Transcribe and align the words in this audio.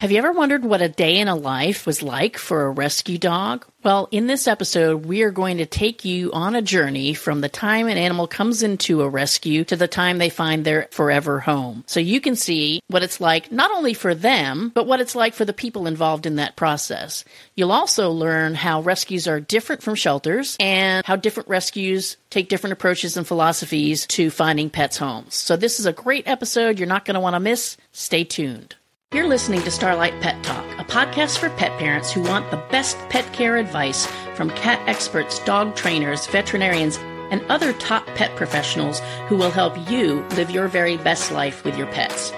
Have 0.00 0.12
you 0.12 0.18
ever 0.18 0.30
wondered 0.30 0.64
what 0.64 0.80
a 0.80 0.88
day 0.88 1.18
in 1.18 1.26
a 1.26 1.34
life 1.34 1.84
was 1.84 2.04
like 2.04 2.38
for 2.38 2.66
a 2.66 2.70
rescue 2.70 3.18
dog? 3.18 3.66
Well, 3.82 4.06
in 4.12 4.28
this 4.28 4.46
episode, 4.46 5.06
we 5.06 5.22
are 5.22 5.32
going 5.32 5.56
to 5.56 5.66
take 5.66 6.04
you 6.04 6.30
on 6.30 6.54
a 6.54 6.62
journey 6.62 7.14
from 7.14 7.40
the 7.40 7.48
time 7.48 7.88
an 7.88 7.98
animal 7.98 8.28
comes 8.28 8.62
into 8.62 9.02
a 9.02 9.08
rescue 9.08 9.64
to 9.64 9.74
the 9.74 9.88
time 9.88 10.18
they 10.18 10.30
find 10.30 10.64
their 10.64 10.86
forever 10.92 11.40
home. 11.40 11.82
So 11.88 11.98
you 11.98 12.20
can 12.20 12.36
see 12.36 12.80
what 12.86 13.02
it's 13.02 13.20
like 13.20 13.50
not 13.50 13.72
only 13.72 13.92
for 13.92 14.14
them, 14.14 14.70
but 14.72 14.86
what 14.86 15.00
it's 15.00 15.16
like 15.16 15.34
for 15.34 15.44
the 15.44 15.52
people 15.52 15.88
involved 15.88 16.26
in 16.26 16.36
that 16.36 16.54
process. 16.54 17.24
You'll 17.56 17.72
also 17.72 18.12
learn 18.12 18.54
how 18.54 18.82
rescues 18.82 19.26
are 19.26 19.40
different 19.40 19.82
from 19.82 19.96
shelters 19.96 20.56
and 20.60 21.04
how 21.04 21.16
different 21.16 21.48
rescues 21.48 22.16
take 22.30 22.48
different 22.48 22.74
approaches 22.74 23.16
and 23.16 23.26
philosophies 23.26 24.06
to 24.08 24.30
finding 24.30 24.70
pets 24.70 24.96
homes. 24.96 25.34
So 25.34 25.56
this 25.56 25.80
is 25.80 25.86
a 25.86 25.92
great 25.92 26.28
episode 26.28 26.78
you're 26.78 26.86
not 26.86 27.04
going 27.04 27.16
to 27.16 27.20
want 27.20 27.34
to 27.34 27.40
miss. 27.40 27.76
Stay 27.90 28.22
tuned. 28.22 28.76
You're 29.14 29.26
listening 29.26 29.62
to 29.62 29.70
Starlight 29.70 30.20
Pet 30.20 30.44
Talk, 30.44 30.66
a 30.78 30.84
podcast 30.84 31.38
for 31.38 31.48
pet 31.48 31.78
parents 31.78 32.12
who 32.12 32.20
want 32.20 32.50
the 32.50 32.62
best 32.70 32.98
pet 33.08 33.32
care 33.32 33.56
advice 33.56 34.04
from 34.34 34.50
cat 34.50 34.86
experts, 34.86 35.38
dog 35.38 35.74
trainers, 35.74 36.26
veterinarians, 36.26 36.98
and 37.30 37.42
other 37.48 37.72
top 37.72 38.04
pet 38.08 38.36
professionals 38.36 39.00
who 39.28 39.36
will 39.38 39.50
help 39.50 39.78
you 39.90 40.20
live 40.36 40.50
your 40.50 40.68
very 40.68 40.98
best 40.98 41.32
life 41.32 41.64
with 41.64 41.78
your 41.78 41.86
pets. 41.86 42.34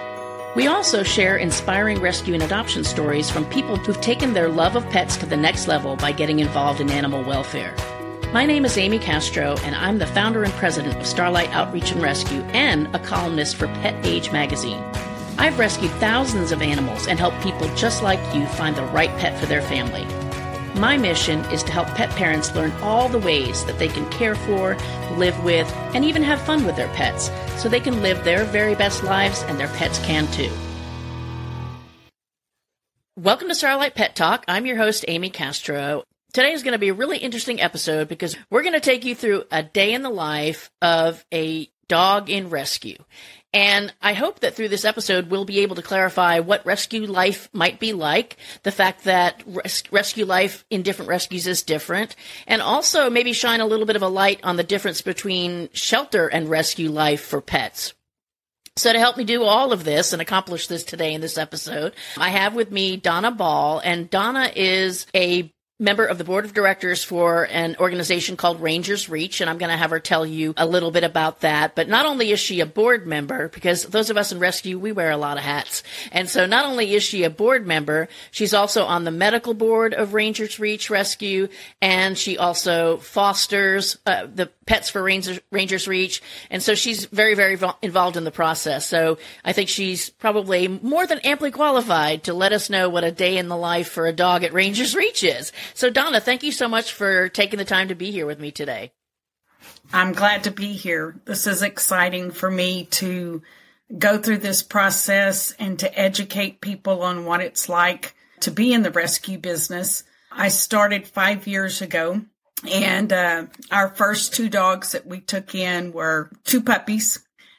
We 0.54 0.68
also 0.68 1.02
share 1.02 1.36
inspiring 1.36 2.00
rescue 2.00 2.34
and 2.34 2.42
adoption 2.44 2.84
stories 2.84 3.28
from 3.28 3.46
people 3.46 3.74
who've 3.74 4.00
taken 4.00 4.32
their 4.32 4.48
love 4.48 4.76
of 4.76 4.88
pets 4.90 5.16
to 5.16 5.26
the 5.26 5.36
next 5.36 5.66
level 5.66 5.96
by 5.96 6.12
getting 6.12 6.38
involved 6.38 6.80
in 6.80 6.88
animal 6.90 7.24
welfare. 7.24 7.74
My 8.32 8.46
name 8.46 8.64
is 8.64 8.78
Amy 8.78 9.00
Castro, 9.00 9.56
and 9.64 9.74
I'm 9.74 9.98
the 9.98 10.06
founder 10.06 10.44
and 10.44 10.52
president 10.52 10.96
of 10.96 11.04
Starlight 11.04 11.50
Outreach 11.50 11.90
and 11.90 12.00
Rescue 12.00 12.42
and 12.52 12.86
a 12.94 13.00
columnist 13.00 13.56
for 13.56 13.66
Pet 13.66 14.06
Age 14.06 14.30
magazine. 14.30 14.84
I've 15.40 15.58
rescued 15.58 15.90
thousands 15.92 16.52
of 16.52 16.60
animals 16.60 17.06
and 17.06 17.18
helped 17.18 17.40
people 17.40 17.74
just 17.74 18.02
like 18.02 18.20
you 18.34 18.44
find 18.44 18.76
the 18.76 18.84
right 18.84 19.08
pet 19.16 19.40
for 19.40 19.46
their 19.46 19.62
family. 19.62 20.04
My 20.78 20.98
mission 20.98 21.40
is 21.46 21.62
to 21.62 21.72
help 21.72 21.88
pet 21.88 22.10
parents 22.10 22.54
learn 22.54 22.72
all 22.82 23.08
the 23.08 23.18
ways 23.18 23.64
that 23.64 23.78
they 23.78 23.88
can 23.88 24.06
care 24.10 24.34
for, 24.34 24.76
live 25.16 25.42
with, 25.42 25.66
and 25.94 26.04
even 26.04 26.22
have 26.24 26.42
fun 26.42 26.66
with 26.66 26.76
their 26.76 26.92
pets 26.92 27.30
so 27.56 27.70
they 27.70 27.80
can 27.80 28.02
live 28.02 28.22
their 28.22 28.44
very 28.44 28.74
best 28.74 29.02
lives 29.02 29.42
and 29.44 29.58
their 29.58 29.68
pets 29.68 29.98
can 30.00 30.26
too. 30.30 30.50
Welcome 33.16 33.48
to 33.48 33.54
Starlight 33.54 33.94
Pet 33.94 34.14
Talk. 34.14 34.44
I'm 34.46 34.66
your 34.66 34.76
host, 34.76 35.06
Amy 35.08 35.30
Castro. 35.30 36.04
Today 36.34 36.52
is 36.52 36.62
going 36.62 36.72
to 36.72 36.78
be 36.78 36.90
a 36.90 36.94
really 36.94 37.16
interesting 37.16 37.62
episode 37.62 38.08
because 38.08 38.36
we're 38.50 38.62
going 38.62 38.74
to 38.74 38.80
take 38.80 39.06
you 39.06 39.14
through 39.14 39.44
a 39.50 39.62
day 39.62 39.94
in 39.94 40.02
the 40.02 40.10
life 40.10 40.70
of 40.82 41.24
a 41.32 41.70
dog 41.88 42.30
in 42.30 42.50
rescue. 42.50 42.98
And 43.52 43.92
I 44.00 44.12
hope 44.12 44.40
that 44.40 44.54
through 44.54 44.68
this 44.68 44.84
episode, 44.84 45.28
we'll 45.28 45.44
be 45.44 45.60
able 45.60 45.74
to 45.76 45.82
clarify 45.82 46.38
what 46.38 46.64
rescue 46.64 47.06
life 47.06 47.48
might 47.52 47.80
be 47.80 47.92
like, 47.92 48.36
the 48.62 48.70
fact 48.70 49.04
that 49.04 49.42
res- 49.44 49.82
rescue 49.90 50.24
life 50.24 50.64
in 50.70 50.82
different 50.82 51.08
rescues 51.08 51.48
is 51.48 51.62
different, 51.62 52.14
and 52.46 52.62
also 52.62 53.10
maybe 53.10 53.32
shine 53.32 53.60
a 53.60 53.66
little 53.66 53.86
bit 53.86 53.96
of 53.96 54.02
a 54.02 54.08
light 54.08 54.38
on 54.44 54.56
the 54.56 54.62
difference 54.62 55.02
between 55.02 55.68
shelter 55.72 56.28
and 56.28 56.48
rescue 56.48 56.90
life 56.90 57.22
for 57.22 57.40
pets. 57.40 57.94
So 58.76 58.92
to 58.92 58.98
help 59.00 59.16
me 59.16 59.24
do 59.24 59.42
all 59.42 59.72
of 59.72 59.82
this 59.82 60.12
and 60.12 60.22
accomplish 60.22 60.68
this 60.68 60.84
today 60.84 61.12
in 61.12 61.20
this 61.20 61.36
episode, 61.36 61.92
I 62.16 62.30
have 62.30 62.54
with 62.54 62.70
me 62.70 62.96
Donna 62.96 63.32
Ball, 63.32 63.80
and 63.80 64.08
Donna 64.08 64.52
is 64.54 65.06
a 65.12 65.52
member 65.80 66.04
of 66.04 66.18
the 66.18 66.24
board 66.24 66.44
of 66.44 66.52
directors 66.52 67.02
for 67.02 67.46
an 67.50 67.74
organization 67.80 68.36
called 68.36 68.60
Rangers 68.60 69.08
Reach, 69.08 69.40
and 69.40 69.48
I'm 69.48 69.58
going 69.58 69.70
to 69.70 69.76
have 69.76 69.90
her 69.90 69.98
tell 69.98 70.26
you 70.26 70.54
a 70.56 70.66
little 70.66 70.90
bit 70.90 71.04
about 71.04 71.40
that. 71.40 71.74
But 71.74 71.88
not 71.88 72.06
only 72.06 72.30
is 72.30 72.38
she 72.38 72.60
a 72.60 72.66
board 72.66 73.06
member, 73.06 73.48
because 73.48 73.84
those 73.84 74.10
of 74.10 74.16
us 74.16 74.30
in 74.30 74.38
rescue, 74.38 74.78
we 74.78 74.92
wear 74.92 75.10
a 75.10 75.16
lot 75.16 75.38
of 75.38 75.42
hats. 75.42 75.82
And 76.12 76.28
so 76.28 76.46
not 76.46 76.66
only 76.66 76.94
is 76.94 77.02
she 77.02 77.24
a 77.24 77.30
board 77.30 77.66
member, 77.66 78.08
she's 78.30 78.52
also 78.52 78.84
on 78.84 79.04
the 79.04 79.10
medical 79.10 79.54
board 79.54 79.94
of 79.94 80.14
Rangers 80.14 80.60
Reach 80.60 80.90
Rescue, 80.90 81.48
and 81.80 82.16
she 82.16 82.36
also 82.36 82.98
fosters 82.98 83.98
uh, 84.06 84.26
the 84.32 84.50
Pets 84.66 84.90
for 84.90 85.02
Rangers, 85.02 85.40
Rangers 85.50 85.88
Reach. 85.88 86.22
And 86.48 86.62
so 86.62 86.76
she's 86.76 87.06
very, 87.06 87.34
very 87.34 87.58
involved 87.82 88.16
in 88.16 88.22
the 88.22 88.30
process. 88.30 88.86
So 88.86 89.18
I 89.44 89.52
think 89.52 89.68
she's 89.68 90.10
probably 90.10 90.68
more 90.68 91.08
than 91.08 91.18
amply 91.20 91.50
qualified 91.50 92.24
to 92.24 92.34
let 92.34 92.52
us 92.52 92.70
know 92.70 92.88
what 92.88 93.02
a 93.02 93.10
day 93.10 93.36
in 93.36 93.48
the 93.48 93.56
life 93.56 93.88
for 93.88 94.06
a 94.06 94.12
dog 94.12 94.44
at 94.44 94.52
Rangers 94.52 94.94
Reach 94.94 95.24
is. 95.24 95.52
So, 95.74 95.90
Donna, 95.90 96.20
thank 96.20 96.42
you 96.42 96.52
so 96.52 96.68
much 96.68 96.92
for 96.92 97.28
taking 97.28 97.58
the 97.58 97.64
time 97.64 97.88
to 97.88 97.94
be 97.94 98.10
here 98.10 98.26
with 98.26 98.40
me 98.40 98.50
today. 98.50 98.92
I'm 99.92 100.12
glad 100.12 100.44
to 100.44 100.50
be 100.50 100.72
here. 100.72 101.20
This 101.24 101.46
is 101.46 101.62
exciting 101.62 102.30
for 102.30 102.50
me 102.50 102.84
to 102.92 103.42
go 103.96 104.18
through 104.18 104.38
this 104.38 104.62
process 104.62 105.52
and 105.58 105.78
to 105.80 105.98
educate 105.98 106.60
people 106.60 107.02
on 107.02 107.24
what 107.24 107.40
it's 107.40 107.68
like 107.68 108.14
to 108.40 108.50
be 108.50 108.72
in 108.72 108.82
the 108.82 108.90
rescue 108.90 109.38
business. 109.38 110.04
I 110.30 110.48
started 110.48 111.08
five 111.08 111.46
years 111.46 111.82
ago, 111.82 112.22
and 112.70 113.12
uh, 113.12 113.46
our 113.70 113.88
first 113.88 114.32
two 114.32 114.48
dogs 114.48 114.92
that 114.92 115.06
we 115.06 115.20
took 115.20 115.54
in 115.54 115.92
were 115.92 116.30
two 116.44 116.62
puppies. 116.62 117.18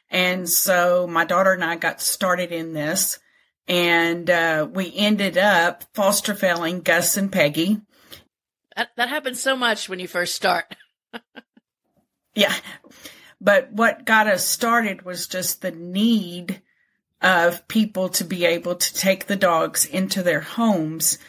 And 0.09 0.47
so 0.49 1.07
my 1.07 1.25
daughter 1.25 1.51
and 1.51 1.63
I 1.63 1.75
got 1.75 2.01
started 2.01 2.51
in 2.51 2.73
this, 2.73 3.19
and 3.67 4.29
uh, 4.29 4.67
we 4.71 4.93
ended 4.95 5.37
up 5.37 5.83
foster 5.93 6.33
failing 6.33 6.81
Gus 6.81 7.17
and 7.17 7.31
Peggy. 7.31 7.81
That, 8.75 8.89
that 8.97 9.09
happens 9.09 9.41
so 9.41 9.55
much 9.55 9.89
when 9.89 9.99
you 9.99 10.07
first 10.07 10.35
start. 10.35 10.75
yeah. 12.35 12.53
But 13.39 13.71
what 13.71 14.05
got 14.05 14.27
us 14.27 14.45
started 14.45 15.03
was 15.03 15.27
just 15.27 15.61
the 15.61 15.71
need 15.71 16.61
of 17.21 17.67
people 17.67 18.09
to 18.09 18.23
be 18.23 18.45
able 18.45 18.75
to 18.75 18.93
take 18.93 19.27
the 19.27 19.35
dogs 19.35 19.85
into 19.85 20.23
their 20.23 20.41
homes 20.41 21.19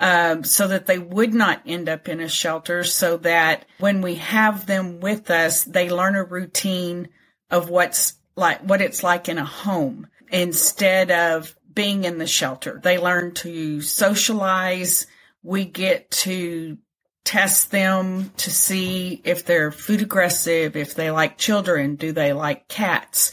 um, 0.00 0.42
so 0.42 0.66
that 0.66 0.86
they 0.86 0.98
would 0.98 1.32
not 1.32 1.62
end 1.64 1.88
up 1.88 2.08
in 2.08 2.20
a 2.20 2.28
shelter, 2.28 2.82
so 2.82 3.18
that 3.18 3.66
when 3.78 4.00
we 4.02 4.16
have 4.16 4.66
them 4.66 4.98
with 4.98 5.30
us, 5.30 5.62
they 5.62 5.90
learn 5.90 6.16
a 6.16 6.24
routine 6.24 7.08
of 7.50 7.70
what's 7.70 8.14
like 8.34 8.60
what 8.62 8.80
it's 8.80 9.04
like 9.04 9.28
in 9.28 9.38
a 9.38 9.44
home 9.44 10.08
instead 10.30 11.12
of 11.12 11.54
being 11.72 12.04
in 12.04 12.18
the 12.18 12.26
shelter. 12.26 12.80
They 12.82 12.98
learn 12.98 13.34
to 13.34 13.80
socialize. 13.80 15.06
We 15.44 15.64
get 15.64 16.10
to 16.10 16.78
test 17.24 17.70
them 17.70 18.30
to 18.36 18.50
see 18.50 19.20
if 19.24 19.44
they're 19.44 19.72
food 19.72 20.02
aggressive, 20.02 20.76
if 20.76 20.94
they 20.94 21.10
like 21.10 21.38
children, 21.38 21.96
do 21.96 22.12
they 22.12 22.32
like 22.32 22.68
cats. 22.68 23.32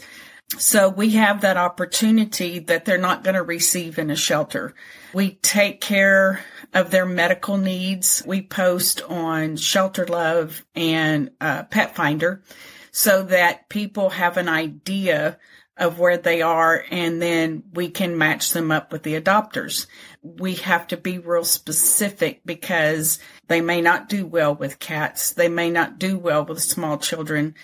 So 0.58 0.88
we 0.88 1.10
have 1.10 1.42
that 1.42 1.56
opportunity 1.56 2.58
that 2.58 2.84
they're 2.84 2.98
not 2.98 3.22
going 3.22 3.36
to 3.36 3.42
receive 3.42 3.98
in 3.98 4.10
a 4.10 4.16
shelter. 4.16 4.74
We 5.14 5.32
take 5.42 5.80
care 5.80 6.44
of 6.74 6.90
their 6.90 7.06
medical 7.06 7.56
needs. 7.56 8.22
We 8.26 8.42
post 8.42 9.02
on 9.02 9.56
Shelterluv 9.56 10.62
and 10.74 11.30
uh, 11.40 11.64
Pet 11.64 11.94
Finder 11.94 12.42
so 12.90 13.22
that 13.24 13.68
people 13.68 14.10
have 14.10 14.36
an 14.36 14.48
idea 14.48 15.38
of 15.80 15.98
where 15.98 16.18
they 16.18 16.42
are 16.42 16.84
and 16.90 17.20
then 17.20 17.64
we 17.72 17.88
can 17.88 18.16
match 18.16 18.52
them 18.52 18.70
up 18.70 18.92
with 18.92 19.02
the 19.02 19.20
adopters. 19.20 19.86
We 20.22 20.54
have 20.56 20.86
to 20.88 20.96
be 20.96 21.18
real 21.18 21.44
specific 21.44 22.42
because 22.44 23.18
they 23.48 23.60
may 23.60 23.80
not 23.80 24.08
do 24.08 24.26
well 24.26 24.54
with 24.54 24.78
cats. 24.78 25.32
They 25.32 25.48
may 25.48 25.70
not 25.70 25.98
do 25.98 26.18
well 26.18 26.44
with 26.44 26.62
small 26.62 26.98
children. 26.98 27.54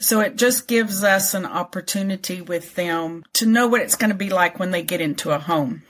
So 0.00 0.20
it 0.20 0.36
just 0.36 0.66
gives 0.66 1.04
us 1.04 1.34
an 1.34 1.44
opportunity 1.44 2.40
with 2.40 2.74
them 2.74 3.22
to 3.34 3.46
know 3.46 3.68
what 3.68 3.82
it's 3.82 3.96
going 3.96 4.10
to 4.10 4.16
be 4.16 4.30
like 4.30 4.58
when 4.58 4.70
they 4.70 4.82
get 4.82 5.02
into 5.02 5.30
a 5.30 5.38
home. 5.38 5.82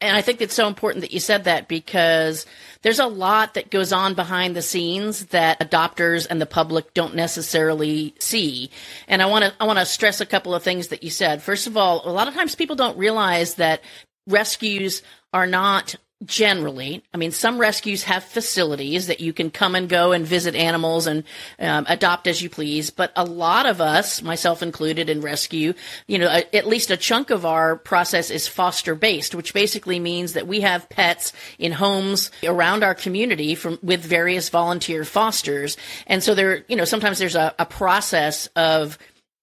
And 0.00 0.16
I 0.16 0.22
think 0.22 0.40
it's 0.40 0.54
so 0.54 0.66
important 0.66 1.02
that 1.02 1.12
you 1.12 1.20
said 1.20 1.44
that 1.44 1.68
because 1.68 2.46
there's 2.82 2.98
a 2.98 3.06
lot 3.06 3.54
that 3.54 3.70
goes 3.70 3.92
on 3.92 4.14
behind 4.14 4.56
the 4.56 4.62
scenes 4.62 5.26
that 5.26 5.60
adopters 5.60 6.26
and 6.28 6.40
the 6.40 6.46
public 6.46 6.94
don't 6.94 7.14
necessarily 7.14 8.14
see. 8.18 8.70
And 9.08 9.20
I 9.20 9.26
want 9.26 9.44
to 9.44 9.52
I 9.60 9.64
want 9.64 9.78
to 9.78 9.84
stress 9.84 10.20
a 10.20 10.26
couple 10.26 10.54
of 10.54 10.62
things 10.62 10.88
that 10.88 11.02
you 11.02 11.10
said. 11.10 11.42
First 11.42 11.66
of 11.66 11.76
all, 11.76 12.08
a 12.08 12.12
lot 12.12 12.28
of 12.28 12.34
times 12.34 12.54
people 12.54 12.76
don't 12.76 12.96
realize 12.96 13.56
that 13.56 13.82
rescues 14.26 15.02
are 15.32 15.46
not 15.46 15.96
generally 16.24 17.02
i 17.14 17.16
mean 17.16 17.30
some 17.30 17.58
rescues 17.58 18.02
have 18.02 18.22
facilities 18.22 19.06
that 19.06 19.20
you 19.20 19.32
can 19.32 19.50
come 19.50 19.74
and 19.74 19.88
go 19.88 20.12
and 20.12 20.26
visit 20.26 20.54
animals 20.54 21.06
and 21.06 21.24
um, 21.58 21.86
adopt 21.88 22.26
as 22.26 22.42
you 22.42 22.50
please 22.50 22.90
but 22.90 23.10
a 23.16 23.24
lot 23.24 23.64
of 23.64 23.80
us 23.80 24.20
myself 24.20 24.62
included 24.62 25.08
in 25.08 25.22
rescue 25.22 25.72
you 26.06 26.18
know 26.18 26.28
a, 26.28 26.54
at 26.54 26.66
least 26.66 26.90
a 26.90 26.96
chunk 26.96 27.30
of 27.30 27.46
our 27.46 27.74
process 27.74 28.30
is 28.30 28.46
foster 28.46 28.94
based 28.94 29.34
which 29.34 29.54
basically 29.54 29.98
means 29.98 30.34
that 30.34 30.46
we 30.46 30.60
have 30.60 30.88
pets 30.90 31.32
in 31.58 31.72
homes 31.72 32.30
around 32.44 32.84
our 32.84 32.94
community 32.94 33.54
from 33.54 33.78
with 33.82 34.04
various 34.04 34.50
volunteer 34.50 35.04
fosters 35.04 35.78
and 36.06 36.22
so 36.22 36.34
there 36.34 36.64
you 36.68 36.76
know 36.76 36.84
sometimes 36.84 37.18
there's 37.18 37.34
a, 37.34 37.54
a 37.58 37.64
process 37.64 38.46
of 38.56 38.98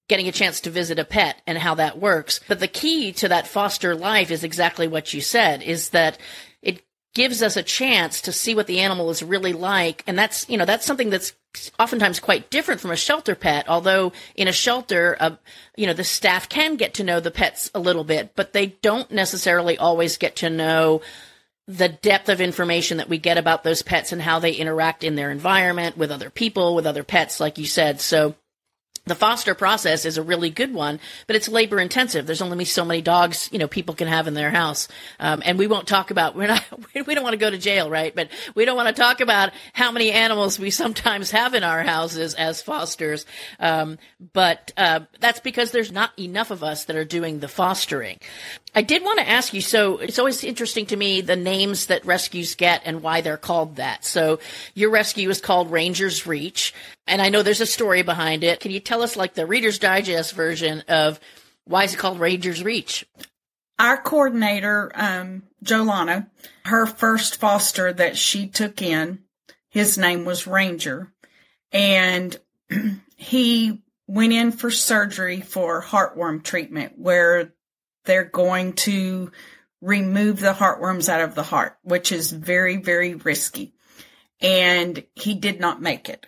getting 0.08 0.26
a 0.26 0.32
chance 0.32 0.62
to 0.62 0.70
visit 0.70 0.98
a 0.98 1.04
pet 1.04 1.40
and 1.46 1.58
how 1.58 1.74
that 1.74 1.98
works. 1.98 2.40
But 2.48 2.60
the 2.60 2.68
key 2.68 3.12
to 3.12 3.28
that 3.28 3.46
foster 3.46 3.94
life 3.94 4.30
is 4.30 4.42
exactly 4.42 4.88
what 4.88 5.12
you 5.12 5.20
said, 5.20 5.62
is 5.62 5.90
that 5.90 6.18
gives 7.18 7.42
us 7.42 7.56
a 7.56 7.64
chance 7.64 8.20
to 8.22 8.30
see 8.30 8.54
what 8.54 8.68
the 8.68 8.78
animal 8.78 9.10
is 9.10 9.24
really 9.24 9.52
like. 9.52 10.04
And 10.06 10.16
that's, 10.16 10.48
you 10.48 10.56
know, 10.56 10.64
that's 10.64 10.86
something 10.86 11.10
that's 11.10 11.34
oftentimes 11.76 12.20
quite 12.20 12.48
different 12.48 12.80
from 12.80 12.92
a 12.92 12.96
shelter 12.96 13.34
pet. 13.34 13.68
Although 13.68 14.12
in 14.36 14.46
a 14.46 14.52
shelter, 14.52 15.16
uh, 15.18 15.34
you 15.76 15.88
know, 15.88 15.94
the 15.94 16.04
staff 16.04 16.48
can 16.48 16.76
get 16.76 16.94
to 16.94 17.02
know 17.02 17.18
the 17.18 17.32
pets 17.32 17.72
a 17.74 17.80
little 17.80 18.04
bit, 18.04 18.36
but 18.36 18.52
they 18.52 18.66
don't 18.66 19.10
necessarily 19.10 19.76
always 19.76 20.16
get 20.16 20.36
to 20.36 20.48
know 20.48 21.00
the 21.66 21.88
depth 21.88 22.28
of 22.28 22.40
information 22.40 22.98
that 22.98 23.08
we 23.08 23.18
get 23.18 23.36
about 23.36 23.64
those 23.64 23.82
pets 23.82 24.12
and 24.12 24.22
how 24.22 24.38
they 24.38 24.52
interact 24.52 25.02
in 25.02 25.16
their 25.16 25.32
environment 25.32 25.98
with 25.98 26.12
other 26.12 26.30
people, 26.30 26.76
with 26.76 26.86
other 26.86 27.02
pets, 27.02 27.40
like 27.40 27.58
you 27.58 27.66
said. 27.66 28.00
So 28.00 28.36
the 29.08 29.14
foster 29.14 29.54
process 29.54 30.04
is 30.04 30.18
a 30.18 30.22
really 30.22 30.50
good 30.50 30.72
one, 30.72 31.00
but 31.26 31.36
it's 31.36 31.48
labor 31.48 31.80
intensive. 31.80 32.26
There's 32.26 32.42
only 32.42 32.64
so 32.64 32.84
many 32.84 33.00
dogs, 33.00 33.48
you 33.52 33.58
know, 33.58 33.68
people 33.68 33.94
can 33.94 34.08
have 34.08 34.26
in 34.26 34.34
their 34.34 34.50
house. 34.50 34.88
Um, 35.18 35.42
and 35.44 35.58
we 35.58 35.66
won't 35.66 35.88
talk 35.88 36.10
about, 36.10 36.36
we're 36.36 36.48
not, 36.48 36.64
we 37.06 37.14
don't 37.14 37.24
want 37.24 37.34
to 37.34 37.38
go 37.38 37.50
to 37.50 37.58
jail, 37.58 37.90
right? 37.90 38.14
But 38.14 38.28
we 38.54 38.64
don't 38.64 38.76
want 38.76 38.94
to 38.94 39.00
talk 39.00 39.20
about 39.20 39.52
how 39.72 39.90
many 39.92 40.12
animals 40.12 40.58
we 40.58 40.70
sometimes 40.70 41.30
have 41.30 41.54
in 41.54 41.64
our 41.64 41.82
houses 41.82 42.34
as 42.34 42.62
fosters. 42.62 43.26
Um, 43.58 43.98
but, 44.32 44.72
uh, 44.76 45.00
that's 45.20 45.40
because 45.40 45.70
there's 45.70 45.92
not 45.92 46.18
enough 46.18 46.50
of 46.50 46.62
us 46.62 46.84
that 46.84 46.96
are 46.96 47.04
doing 47.04 47.40
the 47.40 47.48
fostering. 47.48 48.18
I 48.74 48.82
did 48.82 49.02
want 49.02 49.18
to 49.18 49.28
ask 49.28 49.54
you, 49.54 49.60
so 49.60 49.98
it's 49.98 50.18
always 50.18 50.44
interesting 50.44 50.86
to 50.86 50.96
me 50.96 51.20
the 51.20 51.36
names 51.36 51.86
that 51.86 52.04
rescues 52.04 52.54
get 52.54 52.82
and 52.84 53.02
why 53.02 53.22
they're 53.22 53.36
called 53.36 53.76
that. 53.76 54.04
So 54.04 54.40
your 54.74 54.90
rescue 54.90 55.28
is 55.30 55.40
called 55.40 55.70
Ranger's 55.70 56.26
Reach. 56.26 56.74
And 57.08 57.22
I 57.22 57.30
know 57.30 57.42
there's 57.42 57.62
a 57.62 57.66
story 57.66 58.02
behind 58.02 58.44
it. 58.44 58.60
Can 58.60 58.70
you 58.70 58.80
tell 58.80 59.02
us 59.02 59.16
like 59.16 59.34
the 59.34 59.46
Reader's 59.46 59.78
Digest 59.78 60.34
version 60.34 60.84
of 60.88 61.18
why 61.64 61.84
is 61.84 61.94
it 61.94 61.98
called 61.98 62.20
Ranger's 62.20 62.62
Reach? 62.62 63.06
Our 63.78 63.96
coordinator, 63.96 64.92
um, 64.94 65.44
Jolana, 65.64 66.28
her 66.66 66.86
first 66.86 67.36
foster 67.36 67.92
that 67.92 68.16
she 68.16 68.46
took 68.46 68.82
in, 68.82 69.20
his 69.70 69.96
name 69.96 70.24
was 70.24 70.46
Ranger. 70.46 71.12
And 71.72 72.38
he 73.16 73.82
went 74.06 74.32
in 74.32 74.52
for 74.52 74.70
surgery 74.70 75.40
for 75.40 75.82
heartworm 75.82 76.42
treatment 76.42 76.94
where 76.98 77.54
they're 78.04 78.24
going 78.24 78.74
to 78.74 79.32
remove 79.80 80.40
the 80.40 80.52
heartworms 80.52 81.08
out 81.08 81.20
of 81.22 81.34
the 81.34 81.42
heart, 81.42 81.78
which 81.82 82.12
is 82.12 82.32
very, 82.32 82.76
very 82.76 83.14
risky. 83.14 83.72
And 84.40 85.04
he 85.14 85.34
did 85.34 85.60
not 85.60 85.80
make 85.80 86.08
it. 86.08 86.26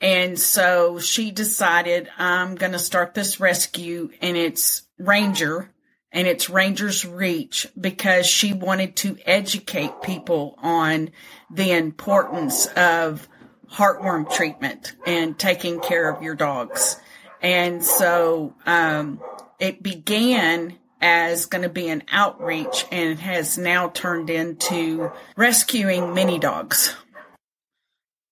And 0.00 0.38
so 0.38 0.98
she 0.98 1.30
decided, 1.30 2.08
I'm 2.18 2.56
going 2.56 2.72
to 2.72 2.78
start 2.78 3.14
this 3.14 3.40
rescue 3.40 4.10
and 4.20 4.36
it's 4.36 4.82
Ranger 4.98 5.70
and 6.12 6.28
it's 6.28 6.48
Ranger's 6.50 7.04
Reach 7.04 7.66
because 7.78 8.26
she 8.26 8.52
wanted 8.52 8.96
to 8.96 9.16
educate 9.24 10.02
people 10.02 10.58
on 10.62 11.10
the 11.50 11.72
importance 11.72 12.66
of 12.66 13.28
heartworm 13.70 14.32
treatment 14.32 14.94
and 15.06 15.38
taking 15.38 15.80
care 15.80 16.08
of 16.08 16.22
your 16.22 16.34
dogs. 16.34 16.96
And 17.42 17.84
so, 17.84 18.54
um, 18.64 19.20
it 19.58 19.82
began 19.82 20.78
as 21.00 21.46
going 21.46 21.62
to 21.62 21.68
be 21.68 21.88
an 21.88 22.02
outreach 22.10 22.86
and 22.90 23.18
has 23.18 23.58
now 23.58 23.88
turned 23.88 24.30
into 24.30 25.10
rescuing 25.36 26.14
many 26.14 26.38
dogs. 26.38 26.94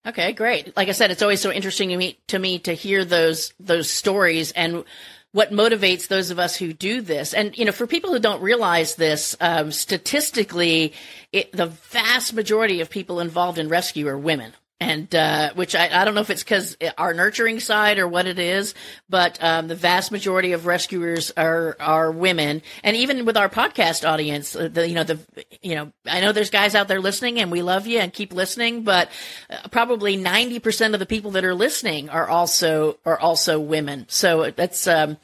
Okay, 0.06 0.32
great. 0.32 0.76
Like 0.76 0.88
I 0.88 0.93
said, 0.93 1.10
it's 1.10 1.22
always 1.22 1.40
so 1.40 1.52
interesting 1.52 1.90
to 1.90 1.96
me 1.96 2.19
to 2.28 2.38
me 2.38 2.58
to 2.60 2.72
hear 2.72 3.04
those 3.04 3.52
those 3.60 3.88
stories 3.88 4.50
and 4.52 4.84
what 5.31 5.50
motivates 5.50 6.08
those 6.08 6.31
of 6.31 6.38
us 6.38 6.56
who 6.56 6.72
do 6.72 7.00
this. 7.00 7.32
And 7.32 7.56
you 7.56 7.64
know, 7.64 7.72
for 7.72 7.87
people 7.87 8.10
who 8.10 8.19
don't 8.19 8.43
realize 8.43 8.96
this, 8.96 9.37
um, 9.40 9.70
statistically, 9.70 10.93
it, 11.32 11.52
the 11.52 11.66
vast 11.66 12.34
majority 12.34 12.81
of 12.81 12.90
people 12.90 13.20
involved 13.20 13.58
in 13.58 13.69
rescue 13.69 14.08
are 14.08 14.19
women 14.19 14.52
and 14.82 15.14
uh, 15.14 15.52
which 15.55 15.76
I, 15.76 16.00
I, 16.00 16.05
don't 16.05 16.17
know 16.17 16.23
if 16.23 16.31
it's 16.31 16.43
because 16.43 16.76
our 16.99 17.14
nurturing 17.14 17.61
side 17.61 18.00
or 18.00 18.08
what 18.08 18.26
it 18.26 18.40
is, 18.40 18.75
but 19.08 19.38
um, 19.40 19.69
the 19.69 19.76
vast 19.76 20.11
majority 20.11 20.52
of 20.52 20.67
rescuers 20.67 21.31
are 21.37 21.76
are 21.79 22.11
women, 22.11 22.62
and 22.82 22.96
even 22.96 23.25
with 23.25 23.37
our 23.37 23.49
podcast 23.49 24.08
audience, 24.08 24.56
uh, 24.56 24.69
the 24.69 24.88
you 24.88 24.96
know 24.96 25.05
the 25.05 25.20
you 25.62 25.76
know 25.76 25.93
I 26.05 26.20
know 26.20 26.32
there's 26.32 26.50
guys 26.50 26.75
out 26.75 26.88
there 26.88 27.00
listening, 27.00 27.38
and 27.38 27.52
we 27.52 27.62
love 27.62 27.87
you 27.87 28.00
and 28.00 28.12
keep 28.12 28.32
listening, 28.32 28.82
but 28.82 29.08
uh, 29.49 29.69
probably 29.70 30.17
ninety 30.17 30.58
percent 30.58 30.94
of 30.94 31.00
the 31.00 31.06
people 31.06 31.31
that 31.32 31.44
are 31.44 31.55
listening 31.55 32.11
are 32.11 32.29
also 32.29 32.99
are 33.06 33.20
also 33.20 33.61
women. 33.61 34.06
So 34.08 34.50
that's 34.50 34.88
um, 34.88 35.17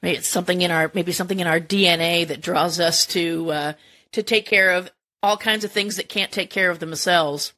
maybe 0.00 0.16
it's 0.16 0.28
something 0.28 0.62
in 0.62 0.70
our 0.70 0.90
maybe 0.94 1.12
something 1.12 1.38
in 1.38 1.46
our 1.46 1.60
DNA 1.60 2.26
that 2.28 2.40
draws 2.40 2.80
us 2.80 3.04
to 3.08 3.50
uh, 3.52 3.72
to 4.12 4.22
take 4.22 4.46
care 4.46 4.70
of 4.70 4.90
all 5.22 5.36
kinds 5.36 5.64
of 5.64 5.70
things 5.70 5.96
that 5.96 6.08
can't 6.08 6.32
take 6.32 6.48
care 6.48 6.70
of 6.70 6.78
themselves. 6.78 7.52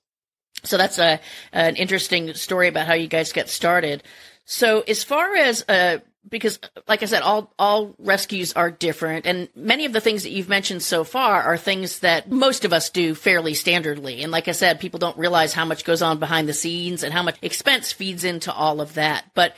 So 0.65 0.77
that's 0.77 0.99
a 0.99 1.21
an 1.53 1.77
interesting 1.77 2.35
story 2.35 2.69
about 2.69 2.87
how 2.87 2.95
you 2.95 3.09
guys 3.09 3.33
get 3.33 3.49
started. 3.49 4.03
So 4.45 4.83
as 4.83 5.05
far 5.05 5.35
as 5.37 5.65
uh, 5.69 5.99
because 6.29 6.59
like 6.89 7.03
I 7.03 7.07
said, 7.07 7.23
all 7.23 7.53
all 7.59 7.95
rescues 7.99 8.53
are 8.55 8.71
different, 8.71 9.27
and 9.27 9.49
many 9.55 9.85
of 9.85 9.93
the 9.93 10.01
things 10.01 10.23
that 10.23 10.31
you've 10.31 10.49
mentioned 10.49 10.83
so 10.83 11.05
far 11.05 11.43
are 11.43 11.57
things 11.57 12.01
that 12.01 12.31
most 12.31 12.65
of 12.65 12.73
us 12.73 12.91
do 12.91 13.15
fairly 13.15 13.53
standardly. 13.53 14.23
And 14.23 14.33
like 14.33 14.49
I 14.49 14.53
said, 14.53 14.81
people 14.81 14.99
don't 14.99 15.19
realize 15.19 15.53
how 15.53 15.65
much 15.65 15.85
goes 15.85 16.03
on 16.03 16.19
behind 16.19 16.49
the 16.49 16.55
scenes 16.55 17.03
and 17.03 17.13
how 17.13 17.23
much 17.23 17.37
expense 17.43 17.93
feeds 17.93 18.25
into 18.25 18.53
all 18.53 18.81
of 18.81 18.95
that. 18.95 19.25
But 19.35 19.55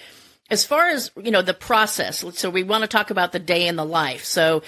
as 0.51 0.65
far 0.65 0.89
as 0.89 1.11
you 1.21 1.31
know, 1.31 1.43
the 1.43 1.55
process. 1.55 2.25
So 2.39 2.51
we 2.51 2.63
want 2.63 2.83
to 2.83 2.89
talk 2.89 3.11
about 3.11 3.33
the 3.33 3.39
day 3.39 3.67
in 3.67 3.77
the 3.77 3.85
life. 3.85 4.25
So 4.25 4.63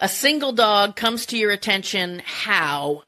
a 0.00 0.08
single 0.08 0.52
dog 0.52 0.96
comes 0.96 1.26
to 1.26 1.38
your 1.38 1.50
attention. 1.50 2.22
How? 2.24 3.02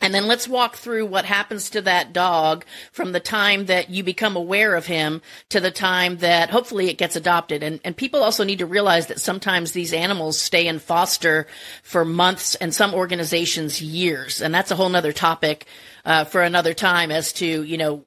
And 0.00 0.12
then 0.12 0.26
let's 0.26 0.48
walk 0.48 0.76
through 0.76 1.06
what 1.06 1.24
happens 1.24 1.70
to 1.70 1.80
that 1.82 2.12
dog 2.12 2.64
from 2.92 3.12
the 3.12 3.20
time 3.20 3.66
that 3.66 3.90
you 3.90 4.02
become 4.02 4.36
aware 4.36 4.74
of 4.74 4.86
him 4.86 5.22
to 5.50 5.60
the 5.60 5.70
time 5.70 6.18
that 6.18 6.50
hopefully 6.50 6.90
it 6.90 6.98
gets 6.98 7.16
adopted. 7.16 7.62
And, 7.62 7.80
and 7.84 7.96
people 7.96 8.22
also 8.22 8.44
need 8.44 8.58
to 8.58 8.66
realize 8.66 9.06
that 9.06 9.20
sometimes 9.20 9.72
these 9.72 9.92
animals 9.92 10.38
stay 10.38 10.66
in 10.66 10.80
foster 10.80 11.46
for 11.82 12.04
months 12.04 12.54
and 12.56 12.74
some 12.74 12.92
organizations 12.92 13.80
years. 13.80 14.42
And 14.42 14.52
that's 14.52 14.72
a 14.72 14.76
whole 14.76 14.88
nother 14.88 15.12
topic, 15.12 15.64
uh, 16.04 16.24
for 16.24 16.42
another 16.42 16.74
time 16.74 17.10
as 17.10 17.32
to, 17.34 17.62
you 17.62 17.78
know, 17.78 18.04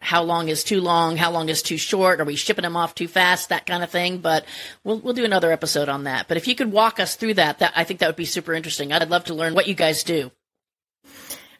how 0.00 0.22
long 0.24 0.48
is 0.48 0.64
too 0.64 0.80
long? 0.80 1.16
How 1.16 1.30
long 1.30 1.48
is 1.48 1.62
too 1.62 1.78
short? 1.78 2.20
Are 2.20 2.24
we 2.24 2.36
shipping 2.36 2.64
them 2.64 2.76
off 2.76 2.94
too 2.94 3.08
fast? 3.08 3.48
That 3.48 3.66
kind 3.66 3.82
of 3.82 3.90
thing. 3.90 4.18
But 4.18 4.44
we'll, 4.84 4.98
we'll 4.98 5.14
do 5.14 5.24
another 5.24 5.50
episode 5.50 5.88
on 5.88 6.04
that. 6.04 6.28
But 6.28 6.36
if 6.36 6.46
you 6.46 6.54
could 6.54 6.72
walk 6.72 7.00
us 7.00 7.14
through 7.16 7.34
that, 7.34 7.60
that, 7.60 7.72
I 7.74 7.84
think 7.84 8.00
that 8.00 8.08
would 8.08 8.16
be 8.16 8.24
super 8.26 8.52
interesting. 8.52 8.92
I'd 8.92 9.08
love 9.10 9.24
to 9.24 9.34
learn 9.34 9.54
what 9.54 9.68
you 9.68 9.74
guys 9.74 10.04
do. 10.04 10.30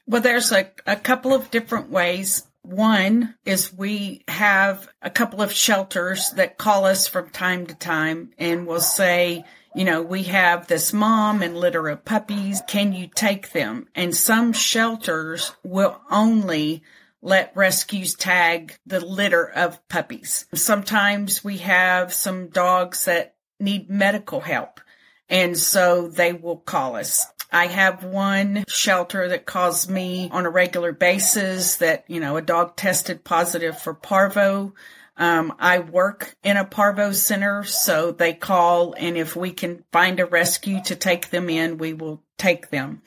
Well, 0.07 0.23
there's 0.23 0.53
a, 0.53 0.71
a 0.87 0.97
couple 0.97 1.33
of 1.33 1.51
different 1.51 1.91
ways. 1.91 2.47
One 2.63 3.35
is 3.45 3.73
we 3.73 4.23
have 4.29 4.89
a 5.01 5.11
couple 5.11 5.43
of 5.43 5.53
shelters 5.53 6.31
that 6.37 6.59
call 6.59 6.85
us 6.85 7.09
from 7.09 7.31
time 7.31 7.67
to 7.67 7.75
time 7.75 8.31
and 8.39 8.67
will 8.67 8.81
say, 8.81 9.45
you 9.75 9.85
know, 9.85 10.03
we 10.03 10.25
have 10.25 10.67
this 10.67 10.93
mom 10.93 11.43
and 11.43 11.57
litter 11.57 11.89
of 11.89 12.05
puppies. 12.05 12.63
Can 12.69 12.93
you 12.93 13.09
take 13.13 13.53
them? 13.53 13.89
And 13.95 14.15
some 14.15 14.53
shelters 14.53 15.53
will 15.65 16.01
only 16.11 16.83
let 17.23 17.57
rescues 17.57 18.15
tag 18.15 18.77
the 18.85 19.01
litter 19.01 19.49
of 19.49 19.87
puppies. 19.89 20.47
Sometimes 20.55 21.43
we 21.43 21.59
have 21.59 22.13
some 22.13 22.49
dogs 22.49 23.07
that 23.07 23.37
need 23.59 23.89
medical 23.89 24.41
help. 24.41 24.81
And 25.29 25.57
so 25.57 26.09
they 26.09 26.33
will 26.33 26.59
call 26.59 26.97
us. 26.97 27.27
I 27.53 27.67
have 27.67 28.03
one 28.03 28.65
shelter 28.67 29.29
that 29.29 29.45
calls 29.45 29.89
me 29.89 30.31
on 30.33 30.47
a 30.47 30.51
regular 30.51 30.93
basis 30.93 31.77
that, 31.77 32.05
you 32.09 32.19
know, 32.19 32.37
a 32.39 32.43
dog 32.43 32.77
tested 32.77 33.25
positive 33.25 33.79
for 33.79 33.93
parvo. 33.93 34.75
Um, 35.19 35.55
I 35.59 35.81
work 35.81 36.35
in 36.43 36.57
a 36.57 36.65
parvo 36.65 37.13
center, 37.13 37.63
so 37.65 38.11
they 38.11 38.33
call 38.33 38.95
and 38.95 39.19
if 39.19 39.37
we 39.37 39.53
can 39.53 39.85
find 39.93 40.19
a 40.19 40.27
rescue 40.27 40.83
to 40.85 40.97
take 40.97 41.29
them 41.29 41.51
in, 41.51 41.77
we 41.77 41.93
will 41.93 42.23
take 42.39 42.71
them. 42.71 43.03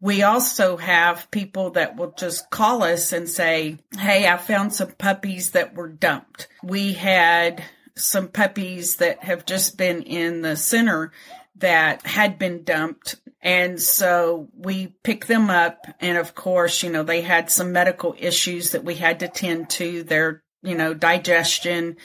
We 0.00 0.22
also 0.22 0.76
have 0.76 1.30
people 1.30 1.70
that 1.70 1.96
will 1.96 2.12
just 2.16 2.50
call 2.50 2.82
us 2.82 3.12
and 3.12 3.28
say, 3.28 3.78
Hey, 3.98 4.28
I 4.28 4.36
found 4.36 4.72
some 4.72 4.92
puppies 4.92 5.50
that 5.50 5.74
were 5.74 5.88
dumped. 5.88 6.48
We 6.62 6.92
had 6.92 7.64
some 7.94 8.28
puppies 8.28 8.96
that 8.96 9.22
have 9.24 9.44
just 9.44 9.76
been 9.76 10.02
in 10.02 10.42
the 10.42 10.56
center 10.56 11.12
that 11.56 12.04
had 12.06 12.38
been 12.38 12.64
dumped. 12.64 13.16
And 13.42 13.80
so 13.80 14.48
we 14.56 14.94
picked 15.02 15.26
them 15.26 15.50
up. 15.50 15.86
And 16.00 16.16
of 16.16 16.34
course, 16.34 16.82
you 16.82 16.90
know, 16.90 17.02
they 17.02 17.22
had 17.22 17.50
some 17.50 17.72
medical 17.72 18.14
issues 18.18 18.70
that 18.70 18.84
we 18.84 18.94
had 18.94 19.20
to 19.20 19.28
tend 19.28 19.70
to 19.70 20.04
their, 20.04 20.42
you 20.62 20.76
know, 20.76 20.94
digestion, 20.94 21.96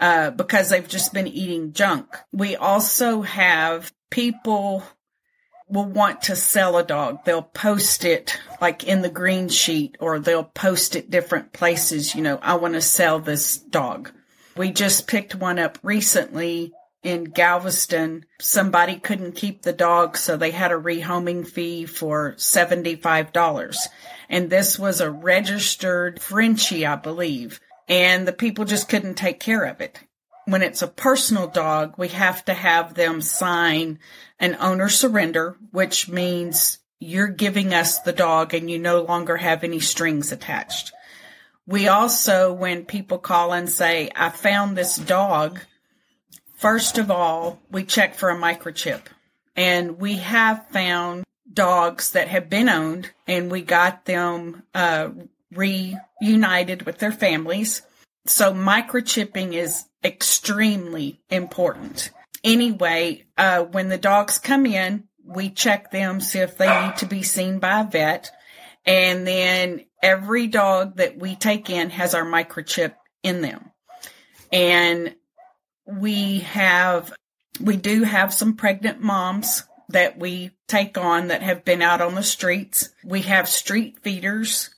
uh, 0.00 0.30
because 0.30 0.70
they've 0.70 0.86
just 0.86 1.12
been 1.12 1.26
eating 1.26 1.72
junk. 1.72 2.06
We 2.32 2.54
also 2.54 3.22
have 3.22 3.92
people 4.10 4.84
will 5.68 5.86
want 5.86 6.22
to 6.22 6.36
sell 6.36 6.76
a 6.76 6.84
dog. 6.84 7.24
They'll 7.24 7.42
post 7.42 8.04
it 8.04 8.38
like 8.60 8.84
in 8.84 9.02
the 9.02 9.10
green 9.10 9.48
sheet 9.48 9.96
or 9.98 10.20
they'll 10.20 10.44
post 10.44 10.94
it 10.94 11.10
different 11.10 11.52
places. 11.52 12.14
You 12.14 12.22
know, 12.22 12.38
I 12.40 12.54
want 12.54 12.74
to 12.74 12.80
sell 12.80 13.18
this 13.18 13.58
dog. 13.58 14.12
We 14.56 14.70
just 14.70 15.08
picked 15.08 15.34
one 15.34 15.58
up 15.58 15.78
recently 15.82 16.72
in 17.06 17.24
Galveston, 17.24 18.24
somebody 18.40 18.96
couldn't 18.96 19.36
keep 19.36 19.62
the 19.62 19.72
dog, 19.72 20.16
so 20.16 20.36
they 20.36 20.50
had 20.50 20.72
a 20.72 20.74
rehoming 20.74 21.46
fee 21.46 21.86
for 21.86 22.34
$75. 22.34 23.76
And 24.28 24.50
this 24.50 24.76
was 24.76 25.00
a 25.00 25.10
registered 25.10 26.20
Frenchie, 26.20 26.84
I 26.84 26.96
believe. 26.96 27.60
and 27.88 28.26
the 28.26 28.32
people 28.32 28.64
just 28.64 28.88
couldn't 28.88 29.14
take 29.14 29.40
care 29.40 29.64
of 29.64 29.80
it. 29.80 30.00
When 30.46 30.62
it's 30.62 30.82
a 30.82 30.88
personal 30.88 31.48
dog, 31.48 31.94
we 31.96 32.08
have 32.08 32.44
to 32.46 32.54
have 32.54 32.94
them 32.94 33.20
sign 33.20 33.98
an 34.38 34.56
owner 34.60 34.88
surrender, 34.88 35.56
which 35.70 36.08
means 36.08 36.78
you're 36.98 37.28
giving 37.28 37.74
us 37.74 38.00
the 38.00 38.12
dog 38.12 38.54
and 38.54 38.70
you 38.70 38.78
no 38.78 39.02
longer 39.02 39.36
have 39.36 39.64
any 39.64 39.80
strings 39.80 40.32
attached. 40.32 40.92
We 41.66 41.88
also, 41.88 42.52
when 42.52 42.84
people 42.84 43.18
call 43.18 43.52
and 43.52 43.68
say, 43.68 44.10
I 44.14 44.28
found 44.30 44.76
this 44.76 44.96
dog, 44.96 45.58
first 46.56 46.98
of 46.98 47.10
all, 47.10 47.60
we 47.70 47.84
check 47.84 48.14
for 48.14 48.30
a 48.30 48.36
microchip. 48.36 49.02
And 49.54 49.98
we 49.98 50.16
have 50.16 50.68
found 50.68 51.24
dogs 51.50 52.10
that 52.12 52.28
have 52.28 52.50
been 52.50 52.68
owned 52.68 53.10
and 53.26 53.50
we 53.50 53.62
got 53.62 54.04
them 54.04 54.64
uh, 54.74 55.10
reunited 55.50 56.82
with 56.82 56.98
their 56.98 57.12
families. 57.12 57.82
So 58.26 58.52
microchipping 58.52 59.54
is 59.54 59.84
extremely 60.04 61.20
important. 61.30 62.10
Anyway, 62.44 63.24
uh, 63.38 63.62
when 63.64 63.88
the 63.88 63.98
dogs 63.98 64.38
come 64.38 64.66
in, 64.66 65.04
we 65.24 65.50
check 65.50 65.90
them, 65.90 66.20
see 66.20 66.40
if 66.40 66.56
they 66.58 66.82
need 66.82 66.96
to 66.98 67.06
be 67.06 67.22
seen 67.22 67.58
by 67.58 67.80
a 67.80 67.84
vet. 67.84 68.30
And 68.84 69.26
then 69.26 69.84
every 70.02 70.46
dog 70.46 70.96
that 70.96 71.18
we 71.18 71.34
take 71.34 71.70
in 71.70 71.90
has 71.90 72.14
our 72.14 72.24
microchip 72.24 72.94
in 73.22 73.40
them. 73.40 73.70
And 74.52 75.16
we 75.86 76.40
have, 76.40 77.12
we 77.60 77.76
do 77.76 78.02
have 78.02 78.34
some 78.34 78.56
pregnant 78.56 79.00
moms 79.00 79.64
that 79.88 80.18
we 80.18 80.50
take 80.66 80.98
on 80.98 81.28
that 81.28 81.42
have 81.42 81.64
been 81.64 81.82
out 81.82 82.00
on 82.00 82.14
the 82.14 82.22
streets. 82.22 82.90
We 83.04 83.22
have 83.22 83.48
street 83.48 84.00
feeders 84.02 84.70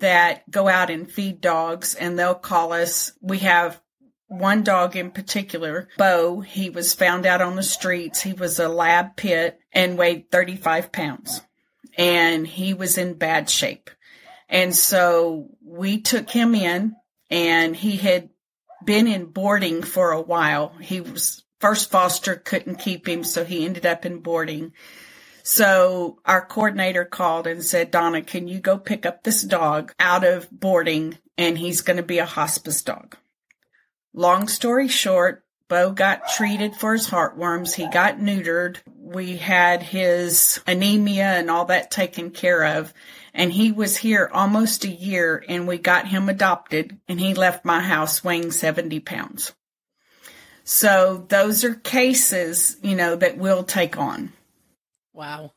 that 0.00 0.48
go 0.50 0.68
out 0.68 0.90
and 0.90 1.10
feed 1.10 1.40
dogs 1.40 1.94
and 1.94 2.18
they'll 2.18 2.34
call 2.34 2.72
us. 2.72 3.12
We 3.20 3.38
have 3.38 3.80
one 4.28 4.62
dog 4.62 4.96
in 4.96 5.10
particular, 5.10 5.88
Beau, 5.98 6.40
he 6.40 6.70
was 6.70 6.94
found 6.94 7.26
out 7.26 7.42
on 7.42 7.54
the 7.54 7.62
streets. 7.62 8.22
He 8.22 8.32
was 8.32 8.58
a 8.58 8.68
lab 8.68 9.14
pit 9.16 9.58
and 9.72 9.98
weighed 9.98 10.30
35 10.30 10.90
pounds 10.90 11.42
and 11.98 12.46
he 12.46 12.72
was 12.72 12.96
in 12.96 13.14
bad 13.14 13.50
shape. 13.50 13.90
And 14.48 14.74
so 14.74 15.48
we 15.64 16.00
took 16.00 16.30
him 16.30 16.54
in 16.54 16.96
and 17.30 17.76
he 17.76 17.96
had 17.96 18.30
been 18.84 19.06
in 19.06 19.26
boarding 19.26 19.82
for 19.82 20.12
a 20.12 20.20
while. 20.20 20.74
He 20.80 21.00
was 21.00 21.44
first 21.60 21.90
foster 21.90 22.36
couldn't 22.36 22.76
keep 22.76 23.08
him. 23.08 23.24
So 23.24 23.44
he 23.44 23.64
ended 23.64 23.86
up 23.86 24.04
in 24.04 24.18
boarding. 24.18 24.72
So 25.44 26.18
our 26.24 26.44
coordinator 26.44 27.04
called 27.04 27.46
and 27.46 27.64
said, 27.64 27.90
Donna, 27.90 28.22
can 28.22 28.46
you 28.46 28.60
go 28.60 28.78
pick 28.78 29.04
up 29.04 29.22
this 29.22 29.42
dog 29.42 29.92
out 29.98 30.24
of 30.24 30.48
boarding 30.50 31.18
and 31.38 31.58
he's 31.58 31.80
going 31.80 31.96
to 31.96 32.02
be 32.02 32.18
a 32.18 32.26
hospice 32.26 32.82
dog. 32.82 33.16
Long 34.14 34.48
story 34.48 34.88
short, 34.88 35.44
Beau 35.68 35.90
got 35.90 36.28
treated 36.28 36.74
for 36.74 36.92
his 36.92 37.08
heartworms. 37.08 37.74
He 37.74 37.88
got 37.88 38.18
neutered. 38.18 38.76
We 38.96 39.38
had 39.38 39.82
his 39.82 40.60
anemia 40.66 41.24
and 41.24 41.50
all 41.50 41.64
that 41.66 41.90
taken 41.90 42.30
care 42.30 42.78
of. 42.78 42.92
And 43.34 43.52
he 43.52 43.72
was 43.72 43.96
here 43.96 44.30
almost 44.32 44.84
a 44.84 44.88
year 44.88 45.42
and 45.48 45.66
we 45.66 45.78
got 45.78 46.08
him 46.08 46.28
adopted 46.28 46.98
and 47.08 47.18
he 47.18 47.34
left 47.34 47.64
my 47.64 47.80
house 47.80 48.22
weighing 48.22 48.50
70 48.50 49.00
pounds. 49.00 49.52
So 50.64 51.24
those 51.28 51.64
are 51.64 51.74
cases, 51.74 52.76
you 52.82 52.94
know, 52.94 53.16
that 53.16 53.38
we'll 53.38 53.64
take 53.64 53.96
on. 53.98 54.32
Wow 55.14 55.52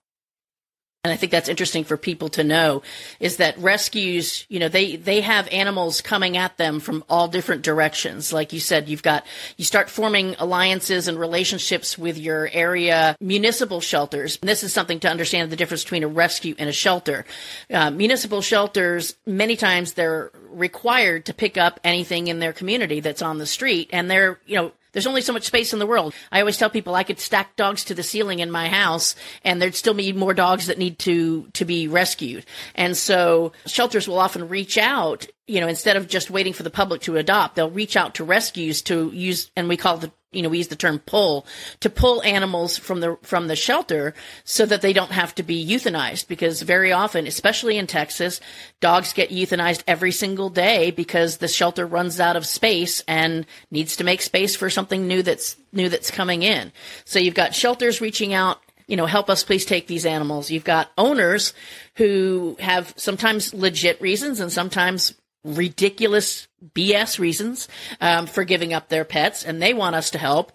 and 1.05 1.13
I 1.13 1.17
think 1.17 1.31
that's 1.31 1.49
interesting 1.49 1.83
for 1.83 1.97
people 1.97 2.29
to 2.29 2.43
know 2.43 2.81
is 3.19 3.37
that 3.37 3.55
rescues, 3.59 4.43
you 4.49 4.59
know, 4.59 4.69
they, 4.69 4.95
they 4.95 5.21
have 5.21 5.47
animals 5.49 6.01
coming 6.01 6.35
at 6.35 6.57
them 6.57 6.79
from 6.79 7.03
all 7.07 7.27
different 7.27 7.61
directions. 7.61 8.33
Like 8.33 8.53
you 8.53 8.59
said, 8.59 8.89
you've 8.89 9.03
got, 9.03 9.23
you 9.55 9.65
start 9.65 9.91
forming 9.91 10.35
alliances 10.39 11.07
and 11.07 11.19
relationships 11.19 11.95
with 11.95 12.17
your 12.17 12.49
area 12.51 13.15
municipal 13.19 13.81
shelters. 13.81 14.39
And 14.41 14.49
this 14.49 14.63
is 14.63 14.73
something 14.73 14.99
to 15.01 15.07
understand 15.07 15.51
the 15.51 15.55
difference 15.55 15.83
between 15.83 16.03
a 16.03 16.07
rescue 16.07 16.55
and 16.57 16.69
a 16.69 16.73
shelter. 16.73 17.23
Uh, 17.69 17.91
municipal 17.91 18.41
shelters, 18.41 19.15
many 19.27 19.55
times 19.55 19.93
they're 19.93 20.31
required 20.49 21.25
to 21.25 21.35
pick 21.35 21.55
up 21.55 21.79
anything 21.83 22.29
in 22.29 22.39
their 22.39 22.51
community 22.51 22.99
that's 22.99 23.21
on 23.21 23.37
the 23.37 23.45
street 23.45 23.91
and 23.93 24.09
they're, 24.09 24.39
you 24.47 24.55
know, 24.55 24.71
there's 24.95 25.07
only 25.07 25.21
so 25.21 25.33
much 25.33 25.43
space 25.43 25.73
in 25.73 25.79
the 25.79 25.85
world. 25.85 26.15
I 26.31 26.39
always 26.39 26.57
tell 26.57 26.69
people 26.69 26.95
I 26.95 27.03
could 27.03 27.19
stack 27.19 27.57
dogs 27.57 27.83
to 27.85 27.93
the 27.93 28.01
ceiling 28.01 28.39
in 28.39 28.49
my 28.49 28.69
house 28.69 29.13
and 29.43 29.61
there'd 29.61 29.75
still 29.75 29.93
be 29.93 30.13
more 30.13 30.33
dogs 30.33 30.67
that 30.67 30.77
need 30.77 30.99
to, 30.99 31.49
to 31.51 31.65
be 31.65 31.89
rescued. 31.89 32.45
And 32.75 32.95
so 32.95 33.51
shelters 33.65 34.07
will 34.07 34.19
often 34.19 34.47
reach 34.47 34.77
out, 34.77 35.27
you 35.47 35.59
know, 35.59 35.67
instead 35.67 35.97
of 35.97 36.07
just 36.07 36.31
waiting 36.31 36.53
for 36.53 36.63
the 36.63 36.69
public 36.69 37.01
to 37.01 37.17
adopt, 37.17 37.55
they'll 37.55 37.69
reach 37.69 37.97
out 37.97 38.15
to 38.15 38.23
rescues 38.23 38.81
to 38.83 39.11
use, 39.13 39.51
and 39.57 39.67
we 39.67 39.75
call 39.75 39.97
the 39.97 40.13
you 40.35 40.41
know, 40.41 40.49
we 40.49 40.57
use 40.57 40.67
the 40.67 40.75
term 40.75 40.99
pull 40.99 41.45
to 41.79 41.89
pull 41.89 42.21
animals 42.23 42.77
from 42.77 42.99
the 42.99 43.17
from 43.21 43.47
the 43.47 43.55
shelter 43.55 44.13
so 44.43 44.65
that 44.65 44.81
they 44.81 44.93
don't 44.93 45.11
have 45.11 45.33
to 45.35 45.43
be 45.43 45.65
euthanized 45.65 46.27
because 46.27 46.61
very 46.61 46.91
often, 46.91 47.27
especially 47.27 47.77
in 47.77 47.87
Texas, 47.87 48.41
dogs 48.81 49.13
get 49.13 49.29
euthanized 49.29 49.83
every 49.87 50.11
single 50.11 50.49
day 50.49 50.91
because 50.91 51.37
the 51.37 51.47
shelter 51.47 51.85
runs 51.85 52.19
out 52.19 52.35
of 52.35 52.45
space 52.45 53.03
and 53.07 53.45
needs 53.71 53.95
to 53.95 54.03
make 54.03 54.21
space 54.21 54.55
for 54.55 54.69
something 54.69 55.07
new 55.07 55.23
that's 55.23 55.55
new 55.71 55.89
that's 55.89 56.11
coming 56.11 56.43
in. 56.43 56.71
So 57.05 57.19
you've 57.19 57.33
got 57.33 57.55
shelters 57.55 58.01
reaching 58.01 58.33
out 58.33 58.59
you 58.87 58.97
know, 58.97 59.05
help 59.05 59.29
us 59.29 59.43
please 59.43 59.65
take 59.65 59.87
these 59.87 60.05
animals. 60.05 60.51
You've 60.51 60.63
got 60.63 60.91
owners 60.97 61.53
who 61.95 62.55
have 62.59 62.93
sometimes 62.97 63.53
legit 63.53 63.99
reasons 63.99 64.39
and 64.39 64.51
sometimes 64.51 65.15
ridiculous 65.43 66.47
BS 66.73 67.19
reasons 67.19 67.67
um, 68.01 68.27
for 68.27 68.43
giving 68.43 68.73
up 68.73 68.89
their 68.89 69.05
pets, 69.05 69.43
and 69.43 69.61
they 69.61 69.73
want 69.73 69.95
us 69.95 70.11
to 70.11 70.17
help. 70.17 70.51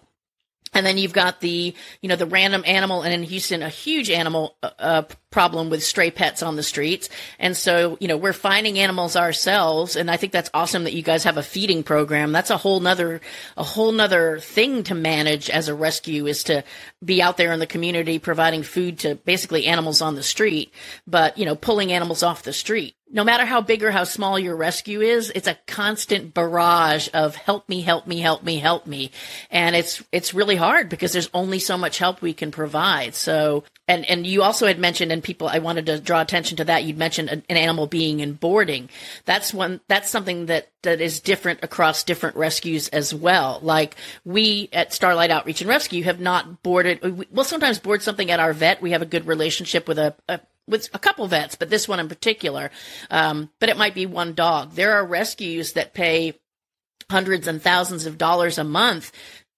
And 0.73 0.85
then 0.85 0.97
you've 0.97 1.13
got 1.13 1.41
the, 1.41 1.75
you 2.01 2.09
know, 2.09 2.15
the 2.15 2.25
random 2.25 2.63
animal, 2.65 3.01
and 3.01 3.13
in 3.13 3.23
Houston, 3.23 3.61
a 3.61 3.69
huge 3.69 4.09
animal 4.09 4.55
uh, 4.63 4.69
uh, 4.79 5.03
problem 5.31 5.69
with 5.69 5.83
stray 5.83 6.11
pets 6.11 6.43
on 6.43 6.55
the 6.57 6.63
streets. 6.63 7.09
And 7.39 7.55
so, 7.55 7.97
you 7.99 8.07
know, 8.07 8.17
we're 8.17 8.33
finding 8.33 8.77
animals 8.77 9.15
ourselves. 9.15 9.95
And 9.95 10.11
I 10.11 10.17
think 10.17 10.33
that's 10.33 10.49
awesome 10.53 10.83
that 10.83 10.93
you 10.93 11.01
guys 11.01 11.23
have 11.23 11.37
a 11.37 11.43
feeding 11.43 11.83
program. 11.83 12.31
That's 12.31 12.49
a 12.49 12.57
whole 12.57 12.81
nother, 12.81 13.21
a 13.57 13.63
whole 13.63 13.91
nother 13.91 14.39
thing 14.39 14.83
to 14.83 14.95
manage 14.95 15.49
as 15.49 15.69
a 15.69 15.75
rescue 15.75 16.27
is 16.27 16.43
to 16.43 16.63
be 17.03 17.21
out 17.21 17.37
there 17.37 17.53
in 17.53 17.59
the 17.59 17.65
community 17.65 18.19
providing 18.19 18.63
food 18.63 18.99
to 18.99 19.15
basically 19.15 19.65
animals 19.65 20.01
on 20.01 20.15
the 20.15 20.23
street, 20.23 20.73
but, 21.07 21.37
you 21.37 21.45
know, 21.45 21.55
pulling 21.55 21.91
animals 21.91 22.23
off 22.23 22.43
the 22.43 22.53
street 22.53 22.95
no 23.11 23.23
matter 23.23 23.45
how 23.45 23.61
big 23.61 23.83
or 23.83 23.91
how 23.91 24.05
small 24.05 24.39
your 24.39 24.55
rescue 24.55 25.01
is, 25.01 25.31
it's 25.35 25.47
a 25.47 25.57
constant 25.67 26.33
barrage 26.33 27.09
of 27.13 27.35
help 27.35 27.67
me, 27.67 27.81
help 27.81 28.07
me, 28.07 28.19
help 28.19 28.43
me, 28.43 28.57
help 28.57 28.87
me. 28.87 29.11
And 29.49 29.75
it's, 29.75 30.01
it's 30.11 30.33
really 30.33 30.55
hard 30.55 30.89
because 30.89 31.11
there's 31.11 31.29
only 31.33 31.59
so 31.59 31.77
much 31.77 31.97
help 31.97 32.21
we 32.21 32.33
can 32.33 32.51
provide. 32.51 33.15
So, 33.15 33.65
and, 33.91 34.09
and 34.09 34.25
you 34.25 34.41
also 34.41 34.67
had 34.67 34.79
mentioned, 34.79 35.11
and 35.11 35.21
people, 35.21 35.49
I 35.49 35.59
wanted 35.59 35.85
to 35.87 35.99
draw 35.99 36.21
attention 36.21 36.55
to 36.57 36.63
that. 36.63 36.85
You'd 36.85 36.97
mentioned 36.97 37.27
an, 37.27 37.43
an 37.49 37.57
animal 37.57 37.87
being 37.87 38.21
in 38.21 38.33
boarding. 38.33 38.87
That's 39.25 39.53
one, 39.53 39.81
that's 39.89 40.09
something 40.09 40.45
that, 40.45 40.69
that 40.83 41.01
is 41.01 41.19
different 41.19 41.59
across 41.61 42.05
different 42.05 42.37
rescues 42.37 42.87
as 42.87 43.13
well. 43.13 43.59
Like 43.61 43.97
we 44.23 44.69
at 44.71 44.93
Starlight 44.93 45.29
Outreach 45.29 45.59
and 45.59 45.69
Rescue 45.69 46.03
have 46.03 46.21
not 46.21 46.63
boarded, 46.63 47.27
we'll 47.31 47.43
sometimes 47.43 47.79
board 47.79 48.01
something 48.01 48.31
at 48.31 48.39
our 48.39 48.53
vet. 48.53 48.81
We 48.81 48.91
have 48.91 49.01
a 49.01 49.05
good 49.05 49.27
relationship 49.27 49.89
with 49.89 49.99
a, 49.99 50.15
a 50.29 50.39
with 50.67 50.89
a 50.93 50.99
couple 50.99 51.27
vets, 51.27 51.55
but 51.55 51.69
this 51.69 51.87
one 51.87 51.99
in 51.99 52.07
particular. 52.07 52.71
Um, 53.09 53.49
but 53.59 53.67
it 53.67 53.77
might 53.77 53.95
be 53.95 54.05
one 54.05 54.33
dog. 54.33 54.71
There 54.71 54.93
are 54.93 55.05
rescues 55.05 55.73
that 55.73 55.93
pay 55.93 56.39
hundreds 57.09 57.45
and 57.47 57.61
thousands 57.61 58.05
of 58.05 58.17
dollars 58.17 58.57
a 58.57 58.63
month 58.63 59.11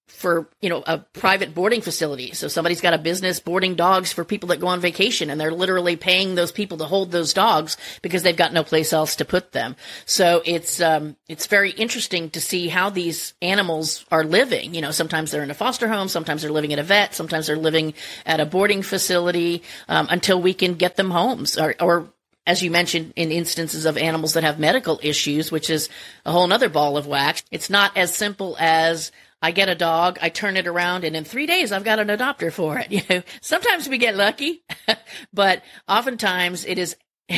for 0.06 0.48
you 0.60 0.68
know 0.68 0.82
a 0.86 0.98
private 0.98 1.54
boarding 1.54 1.80
facility. 1.80 2.32
So 2.32 2.48
somebody's 2.48 2.80
got 2.80 2.94
a 2.94 2.98
business 2.98 3.40
boarding 3.40 3.74
dogs 3.74 4.12
for 4.12 4.24
people 4.24 4.48
that 4.48 4.60
go 4.60 4.68
on 4.68 4.80
vacation 4.80 5.30
and 5.30 5.40
they're 5.40 5.52
literally 5.52 5.96
paying 5.96 6.34
those 6.34 6.52
people 6.52 6.78
to 6.78 6.84
hold 6.84 7.10
those 7.10 7.32
dogs 7.32 7.76
because 8.02 8.22
they've 8.22 8.36
got 8.36 8.52
no 8.52 8.64
place 8.64 8.92
else 8.92 9.16
to 9.16 9.24
put 9.24 9.52
them. 9.52 9.76
So 10.06 10.42
it's 10.44 10.80
um 10.80 11.16
it's 11.28 11.46
very 11.46 11.70
interesting 11.70 12.30
to 12.30 12.40
see 12.40 12.68
how 12.68 12.90
these 12.90 13.34
animals 13.42 14.04
are 14.10 14.24
living. 14.24 14.74
You 14.74 14.82
know 14.82 14.90
sometimes 14.90 15.30
they're 15.30 15.42
in 15.42 15.50
a 15.50 15.54
foster 15.54 15.88
home 15.88 16.08
sometimes 16.08 16.42
they're 16.42 16.52
living 16.52 16.72
at 16.72 16.78
a 16.78 16.82
vet 16.82 17.14
sometimes 17.14 17.46
they're 17.46 17.56
living 17.56 17.94
at 18.26 18.40
a 18.40 18.46
boarding 18.46 18.82
facility 18.82 19.62
um, 19.88 20.06
until 20.10 20.40
we 20.40 20.54
can 20.54 20.74
get 20.74 20.96
them 20.96 21.10
homes. 21.10 21.58
Or, 21.58 21.74
or 21.80 22.08
as 22.46 22.62
you 22.62 22.70
mentioned, 22.70 23.12
in 23.16 23.32
instances 23.32 23.86
of 23.86 23.96
animals 23.96 24.34
that 24.34 24.44
have 24.44 24.58
medical 24.58 25.00
issues, 25.02 25.50
which 25.50 25.70
is 25.70 25.88
a 26.26 26.32
whole 26.32 26.52
other 26.52 26.68
ball 26.68 26.96
of 26.96 27.06
wax. 27.06 27.42
It's 27.50 27.70
not 27.70 27.96
as 27.96 28.14
simple 28.14 28.56
as 28.60 29.12
I 29.44 29.50
get 29.50 29.68
a 29.68 29.74
dog, 29.74 30.18
I 30.22 30.30
turn 30.30 30.56
it 30.56 30.66
around, 30.66 31.04
and 31.04 31.14
in 31.14 31.24
three 31.24 31.44
days 31.44 31.70
I've 31.70 31.84
got 31.84 31.98
an 31.98 32.08
adopter 32.08 32.50
for 32.50 32.78
it. 32.78 32.90
You 32.94 33.02
know, 33.10 33.22
sometimes 33.40 33.88
we 33.88 33.98
get 33.98 34.14
lucky, 34.14 34.62
but 35.34 35.62
oftentimes 35.86 36.64
it 36.64 36.78
is. 36.78 36.96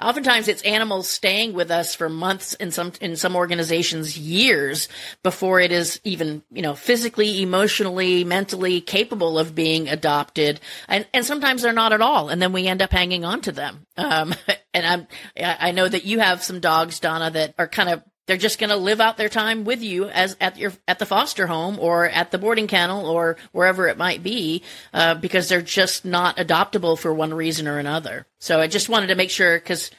oftentimes 0.00 0.48
it's 0.48 0.62
animals 0.62 1.08
staying 1.08 1.54
with 1.54 1.70
us 1.70 1.94
for 1.94 2.10
months 2.10 2.52
in 2.54 2.70
some 2.70 2.92
in 3.00 3.16
some 3.16 3.36
organizations 3.36 4.18
years 4.18 4.86
before 5.22 5.60
it 5.60 5.72
is 5.72 5.98
even 6.04 6.42
you 6.52 6.60
know 6.60 6.74
physically 6.74 7.40
emotionally 7.40 8.22
mentally 8.22 8.82
capable 8.82 9.38
of 9.38 9.54
being 9.54 9.88
adopted 9.88 10.60
and 10.88 11.06
and 11.14 11.24
sometimes 11.24 11.62
they're 11.62 11.72
not 11.72 11.94
at 11.94 12.02
all 12.02 12.28
and 12.28 12.42
then 12.42 12.52
we 12.52 12.66
end 12.66 12.82
up 12.82 12.92
hanging 12.92 13.24
on 13.24 13.40
to 13.40 13.50
them 13.50 13.86
um, 13.96 14.34
and 14.74 14.86
i'm 14.86 15.06
i 15.42 15.70
know 15.70 15.88
that 15.88 16.04
you 16.04 16.18
have 16.18 16.42
some 16.42 16.60
dogs 16.60 17.00
donna 17.00 17.30
that 17.30 17.54
are 17.56 17.66
kind 17.66 17.88
of 17.88 18.02
they're 18.28 18.36
just 18.36 18.60
going 18.60 18.70
to 18.70 18.76
live 18.76 19.00
out 19.00 19.16
their 19.16 19.30
time 19.30 19.64
with 19.64 19.82
you 19.82 20.08
as 20.10 20.36
at 20.38 20.58
your 20.58 20.72
at 20.86 20.98
the 20.98 21.06
foster 21.06 21.46
home 21.46 21.78
or 21.80 22.06
at 22.06 22.30
the 22.30 22.38
boarding 22.38 22.66
kennel 22.66 23.06
or 23.06 23.38
wherever 23.52 23.88
it 23.88 23.96
might 23.96 24.22
be 24.22 24.62
uh, 24.92 25.14
because 25.14 25.48
they're 25.48 25.62
just 25.62 26.04
not 26.04 26.36
adoptable 26.36 26.96
for 26.96 27.12
one 27.12 27.32
reason 27.32 27.66
or 27.66 27.78
another. 27.78 28.26
So 28.38 28.60
I 28.60 28.68
just 28.68 28.90
wanted 28.90 29.08
to 29.08 29.14
make 29.14 29.30
sure 29.30 29.58
because 29.58 29.90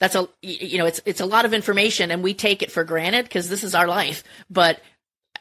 that's 0.00 0.16
a 0.16 0.28
you 0.42 0.78
know 0.78 0.86
it's 0.86 1.00
it's 1.06 1.20
a 1.20 1.26
lot 1.26 1.44
of 1.44 1.54
information 1.54 2.10
and 2.10 2.24
we 2.24 2.34
take 2.34 2.62
it 2.62 2.72
for 2.72 2.82
granted 2.82 3.22
because 3.22 3.48
this 3.48 3.62
is 3.62 3.74
our 3.74 3.86
life, 3.86 4.24
but 4.50 4.80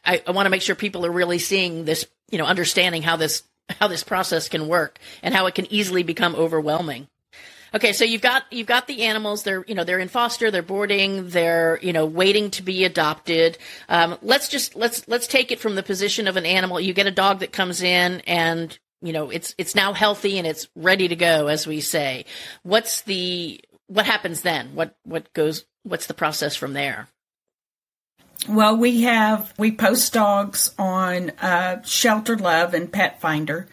I, 0.06 0.22
I 0.28 0.32
want 0.32 0.46
to 0.46 0.52
make 0.52 0.62
sure 0.62 0.76
people 0.76 1.06
are 1.06 1.12
really 1.12 1.40
seeing 1.40 1.84
this, 1.84 2.06
you 2.30 2.38
know, 2.38 2.46
understanding 2.46 3.02
how 3.02 3.16
this 3.16 3.44
how 3.80 3.88
this 3.88 4.04
process 4.04 4.50
can 4.50 4.68
work 4.68 5.00
and 5.24 5.34
how 5.34 5.48
it 5.48 5.56
can 5.56 5.72
easily 5.74 6.04
become 6.04 6.36
overwhelming. 6.36 7.08
Okay, 7.74 7.94
so 7.94 8.04
you've 8.04 8.22
got 8.22 8.44
you've 8.52 8.68
got 8.68 8.88
the 8.88 9.04
animals. 9.04 9.44
They're 9.44 9.64
you 9.68 9.76
know 9.76 9.84
they're 9.84 10.00
in 10.00 10.08
foster. 10.08 10.50
They're 10.52 10.62
boarding. 10.62 11.30
They're 11.30 11.80
you 11.82 11.94
know 11.94 12.06
waiting 12.06 12.50
to 12.52 12.64
be 12.64 12.84
adopted. 12.84 13.58
Um, 13.88 14.18
let's 14.22 14.48
just 14.48 14.76
let's 14.76 15.08
let's 15.08 15.28
take 15.28 15.52
it 15.52 15.60
from 15.60 15.76
the 15.76 15.84
position 15.84 16.28
of 16.28 16.38
an 16.38 16.46
animal. 16.46 16.80
You 16.80 16.94
get 16.94 17.08
a 17.08 17.12
dog 17.12 17.40
that 17.40 17.52
comes 17.52 17.82
in 17.82 18.22
and 18.22 18.78
you 19.02 19.14
know 19.14 19.30
it's 19.30 19.54
it's 19.58 19.76
now 19.76 19.94
healthy 19.94 20.38
and 20.38 20.48
it's 20.48 20.68
ready 20.76 21.08
to 21.08 21.16
go, 21.16 21.48
as 21.48 21.68
we 21.68 21.82
say. 21.82 22.26
What's 22.64 23.02
the 23.02 23.62
what 23.88 24.06
happens 24.06 24.42
then? 24.42 24.76
What 24.76 24.96
what 25.04 25.32
goes? 25.34 25.66
What's 25.84 26.08
the 26.08 26.14
process 26.14 26.56
from 26.56 26.74
there? 26.74 27.08
Well, 28.48 28.78
we 28.78 29.02
have 29.02 29.54
we 29.58 29.72
post 29.72 30.14
dogs 30.14 30.74
on 30.80 31.32
uh, 31.42 31.82
Shelterluv 31.84 32.74
and 32.74 32.92
Pet 32.92 33.20
Finder, 33.20 33.68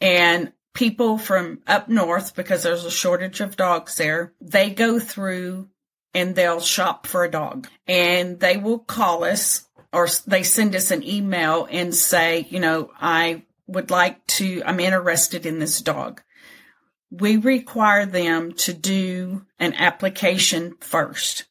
and 0.00 0.52
people 0.74 1.16
from 1.16 1.60
up 1.66 1.88
north, 1.88 2.34
because 2.34 2.62
there's 2.62 2.84
a 2.84 2.90
shortage 2.90 3.40
of 3.40 3.56
dogs 3.56 3.96
there, 3.96 4.32
they 4.40 4.70
go 4.70 4.98
through 4.98 5.68
and 6.12 6.34
they'll 6.34 6.60
shop 6.60 7.06
for 7.06 7.24
a 7.24 7.30
dog 7.30 7.68
and 7.86 8.38
they 8.40 8.56
will 8.56 8.78
call 8.78 9.24
us 9.24 9.66
or 9.92 10.08
they 10.26 10.42
send 10.42 10.74
us 10.74 10.90
an 10.90 11.02
email 11.02 11.66
and 11.70 11.94
say, 11.94 12.46
you 12.50 12.60
know, 12.60 12.90
I 13.00 13.42
would 13.66 13.90
like 13.90 14.26
to, 14.26 14.62
I'm 14.66 14.80
interested 14.80 15.46
in 15.46 15.58
this 15.58 15.80
dog. 15.80 16.20
We 17.10 17.36
require 17.36 18.06
them 18.06 18.52
to 18.52 18.74
do 18.74 19.46
an 19.58 19.74
application 19.74 20.74
first. 20.80 21.44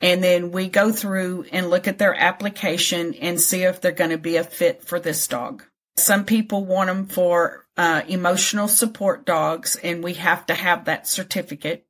And 0.00 0.22
then 0.22 0.52
we 0.52 0.68
go 0.68 0.92
through 0.92 1.46
and 1.50 1.70
look 1.70 1.88
at 1.88 1.98
their 1.98 2.14
application 2.14 3.14
and 3.14 3.40
see 3.40 3.64
if 3.64 3.80
they're 3.80 3.90
going 3.90 4.10
to 4.10 4.18
be 4.18 4.36
a 4.36 4.44
fit 4.44 4.84
for 4.84 5.00
this 5.00 5.26
dog. 5.26 5.64
Some 5.98 6.24
people 6.24 6.64
want 6.64 6.88
them 6.88 7.06
for 7.06 7.66
uh, 7.76 8.02
emotional 8.08 8.68
support 8.68 9.24
dogs, 9.24 9.76
and 9.76 10.02
we 10.02 10.14
have 10.14 10.46
to 10.46 10.54
have 10.54 10.86
that 10.86 11.06
certificate. 11.06 11.86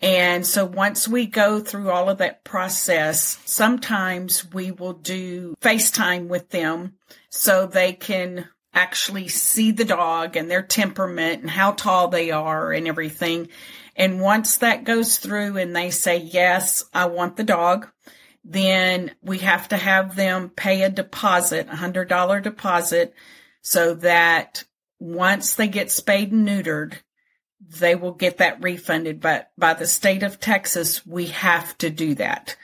And 0.00 0.46
so 0.46 0.64
once 0.64 1.06
we 1.06 1.26
go 1.26 1.60
through 1.60 1.90
all 1.90 2.08
of 2.08 2.18
that 2.18 2.42
process, 2.42 3.38
sometimes 3.44 4.50
we 4.50 4.70
will 4.70 4.94
do 4.94 5.54
FaceTime 5.60 6.28
with 6.28 6.48
them 6.48 6.94
so 7.28 7.66
they 7.66 7.92
can 7.92 8.48
actually 8.72 9.28
see 9.28 9.72
the 9.72 9.84
dog 9.84 10.36
and 10.36 10.50
their 10.50 10.62
temperament 10.62 11.42
and 11.42 11.50
how 11.50 11.72
tall 11.72 12.08
they 12.08 12.30
are 12.30 12.72
and 12.72 12.88
everything. 12.88 13.48
And 13.94 14.20
once 14.20 14.58
that 14.58 14.84
goes 14.84 15.18
through 15.18 15.58
and 15.58 15.76
they 15.76 15.90
say, 15.90 16.16
yes, 16.18 16.84
I 16.94 17.06
want 17.06 17.36
the 17.36 17.44
dog, 17.44 17.88
then 18.44 19.12
we 19.22 19.38
have 19.38 19.68
to 19.68 19.76
have 19.76 20.16
them 20.16 20.48
pay 20.48 20.82
a 20.82 20.90
deposit, 20.90 21.68
a 21.68 21.76
hundred 21.76 22.08
dollar 22.08 22.40
deposit 22.40 23.14
so 23.62 23.94
that 23.94 24.64
once 24.98 25.54
they 25.54 25.68
get 25.68 25.90
spayed 25.90 26.32
and 26.32 26.48
neutered, 26.48 26.94
they 27.78 27.94
will 27.94 28.12
get 28.12 28.38
that 28.38 28.62
refunded. 28.62 29.20
But 29.20 29.50
by 29.58 29.74
the 29.74 29.86
state 29.86 30.22
of 30.22 30.40
Texas, 30.40 31.06
we 31.06 31.26
have 31.26 31.76
to 31.78 31.90
do 31.90 32.14
that. 32.16 32.56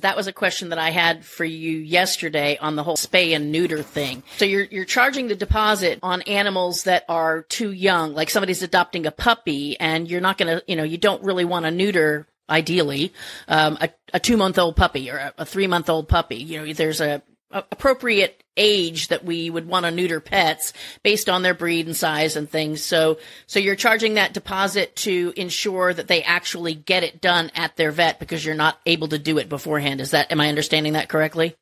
That 0.00 0.16
was 0.16 0.26
a 0.26 0.32
question 0.32 0.70
that 0.70 0.78
I 0.78 0.88
had 0.88 1.22
for 1.22 1.44
you 1.44 1.76
yesterday 1.76 2.56
on 2.58 2.76
the 2.76 2.82
whole 2.82 2.96
spay 2.96 3.36
and 3.36 3.52
neuter 3.52 3.82
thing. 3.82 4.22
So 4.38 4.46
you're 4.46 4.64
you're 4.64 4.86
charging 4.86 5.28
the 5.28 5.36
deposit 5.36 5.98
on 6.02 6.22
animals 6.22 6.84
that 6.84 7.04
are 7.10 7.42
too 7.42 7.72
young, 7.72 8.14
like 8.14 8.30
somebody's 8.30 8.62
adopting 8.62 9.04
a 9.04 9.10
puppy, 9.10 9.78
and 9.78 10.10
you're 10.10 10.22
not 10.22 10.38
going 10.38 10.58
to, 10.58 10.64
you 10.66 10.76
know, 10.76 10.82
you 10.82 10.96
don't 10.96 11.22
really 11.22 11.44
want 11.44 11.66
to 11.66 11.70
neuter 11.70 12.26
ideally 12.48 13.12
um, 13.48 13.78
a, 13.80 13.90
a 14.12 14.20
two 14.20 14.36
month 14.36 14.58
old 14.58 14.76
puppy 14.76 15.10
or 15.10 15.16
a, 15.16 15.34
a 15.38 15.46
three 15.46 15.66
month 15.66 15.88
old 15.88 16.08
puppy. 16.08 16.36
You 16.36 16.58
know, 16.66 16.72
there's 16.72 17.00
a 17.00 17.22
appropriate 17.52 18.42
age 18.56 19.08
that 19.08 19.24
we 19.24 19.48
would 19.50 19.66
want 19.66 19.84
to 19.84 19.90
neuter 19.90 20.20
pets 20.20 20.72
based 21.02 21.28
on 21.28 21.42
their 21.42 21.54
breed 21.54 21.86
and 21.86 21.96
size 21.96 22.36
and 22.36 22.48
things. 22.48 22.82
So, 22.82 23.18
so 23.46 23.58
you're 23.58 23.76
charging 23.76 24.14
that 24.14 24.34
deposit 24.34 24.96
to 24.96 25.32
ensure 25.36 25.92
that 25.92 26.08
they 26.08 26.22
actually 26.22 26.74
get 26.74 27.02
it 27.02 27.20
done 27.20 27.50
at 27.54 27.76
their 27.76 27.90
vet 27.90 28.18
because 28.18 28.44
you're 28.44 28.54
not 28.54 28.78
able 28.86 29.08
to 29.08 29.18
do 29.18 29.38
it 29.38 29.48
beforehand. 29.48 30.00
Is 30.00 30.10
that, 30.12 30.30
am 30.32 30.40
I 30.40 30.48
understanding 30.48 30.94
that 30.94 31.08
correctly? 31.08 31.54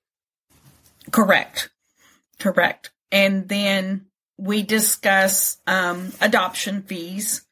Correct. 1.10 1.70
Correct. 2.38 2.90
And 3.12 3.48
then 3.48 4.06
we 4.38 4.62
discuss, 4.62 5.58
um, 5.66 6.12
adoption 6.20 6.82
fees. 6.82 7.42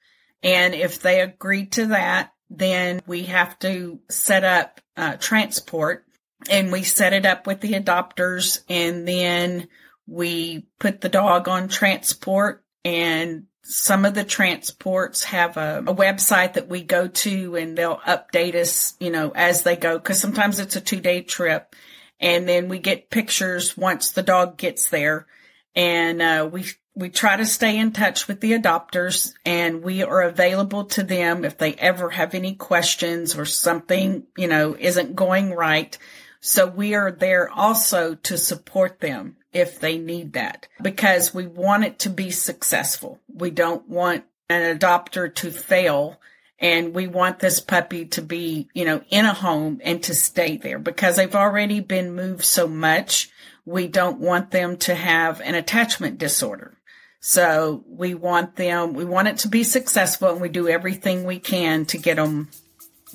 And 0.42 0.74
if 0.74 1.00
they 1.00 1.20
agree 1.20 1.66
to 1.66 1.87
that, 1.87 2.33
then 2.50 3.00
we 3.06 3.24
have 3.24 3.58
to 3.61 4.00
set 4.08 4.44
up, 4.44 4.80
uh, 4.96 5.16
transport. 5.16 6.04
And 6.48 6.70
we 6.70 6.82
set 6.84 7.12
it 7.12 7.26
up 7.26 7.46
with 7.46 7.61
the 7.61 7.72
adopters 7.72 8.61
and 8.68 9.06
then 9.06 9.68
we 10.06 10.66
put 10.78 11.00
the 11.00 11.08
dog 11.08 11.48
on 11.48 11.68
transport. 11.68 12.64
And 12.84 13.46
some 13.62 14.04
of 14.04 14.14
the 14.14 14.24
transports 14.24 15.24
have 15.24 15.56
a, 15.56 15.80
a, 15.87 15.94
website 15.94 16.54
that 16.54 16.68
we 16.68 16.82
go 16.82 17.08
to 17.08 17.56
and 17.56 17.76
they'll 17.76 17.98
update 17.98 18.54
us, 18.54 18.94
you 18.98 19.11
know, 19.11 19.30
as 19.34 19.62
they 19.62 19.76
go. 19.76 19.98
Cause 19.98 20.18
sometimes 20.18 20.58
it's 20.58 20.76
a 20.76 20.80
two 20.80 21.00
day 21.00 21.20
trip. 21.20 21.74
And 22.20 22.48
then 22.48 22.68
we 22.68 22.78
get 22.78 23.11
pictures 23.11 23.76
once 23.76 24.12
the 24.12 24.22
dog 24.22 24.56
gets 24.56 24.88
there. 24.88 25.26
And, 25.74 26.22
uh, 26.22 26.48
we, 26.50 26.64
we 26.98 27.08
try 27.08 27.37
to 27.37 27.46
stay 27.46 27.78
in 27.78 27.92
touch 27.92 28.26
with 28.26 28.40
the 28.40 28.52
adopters 28.52 29.32
and 29.46 29.82
we 29.82 30.02
are 30.02 30.22
available 30.22 30.84
to 30.84 31.02
them 31.02 31.44
if 31.44 31.56
they 31.56 31.74
ever 31.74 32.11
have 32.11 32.34
any 32.34 32.54
questions 32.54 33.38
or 33.38 33.44
something, 33.44 34.26
you 34.37 34.48
know, 34.48 34.76
isn't 34.78 35.14
going 35.16 35.52
right 35.52 35.96
so 36.40 36.66
we 36.66 36.94
are 36.94 37.11
there 37.11 37.50
also 37.50 38.14
to 38.14 38.38
support 38.38 39.00
them 39.00 39.37
if 39.52 39.80
they 39.80 39.98
need 39.98 40.34
that 40.34 40.68
because 40.80 41.34
we 41.34 41.46
want 41.46 41.84
it 41.84 41.98
to 42.00 42.11
be 42.11 42.30
successful. 42.30 43.20
We 43.32 43.50
don't 43.50 43.88
want 43.88 44.24
an 44.48 44.78
adopter 44.78 45.34
to 45.37 45.50
fail 45.50 46.20
and 46.61 46.94
we 46.94 47.06
want 47.06 47.38
this 47.38 47.61
puppy 47.61 48.06
to 48.06 48.22
be, 48.22 48.68
you 48.72 48.84
know, 48.84 49.02
in 49.11 49.24
a 49.24 49.34
home 49.34 49.80
and 49.82 50.02
to 50.04 50.14
stay 50.14 50.56
there 50.56 50.78
because 50.78 51.16
they've 51.16 51.34
already 51.34 51.80
been 51.80 52.14
moved 52.14 52.44
so 52.44 52.66
much. 52.66 53.30
We 53.64 53.87
don't 53.87 54.18
want 54.18 54.50
them 54.50 54.76
to 54.78 54.94
have 54.94 55.40
an 55.40 55.54
attachment 55.54 56.18
disorder. 56.18 56.78
So 57.20 57.85
we 57.88 58.14
want 58.14 58.57
them, 58.57 58.94
we 58.94 59.04
want 59.04 59.28
it 59.28 59.38
to 59.38 59.48
be 59.48 59.64
successful 59.64 60.31
and 60.31 60.40
we 60.40 60.48
do 60.48 60.68
everything 60.68 61.24
we 61.24 61.38
can 61.38 61.85
to 61.87 61.98
get 61.98 62.16
them 62.16 62.48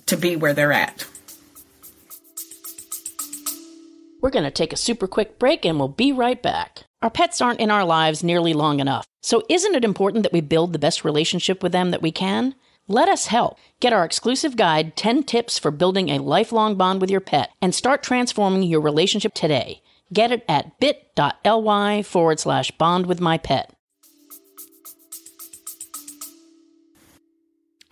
to 0.08 0.18
be 0.18 0.36
where 0.36 0.54
they're 0.54 0.74
at. 0.74 1.08
We're 4.22 4.30
going 4.30 4.46
to 4.46 4.52
take 4.52 4.74
a 4.74 4.78
super 4.78 5.08
quick 5.08 5.40
break 5.40 5.66
and 5.66 5.78
we'll 5.78 5.90
be 5.90 6.12
right 6.12 6.42
back. 6.42 6.84
Our 7.02 7.10
pets 7.10 7.42
aren't 7.42 7.60
in 7.60 7.72
our 7.72 7.84
lives 7.84 8.24
nearly 8.24 8.54
long 8.54 8.80
enough, 8.80 9.06
so 9.22 9.44
isn't 9.50 9.76
it 9.76 9.84
important 9.84 10.24
that 10.24 10.32
we 10.32 10.40
build 10.40 10.72
the 10.72 10.80
best 10.80 11.04
relationship 11.04 11.62
with 11.62 11.74
them 11.74 11.92
that 11.92 12.02
we 12.02 12.12
can? 12.12 12.56
Let 12.88 13.10
us 13.10 13.28
help. 13.28 13.58
Get 13.80 13.94
our 13.94 14.06
exclusive 14.06 14.56
guide, 14.56 14.96
10 14.96 15.24
Tips 15.24 15.60
for 15.60 15.72
Building 15.72 16.10
a 16.10 16.20
Lifelong 16.20 16.76
Bond 16.76 17.02
with 17.02 17.10
Your 17.10 17.22
Pet, 17.22 17.52
and 17.62 17.74
start 17.74 18.04
transforming 18.04 18.64
your 18.64 18.82
relationship 18.82 19.34
today. 19.34 19.82
Get 20.12 20.32
it 20.32 20.46
at 20.48 20.80
bit.ly 20.80 22.04
forward 22.04 22.40
slash 22.40 22.72
bond 22.72 23.06
with 23.06 23.20
my 23.22 23.38
pet. 23.38 23.74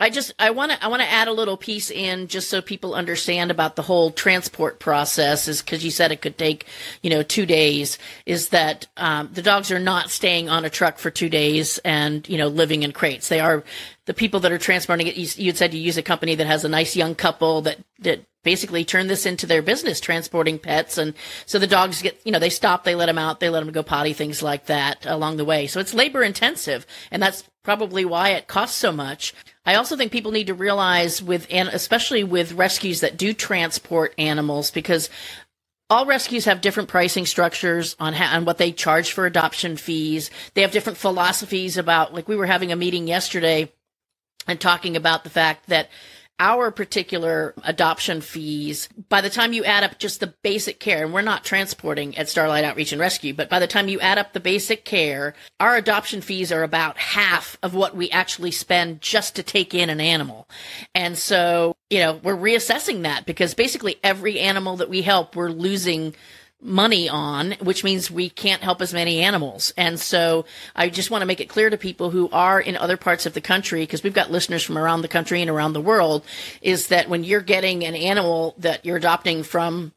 I 0.01 0.09
just 0.09 0.33
I 0.39 0.49
want 0.49 0.71
to 0.71 0.83
I 0.83 0.87
want 0.87 1.03
to 1.03 1.11
add 1.11 1.27
a 1.27 1.31
little 1.31 1.57
piece 1.57 1.91
in 1.91 2.27
just 2.27 2.49
so 2.49 2.59
people 2.59 2.95
understand 2.95 3.51
about 3.51 3.75
the 3.75 3.83
whole 3.83 4.09
transport 4.09 4.79
process 4.79 5.47
is 5.47 5.61
because 5.61 5.85
you 5.85 5.91
said 5.91 6.11
it 6.11 6.21
could 6.21 6.39
take 6.39 6.65
you 7.03 7.11
know 7.11 7.21
two 7.21 7.45
days 7.45 7.99
is 8.25 8.49
that 8.49 8.87
um, 8.97 9.29
the 9.31 9.43
dogs 9.43 9.71
are 9.71 9.79
not 9.79 10.09
staying 10.09 10.49
on 10.49 10.65
a 10.65 10.71
truck 10.71 10.97
for 10.97 11.11
two 11.11 11.29
days 11.29 11.77
and 11.85 12.27
you 12.27 12.39
know 12.39 12.47
living 12.47 12.81
in 12.81 12.91
crates. 12.91 13.29
They 13.29 13.39
are 13.39 13.63
the 14.05 14.15
people 14.15 14.39
that 14.39 14.51
are 14.51 14.57
transporting 14.57 15.05
it 15.05 15.17
you, 15.17 15.27
you 15.37 15.53
said 15.53 15.71
you 15.71 15.79
use 15.79 15.97
a 15.97 16.03
company 16.03 16.33
that 16.33 16.47
has 16.47 16.65
a 16.65 16.69
nice 16.69 16.95
young 16.95 17.13
couple 17.13 17.61
that 17.61 17.77
that 17.99 18.25
basically 18.43 18.83
turn 18.83 19.07
this 19.07 19.25
into 19.25 19.45
their 19.45 19.61
business 19.61 19.99
transporting 19.99 20.59
pets. 20.59 20.97
And 20.97 21.13
so 21.45 21.59
the 21.59 21.67
dogs 21.67 22.01
get 22.01 22.19
you 22.25 22.31
know 22.31 22.39
they 22.39 22.49
stop 22.49 22.83
they 22.83 22.95
let 22.95 23.07
them 23.07 23.17
out 23.17 23.39
they 23.39 23.49
let 23.49 23.63
them 23.63 23.73
go 23.73 23.83
potty 23.83 24.13
things 24.13 24.41
like 24.41 24.65
that 24.67 25.05
along 25.05 25.37
the 25.37 25.45
way. 25.45 25.67
So 25.67 25.79
it's 25.79 25.93
labor 25.93 26.23
intensive 26.23 26.85
and 27.11 27.21
that's 27.21 27.43
probably 27.63 28.05
why 28.05 28.29
it 28.29 28.47
costs 28.47 28.77
so 28.77 28.91
much. 28.91 29.33
I 29.65 29.75
also 29.75 29.95
think 29.95 30.11
people 30.11 30.31
need 30.31 30.47
to 30.47 30.53
realize 30.53 31.21
with, 31.21 31.45
and 31.51 31.69
especially 31.69 32.23
with 32.23 32.53
rescues 32.53 33.01
that 33.01 33.17
do 33.17 33.33
transport 33.33 34.13
animals, 34.17 34.71
because 34.71 35.09
all 35.89 36.05
rescues 36.05 36.45
have 36.45 36.61
different 36.61 36.89
pricing 36.89 37.25
structures 37.25 37.95
on 37.99 38.15
on 38.15 38.45
what 38.45 38.57
they 38.57 38.71
charge 38.71 39.11
for 39.11 39.25
adoption 39.25 39.77
fees. 39.77 40.31
They 40.53 40.61
have 40.61 40.71
different 40.71 40.97
philosophies 40.97 41.77
about, 41.77 42.13
like 42.13 42.27
we 42.27 42.35
were 42.35 42.45
having 42.45 42.71
a 42.71 42.77
meeting 42.77 43.07
yesterday 43.07 43.71
and 44.47 44.59
talking 44.59 44.95
about 44.95 45.23
the 45.23 45.29
fact 45.29 45.67
that 45.67 45.89
our 46.41 46.71
particular 46.71 47.53
adoption 47.63 48.19
fees, 48.19 48.89
by 49.09 49.21
the 49.21 49.29
time 49.29 49.53
you 49.53 49.63
add 49.63 49.83
up 49.83 49.99
just 49.99 50.19
the 50.19 50.33
basic 50.41 50.79
care, 50.79 51.05
and 51.05 51.13
we're 51.13 51.21
not 51.21 51.45
transporting 51.45 52.17
at 52.17 52.27
Starlight 52.27 52.63
Outreach 52.63 52.91
and 52.91 52.99
Rescue, 52.99 53.31
but 53.33 53.47
by 53.47 53.59
the 53.59 53.67
time 53.67 53.87
you 53.87 53.99
add 53.99 54.17
up 54.17 54.33
the 54.33 54.39
basic 54.39 54.83
care, 54.83 55.35
our 55.59 55.75
adoption 55.75 56.19
fees 56.19 56.51
are 56.51 56.63
about 56.63 56.97
half 56.97 57.59
of 57.61 57.75
what 57.75 57.95
we 57.95 58.09
actually 58.09 58.49
spend 58.49 59.01
just 59.01 59.35
to 59.35 59.43
take 59.43 59.75
in 59.75 59.91
an 59.91 60.01
animal. 60.01 60.49
And 60.95 61.15
so, 61.15 61.75
you 61.91 61.99
know, 61.99 62.19
we're 62.23 62.35
reassessing 62.35 63.03
that 63.03 63.27
because 63.27 63.53
basically 63.53 63.97
every 64.03 64.39
animal 64.39 64.77
that 64.77 64.89
we 64.89 65.03
help, 65.03 65.35
we're 65.35 65.49
losing 65.49 66.15
money 66.61 67.09
on, 67.09 67.53
which 67.53 67.83
means 67.83 68.11
we 68.11 68.29
can't 68.29 68.61
help 68.61 68.81
as 68.81 68.93
many 68.93 69.19
animals. 69.21 69.73
And 69.77 69.99
so 69.99 70.45
I 70.75 70.89
just 70.89 71.09
want 71.09 71.23
to 71.23 71.25
make 71.25 71.39
it 71.39 71.49
clear 71.49 71.69
to 71.69 71.77
people 71.77 72.11
who 72.11 72.29
are 72.31 72.61
in 72.61 72.77
other 72.77 72.97
parts 72.97 73.25
of 73.25 73.33
the 73.33 73.41
country, 73.41 73.81
because 73.81 74.03
we've 74.03 74.13
got 74.13 74.31
listeners 74.31 74.63
from 74.63 74.77
around 74.77 75.01
the 75.01 75.07
country 75.07 75.41
and 75.41 75.49
around 75.49 75.73
the 75.73 75.81
world, 75.81 76.23
is 76.61 76.87
that 76.89 77.09
when 77.09 77.23
you're 77.23 77.41
getting 77.41 77.83
an 77.83 77.95
animal 77.95 78.55
that 78.59 78.85
you're 78.85 78.97
adopting 78.97 79.43
from 79.43 79.91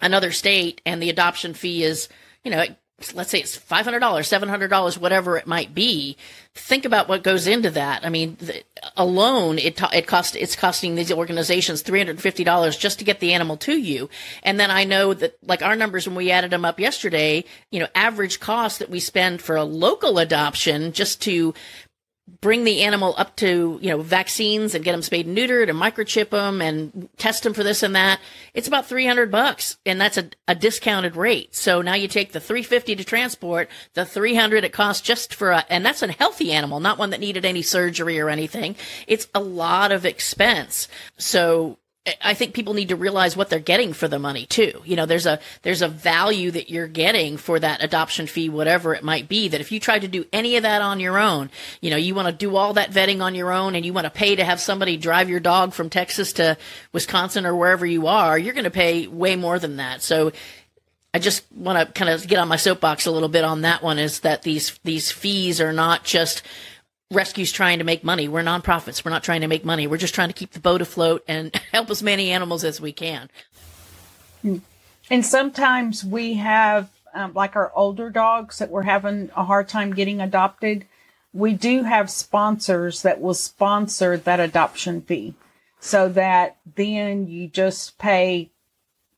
another 0.00 0.32
state 0.32 0.80
and 0.84 1.00
the 1.00 1.10
adoption 1.10 1.54
fee 1.54 1.84
is, 1.84 2.08
you 2.42 2.50
know, 2.50 2.64
let's 3.14 3.30
say 3.30 3.40
it's 3.40 3.58
$500, 3.58 4.00
$700, 4.00 4.98
whatever 4.98 5.36
it 5.36 5.46
might 5.46 5.74
be, 5.74 6.16
think 6.54 6.84
about 6.84 7.08
what 7.08 7.22
goes 7.22 7.46
into 7.46 7.70
that. 7.70 8.04
I 8.04 8.08
mean, 8.08 8.36
the, 8.40 8.62
alone, 8.96 9.58
it, 9.58 9.80
it 9.92 10.06
cost, 10.06 10.36
it's 10.36 10.56
costing 10.56 10.94
these 10.94 11.10
organizations 11.10 11.82
$350 11.82 12.78
just 12.78 12.98
to 12.98 13.04
get 13.04 13.20
the 13.20 13.32
animal 13.32 13.56
to 13.58 13.76
you. 13.76 14.08
And 14.42 14.60
then 14.60 14.70
I 14.70 14.84
know 14.84 15.14
that, 15.14 15.36
like 15.42 15.62
our 15.62 15.76
numbers 15.76 16.06
when 16.06 16.16
we 16.16 16.30
added 16.30 16.50
them 16.50 16.64
up 16.64 16.78
yesterday, 16.78 17.44
you 17.70 17.80
know, 17.80 17.88
average 17.94 18.40
cost 18.40 18.78
that 18.78 18.90
we 18.90 19.00
spend 19.00 19.42
for 19.42 19.56
a 19.56 19.64
local 19.64 20.18
adoption 20.18 20.92
just 20.92 21.20
to 21.22 21.54
bring 22.40 22.64
the 22.64 22.82
animal 22.82 23.14
up 23.18 23.34
to 23.36 23.78
you 23.82 23.90
know 23.90 24.00
vaccines 24.00 24.74
and 24.74 24.84
get 24.84 24.92
them 24.92 25.02
spayed 25.02 25.26
and 25.26 25.36
neutered 25.36 25.68
and 25.68 25.78
microchip 25.78 26.30
them 26.30 26.62
and 26.62 27.08
test 27.16 27.42
them 27.42 27.52
for 27.52 27.64
this 27.64 27.82
and 27.82 27.96
that 27.96 28.20
it's 28.54 28.68
about 28.68 28.86
300 28.86 29.30
bucks 29.30 29.76
and 29.84 30.00
that's 30.00 30.16
a, 30.16 30.30
a 30.46 30.54
discounted 30.54 31.16
rate. 31.16 31.54
So 31.54 31.82
now 31.82 31.94
you 31.94 32.06
take 32.06 32.32
the 32.32 32.40
350 32.40 32.96
to 32.96 33.04
transport 33.04 33.68
the 33.94 34.04
300 34.06 34.64
it 34.64 34.72
costs 34.72 35.02
just 35.02 35.34
for 35.34 35.50
a 35.50 35.64
and 35.68 35.84
that's 35.84 36.02
a 36.02 36.12
healthy 36.12 36.52
animal 36.52 36.80
not 36.80 36.98
one 36.98 37.10
that 37.10 37.20
needed 37.20 37.44
any 37.44 37.62
surgery 37.62 38.20
or 38.20 38.28
anything. 38.28 38.76
It's 39.06 39.28
a 39.34 39.40
lot 39.40 39.90
of 39.90 40.06
expense. 40.06 40.88
So 41.18 41.78
I 42.20 42.34
think 42.34 42.52
people 42.52 42.74
need 42.74 42.88
to 42.88 42.96
realize 42.96 43.36
what 43.36 43.48
they're 43.48 43.60
getting 43.60 43.92
for 43.92 44.08
the 44.08 44.18
money 44.18 44.44
too. 44.46 44.82
You 44.84 44.96
know, 44.96 45.06
there's 45.06 45.26
a 45.26 45.38
there's 45.62 45.82
a 45.82 45.88
value 45.88 46.50
that 46.50 46.68
you're 46.68 46.88
getting 46.88 47.36
for 47.36 47.60
that 47.60 47.84
adoption 47.84 48.26
fee, 48.26 48.48
whatever 48.48 48.92
it 48.92 49.04
might 49.04 49.28
be. 49.28 49.46
That 49.46 49.60
if 49.60 49.70
you 49.70 49.78
try 49.78 50.00
to 50.00 50.08
do 50.08 50.24
any 50.32 50.56
of 50.56 50.64
that 50.64 50.82
on 50.82 50.98
your 50.98 51.16
own, 51.16 51.48
you 51.80 51.90
know, 51.90 51.96
you 51.96 52.16
want 52.16 52.26
to 52.26 52.32
do 52.32 52.56
all 52.56 52.72
that 52.72 52.90
vetting 52.90 53.22
on 53.22 53.36
your 53.36 53.52
own, 53.52 53.76
and 53.76 53.86
you 53.86 53.92
want 53.92 54.06
to 54.06 54.10
pay 54.10 54.34
to 54.34 54.44
have 54.44 54.60
somebody 54.60 54.96
drive 54.96 55.30
your 55.30 55.38
dog 55.38 55.74
from 55.74 55.90
Texas 55.90 56.32
to 56.34 56.58
Wisconsin 56.92 57.46
or 57.46 57.54
wherever 57.54 57.86
you 57.86 58.08
are, 58.08 58.36
you're 58.36 58.54
going 58.54 58.64
to 58.64 58.70
pay 58.70 59.06
way 59.06 59.36
more 59.36 59.60
than 59.60 59.76
that. 59.76 60.02
So 60.02 60.32
I 61.14 61.20
just 61.20 61.44
want 61.52 61.78
to 61.78 61.92
kind 61.92 62.10
of 62.10 62.26
get 62.26 62.38
on 62.38 62.48
my 62.48 62.56
soapbox 62.56 63.06
a 63.06 63.12
little 63.12 63.28
bit 63.28 63.44
on 63.44 63.60
that 63.60 63.82
one 63.82 63.98
is 63.98 64.20
that 64.20 64.42
these 64.42 64.78
these 64.82 65.12
fees 65.12 65.60
are 65.60 65.72
not 65.72 66.02
just 66.04 66.42
rescue's 67.12 67.52
trying 67.52 67.78
to 67.78 67.84
make 67.84 68.02
money. 68.04 68.28
We're 68.28 68.42
nonprofits. 68.42 69.04
We're 69.04 69.10
not 69.10 69.22
trying 69.22 69.42
to 69.42 69.48
make 69.48 69.64
money. 69.64 69.86
We're 69.86 69.96
just 69.96 70.14
trying 70.14 70.28
to 70.28 70.34
keep 70.34 70.52
the 70.52 70.60
boat 70.60 70.80
afloat 70.80 71.24
and 71.28 71.54
help 71.72 71.90
as 71.90 72.02
many 72.02 72.30
animals 72.30 72.64
as 72.64 72.80
we 72.80 72.92
can. 72.92 73.30
And 75.10 75.24
sometimes 75.24 76.04
we 76.04 76.34
have, 76.34 76.90
um, 77.14 77.32
like 77.34 77.54
our 77.54 77.70
older 77.74 78.10
dogs 78.10 78.58
that 78.58 78.70
we're 78.70 78.82
having 78.82 79.30
a 79.36 79.44
hard 79.44 79.68
time 79.68 79.94
getting 79.94 80.20
adopted. 80.20 80.86
We 81.32 81.54
do 81.54 81.84
have 81.84 82.10
sponsors 82.10 83.02
that 83.02 83.20
will 83.20 83.34
sponsor 83.34 84.16
that 84.16 84.40
adoption 84.40 85.02
fee 85.02 85.34
so 85.80 86.08
that 86.10 86.56
then 86.76 87.26
you 87.26 87.48
just 87.48 87.98
pay 87.98 88.50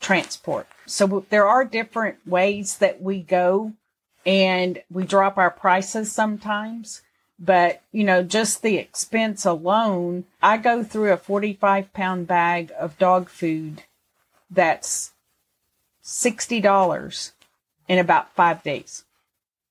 transport. 0.00 0.66
So 0.86 1.24
there 1.30 1.46
are 1.46 1.64
different 1.64 2.26
ways 2.26 2.78
that 2.78 3.00
we 3.00 3.20
go 3.22 3.72
and 4.26 4.82
we 4.90 5.04
drop 5.04 5.38
our 5.38 5.50
prices 5.50 6.12
sometimes. 6.12 7.02
But, 7.38 7.82
you 7.90 8.04
know, 8.04 8.22
just 8.22 8.62
the 8.62 8.76
expense 8.76 9.44
alone, 9.44 10.24
I 10.40 10.56
go 10.56 10.84
through 10.84 11.12
a 11.12 11.16
45 11.16 11.92
pound 11.92 12.26
bag 12.26 12.72
of 12.78 12.98
dog 12.98 13.28
food 13.28 13.82
that's 14.50 15.12
$60 16.04 17.32
in 17.88 17.98
about 17.98 18.34
five 18.34 18.62
days. 18.62 19.04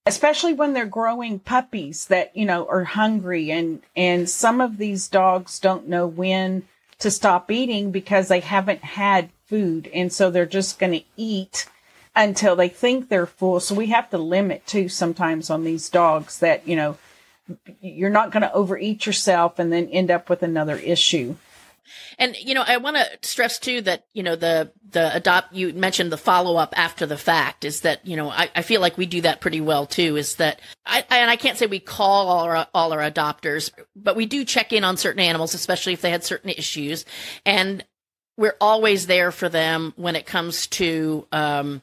Especially 0.06 0.54
when 0.54 0.74
they're 0.74 0.86
growing 0.86 1.40
puppies 1.40 2.08
that, 2.08 2.36
you 2.36 2.46
know, 2.46 2.68
are 2.68 2.84
hungry 2.84 3.50
and, 3.50 3.82
and 3.96 4.30
some 4.30 4.60
of 4.60 4.78
these 4.78 5.08
dogs 5.08 5.60
don't 5.60 5.88
know 5.88 6.06
when 6.06 6.64
to 7.00 7.10
stop 7.10 7.50
eating 7.50 7.92
because 7.92 8.28
they 8.28 8.42
haven't 8.42 8.84
had 8.84 9.30
food. 9.46 9.90
And 9.94 10.12
so 10.12 10.30
they're 10.30 10.46
just 10.46 10.80
going 10.80 10.92
to 10.92 11.06
eat 11.16 11.68
until 12.16 12.56
they 12.56 12.70
think 12.70 13.08
they're 13.08 13.26
full. 13.26 13.62
So 13.62 13.76
we 13.76 13.88
have 13.88 14.10
to 14.10 14.18
limit 14.18 14.68
too 14.68 14.90
sometimes 14.90 15.50
on 15.50 15.64
these 15.64 15.90
dogs 15.90 16.40
that, 16.40 16.68
you 16.68 16.76
know, 16.76 16.98
you're 17.82 18.10
not 18.10 18.32
going 18.32 18.42
to 18.42 18.54
overeat 18.54 19.06
yourself 19.06 19.60
and 19.60 19.72
then 19.72 19.88
end 19.90 20.12
up 20.12 20.30
with 20.30 20.44
another 20.44 20.78
issue. 20.78 21.36
And 22.18 22.36
you 22.38 22.54
know, 22.54 22.64
I 22.66 22.78
want 22.78 22.96
to 22.98 23.28
stress 23.28 23.60
too 23.60 23.82
that 23.82 24.06
you 24.14 24.24
know 24.24 24.36
the 24.36 24.72
the 24.92 25.14
adopt. 25.16 25.54
You 25.54 25.74
mentioned 25.74 26.12
the 26.12 26.18
follow 26.18 26.56
up 26.56 26.74
after 26.78 27.06
the 27.06 27.18
fact 27.18 27.66
is 27.66 27.82
that 27.82 28.06
you 28.06 28.16
know 28.16 28.30
I, 28.30 28.50
I 28.56 28.62
feel 28.62 28.82
like 28.82 28.98
we 28.98 29.06
do 29.06 29.22
that 29.22 29.42
pretty 29.42 29.62
well 29.62 29.86
too. 29.86 30.16
Is 30.16 30.36
that 30.36 30.62
I 30.86 31.04
and 31.10 31.30
I 31.30 31.36
can't 31.36 31.58
say 31.58 31.66
we 31.66 31.80
call 31.80 32.30
all 32.30 32.44
our 32.46 32.68
all 32.74 32.94
our 32.94 33.00
adopters, 33.00 33.72
but 33.96 34.16
we 34.16 34.26
do 34.26 34.46
check 34.46 34.72
in 34.72 34.84
on 34.84 34.98
certain 34.98 35.22
animals, 35.22 35.54
especially 35.54 35.94
if 35.94 36.02
they 36.02 36.12
had 36.12 36.24
certain 36.24 36.50
issues, 36.52 37.06
and 37.46 37.84
we're 38.38 38.58
always 38.62 39.08
there 39.08 39.32
for 39.32 39.50
them 39.50 39.94
when 39.96 40.16
it 40.16 40.26
comes 40.26 40.68
to 40.68 41.28
um, 41.32 41.82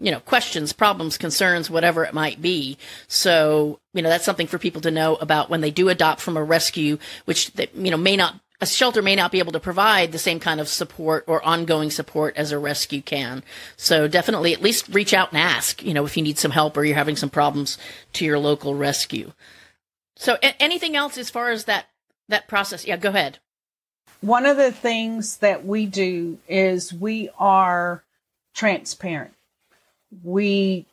you 0.00 0.10
know, 0.10 0.20
questions, 0.20 0.72
problems, 0.72 1.18
concerns, 1.18 1.70
whatever 1.70 2.04
it 2.04 2.14
might 2.14 2.40
be. 2.40 2.78
So, 3.06 3.78
you 3.92 4.00
know, 4.02 4.08
that's 4.08 4.24
something 4.24 4.46
for 4.46 4.58
people 4.58 4.80
to 4.80 4.90
know 4.90 5.16
about 5.16 5.50
when 5.50 5.60
they 5.60 5.70
do 5.70 5.90
adopt 5.90 6.22
from 6.22 6.36
a 6.36 6.42
rescue, 6.42 6.98
which, 7.26 7.52
they, 7.52 7.68
you 7.74 7.90
know, 7.90 7.98
may 7.98 8.16
not, 8.16 8.40
a 8.62 8.66
shelter 8.66 9.02
may 9.02 9.14
not 9.14 9.30
be 9.30 9.38
able 9.38 9.52
to 9.52 9.60
provide 9.60 10.10
the 10.10 10.18
same 10.18 10.40
kind 10.40 10.58
of 10.58 10.68
support 10.68 11.24
or 11.26 11.44
ongoing 11.44 11.90
support 11.90 12.36
as 12.36 12.50
a 12.50 12.58
rescue 12.58 13.02
can. 13.02 13.42
So 13.76 14.08
definitely 14.08 14.54
at 14.54 14.62
least 14.62 14.88
reach 14.88 15.12
out 15.12 15.32
and 15.32 15.40
ask, 15.40 15.82
you 15.82 15.92
know, 15.92 16.06
if 16.06 16.16
you 16.16 16.22
need 16.22 16.38
some 16.38 16.50
help 16.50 16.76
or 16.76 16.84
you're 16.84 16.96
having 16.96 17.16
some 17.16 17.30
problems 17.30 17.76
to 18.14 18.24
your 18.24 18.38
local 18.38 18.74
rescue. 18.74 19.32
So 20.16 20.38
a- 20.42 20.62
anything 20.62 20.96
else 20.96 21.18
as 21.18 21.30
far 21.30 21.50
as 21.50 21.64
that, 21.64 21.86
that 22.28 22.48
process? 22.48 22.86
Yeah, 22.86 22.96
go 22.96 23.10
ahead. 23.10 23.38
One 24.22 24.46
of 24.46 24.56
the 24.56 24.72
things 24.72 25.38
that 25.38 25.64
we 25.64 25.86
do 25.86 26.38
is 26.48 26.92
we 26.92 27.30
are 27.38 28.02
transparent 28.54 29.34
we 30.22 30.86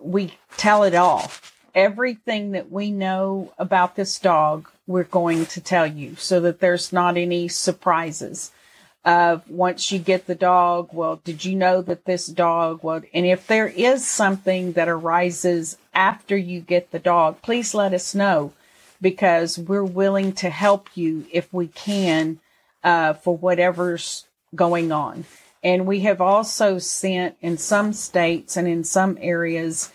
we 0.00 0.34
tell 0.56 0.82
it 0.82 0.94
all. 0.94 1.30
Everything 1.74 2.52
that 2.52 2.70
we 2.70 2.90
know 2.90 3.52
about 3.58 3.94
this 3.94 4.18
dog, 4.18 4.68
we're 4.86 5.04
going 5.04 5.46
to 5.46 5.60
tell 5.60 5.86
you 5.86 6.16
so 6.16 6.40
that 6.40 6.60
there's 6.60 6.92
not 6.92 7.16
any 7.16 7.48
surprises. 7.48 8.50
Uh, 9.04 9.38
once 9.48 9.90
you 9.90 9.98
get 9.98 10.26
the 10.26 10.34
dog, 10.34 10.90
well, 10.92 11.20
did 11.24 11.44
you 11.44 11.54
know 11.54 11.80
that 11.80 12.04
this 12.04 12.26
dog 12.26 12.82
would? 12.82 13.06
And 13.14 13.24
if 13.24 13.46
there 13.46 13.68
is 13.68 14.06
something 14.06 14.72
that 14.72 14.88
arises 14.88 15.78
after 15.94 16.36
you 16.36 16.60
get 16.60 16.90
the 16.90 16.98
dog, 16.98 17.40
please 17.40 17.72
let 17.72 17.94
us 17.94 18.14
know 18.14 18.52
because 19.00 19.58
we're 19.58 19.84
willing 19.84 20.32
to 20.34 20.50
help 20.50 20.88
you 20.94 21.26
if 21.32 21.52
we 21.52 21.68
can 21.68 22.40
uh, 22.84 23.14
for 23.14 23.36
whatever's 23.36 24.26
going 24.54 24.92
on. 24.92 25.24
And 25.62 25.86
we 25.86 26.00
have 26.00 26.20
also 26.20 26.78
sent 26.78 27.36
in 27.40 27.58
some 27.58 27.92
states 27.92 28.56
and 28.56 28.66
in 28.66 28.84
some 28.84 29.18
areas 29.20 29.92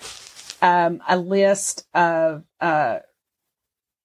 um, 0.62 1.02
a 1.08 1.18
list 1.18 1.88
of 1.94 2.44
uh, 2.62 3.00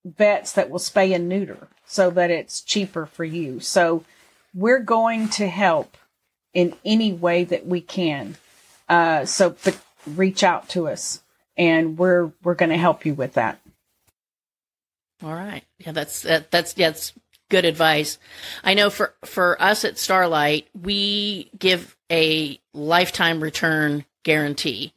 vets 0.05 0.53
that 0.53 0.71
will 0.71 0.79
spay 0.79 1.15
and 1.15 1.29
neuter 1.29 1.69
so 1.87 2.11
that 2.11 2.31
it's 2.31 2.63
cheaper 2.63 3.07
for 3.07 3.25
you. 3.25 3.61
So 3.61 4.05
we're 4.55 4.81
going 4.81 5.29
to 5.31 5.49
help 5.49 5.97
in 6.55 6.75
any 6.85 7.13
way 7.13 7.45
that 7.45 7.67
we 7.67 7.81
can. 7.81 8.37
Uh, 8.89 9.25
so 9.25 9.55
reach 10.07 10.43
out 10.43 10.69
to 10.71 10.89
us 10.89 11.23
and 11.57 11.99
we're 11.99 12.33
we're 12.43 12.55
going 12.55 12.71
to 12.71 12.77
help 12.77 13.05
you 13.05 13.15
with 13.15 13.35
that. 13.35 13.61
All 15.23 15.35
right. 15.35 15.63
Yeah, 15.79 15.93
that's 15.93 16.23
that, 16.23 16.51
that's 16.51 16.77
yeah, 16.77 16.91
that's 16.91 17.13
good 17.51 17.67
advice. 17.67 18.19
I 18.65 18.73
know 18.73 18.89
for 18.89 19.15
for 19.27 19.61
us 19.61 19.85
at 19.85 19.99
Starlight, 19.99 20.69
we 20.81 21.51
give 21.59 21.97
a 22.11 22.59
lifetime 22.73 23.43
return 23.43 24.07
guarantee, 24.23 24.95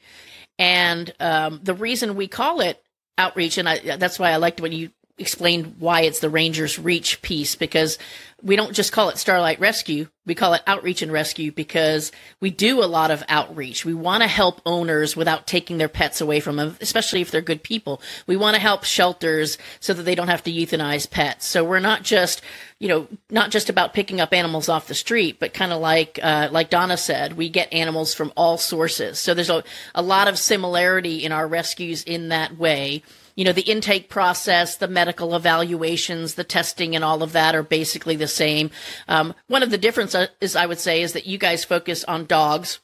and 0.57 1.13
um, 1.19 1.59
the 1.61 1.73
reason 1.73 2.15
we 2.15 2.29
call 2.29 2.61
it 2.61 2.81
outreach, 3.17 3.57
and 3.57 3.67
I, 3.67 3.97
that's 3.97 4.17
why 4.17 4.31
I 4.31 4.37
liked 4.37 4.61
when 4.61 4.71
you 4.71 4.91
explained 5.23 5.77
why 5.79 6.01
it's 6.01 6.19
the 6.19 6.29
Rangers 6.29 6.77
Reach 6.77 7.23
piece 7.23 7.55
because 7.55 7.97
we 8.43 8.57
don't 8.57 8.73
just 8.73 8.91
call 8.91 9.07
it 9.09 9.17
Starlight 9.17 9.61
Rescue, 9.61 10.09
we 10.25 10.35
call 10.35 10.53
it 10.53 10.61
Outreach 10.67 11.01
and 11.01 11.11
Rescue 11.11 11.51
because 11.51 12.11
we 12.41 12.49
do 12.49 12.83
a 12.83 12.85
lot 12.85 13.09
of 13.09 13.23
outreach. 13.29 13.85
We 13.85 13.93
want 13.93 14.21
to 14.21 14.27
help 14.27 14.61
owners 14.65 15.15
without 15.15 15.47
taking 15.47 15.77
their 15.77 15.87
pets 15.87 16.19
away 16.19 16.41
from 16.41 16.57
them, 16.57 16.75
especially 16.81 17.21
if 17.21 17.31
they're 17.31 17.41
good 17.41 17.63
people. 17.63 18.01
We 18.27 18.35
want 18.35 18.55
to 18.55 18.61
help 18.61 18.83
shelters 18.83 19.57
so 19.79 19.93
that 19.93 20.03
they 20.03 20.13
don't 20.15 20.27
have 20.27 20.43
to 20.43 20.51
euthanize 20.51 21.09
pets. 21.09 21.47
So 21.47 21.63
we're 21.63 21.79
not 21.79 22.03
just, 22.03 22.41
you 22.79 22.89
know, 22.89 23.07
not 23.29 23.49
just 23.49 23.69
about 23.69 23.93
picking 23.93 24.19
up 24.19 24.33
animals 24.33 24.67
off 24.67 24.87
the 24.87 24.93
street, 24.93 25.39
but 25.39 25.53
kind 25.53 25.71
of 25.71 25.79
like, 25.79 26.19
uh, 26.21 26.49
like 26.51 26.69
Donna 26.69 26.97
said, 26.97 27.37
we 27.37 27.47
get 27.47 27.73
animals 27.73 28.13
from 28.13 28.33
all 28.35 28.57
sources. 28.57 29.19
So 29.19 29.33
there's 29.33 29.49
a, 29.49 29.63
a 29.95 30.01
lot 30.01 30.27
of 30.27 30.37
similarity 30.37 31.23
in 31.23 31.31
our 31.31 31.47
rescues 31.47 32.03
in 32.03 32.29
that 32.29 32.57
way 32.57 33.03
you 33.35 33.45
know, 33.45 33.51
the 33.51 33.61
intake 33.61 34.09
process, 34.09 34.77
the 34.77 34.87
medical 34.87 35.35
evaluations, 35.35 36.35
the 36.35 36.43
testing, 36.43 36.95
and 36.95 37.03
all 37.03 37.23
of 37.23 37.33
that 37.33 37.55
are 37.55 37.63
basically 37.63 38.15
the 38.15 38.27
same. 38.27 38.69
Um, 39.07 39.33
one 39.47 39.63
of 39.63 39.71
the 39.71 39.77
differences, 39.77 40.55
I 40.55 40.65
would 40.65 40.79
say, 40.79 41.01
is 41.01 41.13
that 41.13 41.25
you 41.25 41.37
guys 41.37 41.65
focus 41.65 42.03
on 42.03 42.25
dogs 42.25 42.79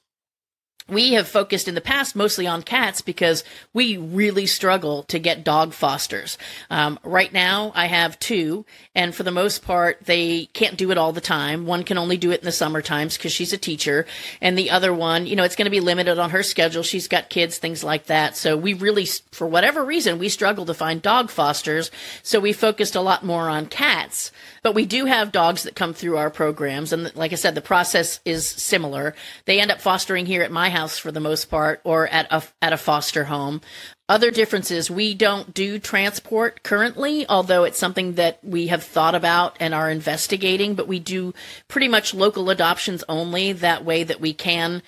we 0.90 1.14
have 1.14 1.28
focused 1.28 1.68
in 1.68 1.76
the 1.76 1.82
past 1.82 2.16
mostly 2.16 2.48
on 2.48 2.62
cats 2.64 3.02
because 3.02 3.44
we 3.74 3.98
really 3.98 4.46
struggle 4.46 5.04
to 5.04 5.20
get 5.20 5.44
dog 5.44 5.74
fosters. 5.74 6.38
Um, 6.70 7.00
right 7.04 7.32
now, 7.32 7.72
I 7.76 7.86
have 7.88 8.20
two, 8.20 8.66
and 8.96 9.14
for 9.14 9.24
the 9.24 9.32
most 9.32 9.64
part, 9.64 10.00
they 10.06 10.46
can't 10.54 10.78
do 10.78 10.92
it 10.92 10.98
all 10.98 11.14
the 11.14 11.22
time. 11.22 11.66
One 11.66 11.84
can 11.84 11.98
only 11.98 12.18
do 12.18 12.32
it 12.32 12.40
in 12.40 12.46
the 12.46 12.52
summer 12.52 12.82
times 12.82 13.18
because 13.18 13.32
she's 13.32 13.54
a 13.54 13.58
teacher, 13.58 14.06
and 14.42 14.58
the 14.58 14.72
other 14.72 14.94
one, 14.94 15.28
you 15.28 15.36
know, 15.36 15.44
it's 15.44 15.56
going 15.56 15.66
to 15.66 15.72
be 15.72 15.80
limited 15.80 16.20
on 16.20 16.32
her 16.32 16.44
schedule. 16.44 16.84
She's 16.84 17.08
got 17.08 17.30
kids, 17.30 17.58
things 17.58 17.84
like 17.84 18.06
that. 18.06 18.36
So 18.36 18.58
we 18.58 18.74
really, 18.74 19.06
for 19.32 19.48
whatever 19.48 19.84
reason, 19.84 20.20
we 20.20 20.30
struggle 20.30 20.66
to 20.66 20.74
find 20.74 21.02
dog 21.02 21.30
fosters. 21.30 21.92
So 22.24 22.40
we 22.40 22.54
focused 22.54 22.96
a 22.96 23.02
lot 23.02 23.24
more 23.24 23.50
on 23.50 23.66
cats. 23.68 24.32
But 24.62 24.76
we 24.76 24.86
do 24.86 25.06
have 25.06 25.32
dogs 25.32 25.64
that 25.64 25.76
come 25.76 25.94
through 25.94 26.18
our 26.18 26.30
programs. 26.30 26.92
And 26.92 27.16
like 27.16 27.32
I 27.32 27.36
said, 27.36 27.56
the 27.56 27.62
process 27.62 28.20
is 28.26 28.48
similar. 28.48 29.16
They 29.46 29.60
end 29.60 29.72
up 29.72 29.82
fostering 29.82 30.26
here 30.26 30.42
at 30.42 30.52
my 30.52 30.70
house 30.70 30.79
for 30.88 31.12
the 31.12 31.20
most 31.20 31.46
part 31.46 31.82
or 31.84 32.08
at 32.08 32.28
a, 32.32 32.44
at 32.62 32.74
a 32.74 32.78
foster 32.78 33.26
home. 33.26 33.62
Other 34.08 34.32
differences, 34.32 34.90
we 34.90 35.14
don't 35.14 35.54
do 35.54 35.78
transport 35.78 36.64
currently, 36.64 37.28
although 37.28 37.64
it's 37.64 37.78
something 37.78 38.14
that 38.14 38.40
we 38.44 38.68
have 38.68 38.84
thought 38.84 39.14
about 39.14 39.58
and 39.60 39.74
are 39.74 39.92
investigating, 39.92 40.74
but 40.74 40.88
we 40.88 41.00
do 41.00 41.34
pretty 41.68 41.88
much 41.88 42.14
local 42.14 42.50
adoptions 42.50 43.04
only. 43.08 43.52
That 43.52 43.86
way 43.86 44.04
that 44.04 44.22
we 44.22 44.34
can 44.34 44.82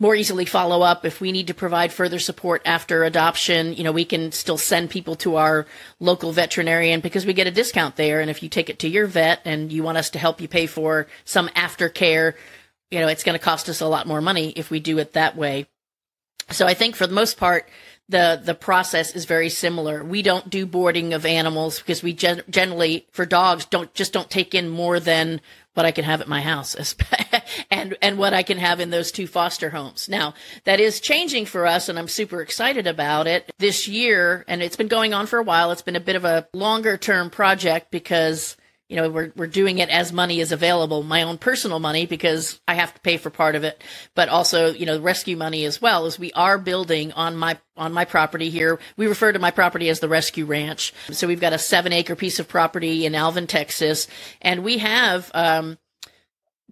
more 0.00 0.14
easily 0.14 0.44
follow 0.44 0.82
up 0.82 1.04
if 1.04 1.20
we 1.20 1.32
need 1.32 1.48
to 1.48 1.54
provide 1.54 1.92
further 1.92 2.18
support 2.18 2.62
after 2.64 3.02
adoption 3.02 3.72
you 3.74 3.82
know 3.82 3.92
we 3.92 4.04
can 4.04 4.30
still 4.30 4.58
send 4.58 4.90
people 4.90 5.16
to 5.16 5.36
our 5.36 5.66
local 5.98 6.32
veterinarian 6.32 7.00
because 7.00 7.26
we 7.26 7.32
get 7.32 7.46
a 7.46 7.50
discount 7.50 7.96
there 7.96 8.20
and 8.20 8.30
if 8.30 8.42
you 8.42 8.48
take 8.48 8.70
it 8.70 8.78
to 8.78 8.88
your 8.88 9.06
vet 9.06 9.40
and 9.44 9.72
you 9.72 9.82
want 9.82 9.98
us 9.98 10.10
to 10.10 10.18
help 10.18 10.40
you 10.40 10.48
pay 10.48 10.66
for 10.66 11.06
some 11.24 11.48
aftercare 11.48 12.34
you 12.90 13.00
know 13.00 13.08
it's 13.08 13.24
going 13.24 13.38
to 13.38 13.44
cost 13.44 13.68
us 13.68 13.80
a 13.80 13.86
lot 13.86 14.06
more 14.06 14.20
money 14.20 14.50
if 14.50 14.70
we 14.70 14.80
do 14.80 14.98
it 14.98 15.12
that 15.12 15.36
way 15.36 15.66
so 16.50 16.66
i 16.66 16.74
think 16.74 16.96
for 16.96 17.06
the 17.06 17.14
most 17.14 17.36
part 17.36 17.68
the 18.08 18.40
the 18.42 18.54
process 18.54 19.14
is 19.14 19.26
very 19.26 19.50
similar. 19.50 20.02
We 20.02 20.22
don't 20.22 20.48
do 20.48 20.64
boarding 20.64 21.12
of 21.12 21.26
animals 21.26 21.78
because 21.78 22.02
we 22.02 22.14
gen- 22.14 22.42
generally 22.48 23.06
for 23.12 23.26
dogs 23.26 23.66
don't 23.66 23.92
just 23.94 24.12
don't 24.12 24.30
take 24.30 24.54
in 24.54 24.68
more 24.68 24.98
than 24.98 25.40
what 25.74 25.84
I 25.84 25.92
can 25.92 26.04
have 26.04 26.20
at 26.20 26.28
my 26.28 26.40
house 26.40 26.74
and 27.70 27.96
and 28.00 28.18
what 28.18 28.32
I 28.32 28.42
can 28.42 28.58
have 28.58 28.80
in 28.80 28.90
those 28.90 29.12
two 29.12 29.26
foster 29.26 29.70
homes. 29.70 30.08
Now, 30.08 30.34
that 30.64 30.80
is 30.80 31.00
changing 31.00 31.46
for 31.46 31.66
us 31.66 31.88
and 31.88 31.98
I'm 31.98 32.08
super 32.08 32.40
excited 32.40 32.86
about 32.86 33.26
it. 33.26 33.50
This 33.58 33.86
year 33.86 34.44
and 34.48 34.62
it's 34.62 34.76
been 34.76 34.88
going 34.88 35.12
on 35.12 35.26
for 35.26 35.38
a 35.38 35.44
while. 35.44 35.70
It's 35.70 35.82
been 35.82 35.96
a 35.96 36.00
bit 36.00 36.16
of 36.16 36.24
a 36.24 36.48
longer 36.54 36.96
term 36.96 37.28
project 37.28 37.90
because 37.90 38.56
you 38.88 38.96
know, 38.96 39.10
we're 39.10 39.32
we're 39.36 39.46
doing 39.46 39.78
it 39.78 39.90
as 39.90 40.12
money 40.12 40.40
is 40.40 40.50
available, 40.50 41.02
my 41.02 41.22
own 41.22 41.36
personal 41.36 41.78
money 41.78 42.06
because 42.06 42.58
I 42.66 42.74
have 42.74 42.94
to 42.94 43.00
pay 43.00 43.18
for 43.18 43.28
part 43.28 43.54
of 43.54 43.62
it, 43.62 43.82
but 44.14 44.30
also, 44.30 44.72
you 44.72 44.86
know, 44.86 44.98
rescue 44.98 45.36
money 45.36 45.66
as 45.66 45.80
well 45.80 46.06
as 46.06 46.18
we 46.18 46.32
are 46.32 46.56
building 46.58 47.12
on 47.12 47.36
my 47.36 47.58
on 47.76 47.92
my 47.92 48.06
property 48.06 48.48
here. 48.48 48.80
We 48.96 49.06
refer 49.06 49.32
to 49.32 49.38
my 49.38 49.50
property 49.50 49.90
as 49.90 50.00
the 50.00 50.08
Rescue 50.08 50.46
Ranch. 50.46 50.94
So 51.10 51.26
we've 51.26 51.40
got 51.40 51.52
a 51.52 51.56
7-acre 51.56 52.16
piece 52.16 52.38
of 52.38 52.48
property 52.48 53.04
in 53.04 53.14
Alvin, 53.14 53.46
Texas, 53.46 54.08
and 54.40 54.64
we 54.64 54.78
have 54.78 55.30
um 55.34 55.76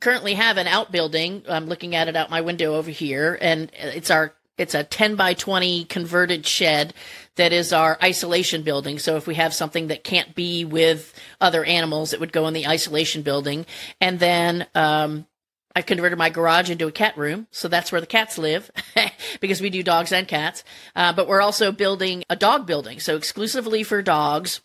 currently 0.01 0.35
have 0.35 0.57
an 0.57 0.69
outbuilding. 0.69 1.45
I'm 1.49 1.67
looking 1.67 1.95
at 1.95 2.09
it 2.09 2.17
out 2.17 2.31
my 2.31 2.41
window 2.41 2.75
over 2.75 2.91
here 2.91 3.39
and 3.41 3.71
it's 3.75 4.11
our 4.11 4.35
it's 4.59 4.75
a 4.75 4.85
10 4.85 5.17
by 5.17 5.35
20 5.35 5.85
converted 5.85 6.47
shed 6.47 6.95
that 7.37 7.53
is 7.53 7.73
our 7.73 7.99
isolation 8.03 8.63
building. 8.63 8.99
So 8.99 9.17
if 9.17 9.27
we 9.27 9.35
have 9.35 9.53
something 9.53 9.89
that 9.89 10.05
can't 10.05 10.35
be 10.35 10.65
with 10.65 11.15
other 11.41 11.65
animals, 11.65 12.13
it 12.13 12.21
would 12.21 12.33
go 12.33 12.47
in 12.47 12.55
the 12.55 12.67
isolation 12.67 13.23
building. 13.23 13.67
And 14.01 14.19
then, 14.19 14.67
um, 14.75 15.27
I 15.75 15.83
converted 15.83 16.17
my 16.17 16.31
garage 16.31 16.71
into 16.71 16.87
a 16.87 16.93
cat 16.93 17.19
room, 17.19 17.49
so 17.51 17.69
that's 17.69 17.93
where 17.93 18.01
the 18.01 18.07
cats 18.07 18.39
live 18.39 18.71
because 19.43 19.61
we 19.61 19.69
do 19.69 19.83
dogs 19.83 20.11
and 20.11 20.27
cats. 20.27 20.65
Uh, 20.95 21.13
but 21.13 21.29
we're 21.29 21.43
also 21.43 21.71
building 21.71 22.25
a 22.31 22.35
dog 22.35 22.67
building, 22.67 22.99
so 22.99 23.15
exclusively 23.15 23.83
for 23.83 24.01
dogs 24.01 24.63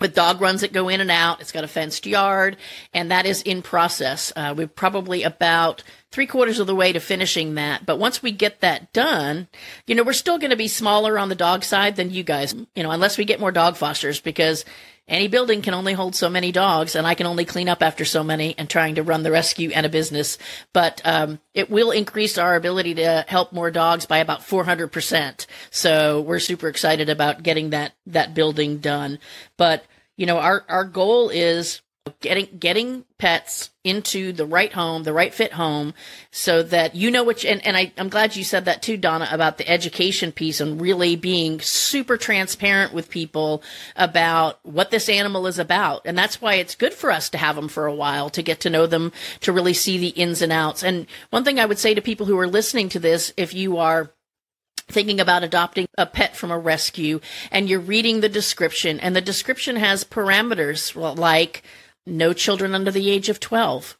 with 0.00 0.14
dog 0.14 0.40
runs 0.40 0.60
that 0.60 0.72
go 0.72 0.88
in 0.88 1.00
and 1.00 1.10
out. 1.10 1.40
It's 1.40 1.52
got 1.52 1.64
a 1.64 1.68
fenced 1.68 2.06
yard, 2.06 2.56
and 2.92 3.10
that 3.10 3.26
is 3.26 3.42
in 3.42 3.62
process. 3.62 4.32
Uh, 4.34 4.54
we're 4.56 4.66
probably 4.66 5.22
about 5.22 5.82
three 6.10 6.26
quarters 6.26 6.58
of 6.58 6.66
the 6.66 6.74
way 6.74 6.92
to 6.92 7.00
finishing 7.00 7.54
that. 7.54 7.84
But 7.84 7.98
once 7.98 8.22
we 8.22 8.32
get 8.32 8.60
that 8.60 8.92
done, 8.92 9.48
you 9.86 9.94
know, 9.94 10.02
we're 10.02 10.12
still 10.12 10.38
going 10.38 10.50
to 10.50 10.56
be 10.56 10.68
smaller 10.68 11.18
on 11.18 11.28
the 11.28 11.34
dog 11.34 11.64
side 11.64 11.96
than 11.96 12.10
you 12.10 12.22
guys, 12.22 12.54
you 12.74 12.82
know, 12.82 12.90
unless 12.90 13.18
we 13.18 13.24
get 13.24 13.40
more 13.40 13.52
dog 13.52 13.76
fosters 13.76 14.20
because 14.20 14.64
any 15.08 15.28
building 15.28 15.62
can 15.62 15.74
only 15.74 15.92
hold 15.92 16.16
so 16.16 16.28
many 16.28 16.50
dogs 16.50 16.96
and 16.96 17.06
I 17.06 17.14
can 17.14 17.26
only 17.26 17.44
clean 17.44 17.68
up 17.68 17.82
after 17.82 18.04
so 18.04 18.24
many 18.24 18.56
and 18.58 18.68
trying 18.68 18.96
to 18.96 19.02
run 19.02 19.22
the 19.22 19.30
rescue 19.30 19.70
and 19.70 19.86
a 19.86 19.88
business. 19.88 20.36
But, 20.72 21.00
um, 21.04 21.38
it 21.54 21.70
will 21.70 21.92
increase 21.92 22.38
our 22.38 22.56
ability 22.56 22.94
to 22.94 23.24
help 23.28 23.52
more 23.52 23.70
dogs 23.70 24.06
by 24.06 24.18
about 24.18 24.40
400%. 24.40 25.46
So 25.70 26.20
we're 26.20 26.40
super 26.40 26.68
excited 26.68 27.08
about 27.08 27.42
getting 27.42 27.70
that, 27.70 27.92
that 28.06 28.34
building 28.34 28.78
done. 28.78 29.18
But, 29.56 29.84
you 30.16 30.26
know, 30.26 30.38
our, 30.38 30.64
our 30.68 30.84
goal 30.84 31.28
is 31.28 31.82
getting 32.20 32.58
getting 32.58 33.04
pets 33.18 33.70
into 33.84 34.32
the 34.32 34.46
right 34.46 34.72
home, 34.72 35.04
the 35.04 35.12
right 35.12 35.32
fit 35.32 35.52
home, 35.52 35.94
so 36.30 36.62
that 36.62 36.94
you 36.94 37.10
know 37.10 37.24
which. 37.24 37.44
And, 37.44 37.64
and 37.66 37.76
I, 37.76 37.92
I'm 37.98 38.08
glad 38.08 38.36
you 38.36 38.44
said 38.44 38.64
that 38.64 38.82
too, 38.82 38.96
Donna, 38.96 39.28
about 39.30 39.58
the 39.58 39.68
education 39.68 40.32
piece 40.32 40.60
and 40.60 40.80
really 40.80 41.16
being 41.16 41.60
super 41.60 42.16
transparent 42.16 42.92
with 42.92 43.10
people 43.10 43.62
about 43.96 44.58
what 44.64 44.90
this 44.90 45.08
animal 45.08 45.46
is 45.46 45.58
about. 45.58 46.02
And 46.04 46.16
that's 46.16 46.40
why 46.40 46.54
it's 46.54 46.74
good 46.74 46.94
for 46.94 47.10
us 47.10 47.28
to 47.30 47.38
have 47.38 47.56
them 47.56 47.68
for 47.68 47.86
a 47.86 47.94
while 47.94 48.30
to 48.30 48.42
get 48.42 48.60
to 48.60 48.70
know 48.70 48.86
them, 48.86 49.12
to 49.40 49.52
really 49.52 49.74
see 49.74 49.98
the 49.98 50.08
ins 50.08 50.42
and 50.42 50.52
outs. 50.52 50.82
And 50.82 51.06
one 51.30 51.44
thing 51.44 51.60
I 51.60 51.66
would 51.66 51.78
say 51.78 51.94
to 51.94 52.02
people 52.02 52.26
who 52.26 52.38
are 52.38 52.48
listening 52.48 52.88
to 52.90 52.98
this, 52.98 53.32
if 53.36 53.54
you 53.54 53.78
are 53.78 54.10
thinking 54.88 55.20
about 55.20 55.42
adopting 55.42 55.88
a 55.98 56.06
pet 56.06 56.36
from 56.36 56.50
a 56.50 56.58
rescue 56.58 57.20
and 57.50 57.68
you're 57.68 57.80
reading 57.80 58.20
the 58.20 58.28
description 58.28 59.00
and 59.00 59.16
the 59.16 59.20
description 59.20 59.76
has 59.76 60.04
parameters 60.04 60.94
like 61.18 61.62
no 62.06 62.32
children 62.32 62.74
under 62.74 62.90
the 62.90 63.10
age 63.10 63.28
of 63.28 63.40
12. 63.40 63.98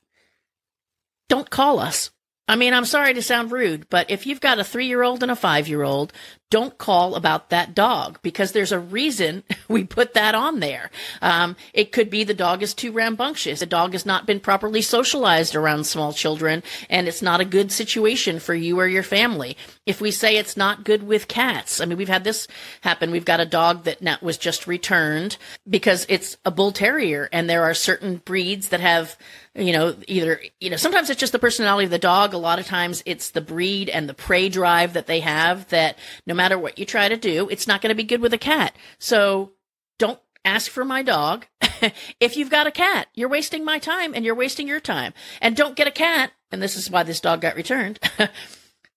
Don't 1.28 1.50
call 1.50 1.80
us. 1.80 2.10
I 2.48 2.54
mean, 2.54 2.74
I'm 2.74 2.84
sorry 2.84 3.12
to 3.14 3.22
sound 3.22 3.50
rude, 3.50 3.88
but 3.90 4.08
if 4.08 4.24
you've 4.24 4.40
got 4.40 4.60
a 4.60 4.64
three 4.64 4.86
year 4.86 5.02
old 5.02 5.22
and 5.22 5.32
a 5.32 5.36
five 5.36 5.66
year 5.66 5.82
old, 5.82 6.12
don't 6.48 6.78
call 6.78 7.16
about 7.16 7.50
that 7.50 7.74
dog 7.74 8.20
because 8.22 8.52
there's 8.52 8.70
a 8.70 8.78
reason 8.78 9.42
we 9.68 9.82
put 9.82 10.14
that 10.14 10.34
on 10.34 10.60
there. 10.60 10.90
Um, 11.20 11.56
it 11.74 11.90
could 11.90 12.08
be 12.08 12.22
the 12.22 12.34
dog 12.34 12.62
is 12.62 12.72
too 12.72 12.92
rambunctious. 12.92 13.60
The 13.60 13.66
dog 13.66 13.92
has 13.92 14.06
not 14.06 14.26
been 14.26 14.38
properly 14.38 14.80
socialized 14.80 15.56
around 15.56 15.84
small 15.84 16.12
children 16.12 16.62
and 16.88 17.08
it's 17.08 17.22
not 17.22 17.40
a 17.40 17.44
good 17.44 17.72
situation 17.72 18.38
for 18.38 18.54
you 18.54 18.78
or 18.78 18.86
your 18.86 19.02
family. 19.02 19.56
If 19.84 20.00
we 20.00 20.12
say 20.12 20.36
it's 20.36 20.56
not 20.56 20.84
good 20.84 21.02
with 21.02 21.26
cats, 21.26 21.80
I 21.80 21.84
mean, 21.84 21.98
we've 21.98 22.08
had 22.08 22.24
this 22.24 22.46
happen. 22.82 23.10
We've 23.10 23.24
got 23.24 23.40
a 23.40 23.46
dog 23.46 23.84
that 23.84 24.22
was 24.22 24.38
just 24.38 24.68
returned 24.68 25.36
because 25.68 26.06
it's 26.08 26.36
a 26.44 26.52
bull 26.52 26.70
terrier 26.70 27.28
and 27.32 27.50
there 27.50 27.64
are 27.64 27.74
certain 27.74 28.18
breeds 28.18 28.68
that 28.68 28.80
have 28.80 29.16
you 29.56 29.72
know, 29.72 29.96
either, 30.06 30.40
you 30.60 30.70
know, 30.70 30.76
sometimes 30.76 31.10
it's 31.10 31.20
just 31.20 31.32
the 31.32 31.38
personality 31.38 31.86
of 31.86 31.90
the 31.90 31.98
dog. 31.98 32.34
A 32.34 32.38
lot 32.38 32.58
of 32.58 32.66
times 32.66 33.02
it's 33.06 33.30
the 33.30 33.40
breed 33.40 33.88
and 33.88 34.08
the 34.08 34.14
prey 34.14 34.48
drive 34.48 34.92
that 34.92 35.06
they 35.06 35.20
have 35.20 35.68
that 35.68 35.98
no 36.26 36.34
matter 36.34 36.58
what 36.58 36.78
you 36.78 36.84
try 36.84 37.08
to 37.08 37.16
do, 37.16 37.48
it's 37.48 37.66
not 37.66 37.80
going 37.80 37.90
to 37.90 37.94
be 37.94 38.04
good 38.04 38.20
with 38.20 38.34
a 38.34 38.38
cat. 38.38 38.76
So 38.98 39.52
don't 39.98 40.20
ask 40.44 40.70
for 40.70 40.84
my 40.84 41.02
dog. 41.02 41.46
if 42.20 42.36
you've 42.36 42.50
got 42.50 42.66
a 42.66 42.70
cat, 42.72 43.08
you're 43.14 43.28
wasting 43.28 43.64
my 43.64 43.78
time 43.78 44.14
and 44.14 44.24
you're 44.24 44.34
wasting 44.34 44.68
your 44.68 44.80
time. 44.80 45.14
And 45.40 45.56
don't 45.56 45.76
get 45.76 45.88
a 45.88 45.92
cat. 45.92 46.32
And 46.52 46.62
this 46.62 46.76
is 46.76 46.90
why 46.90 47.02
this 47.02 47.20
dog 47.20 47.40
got 47.40 47.56
returned. 47.56 47.98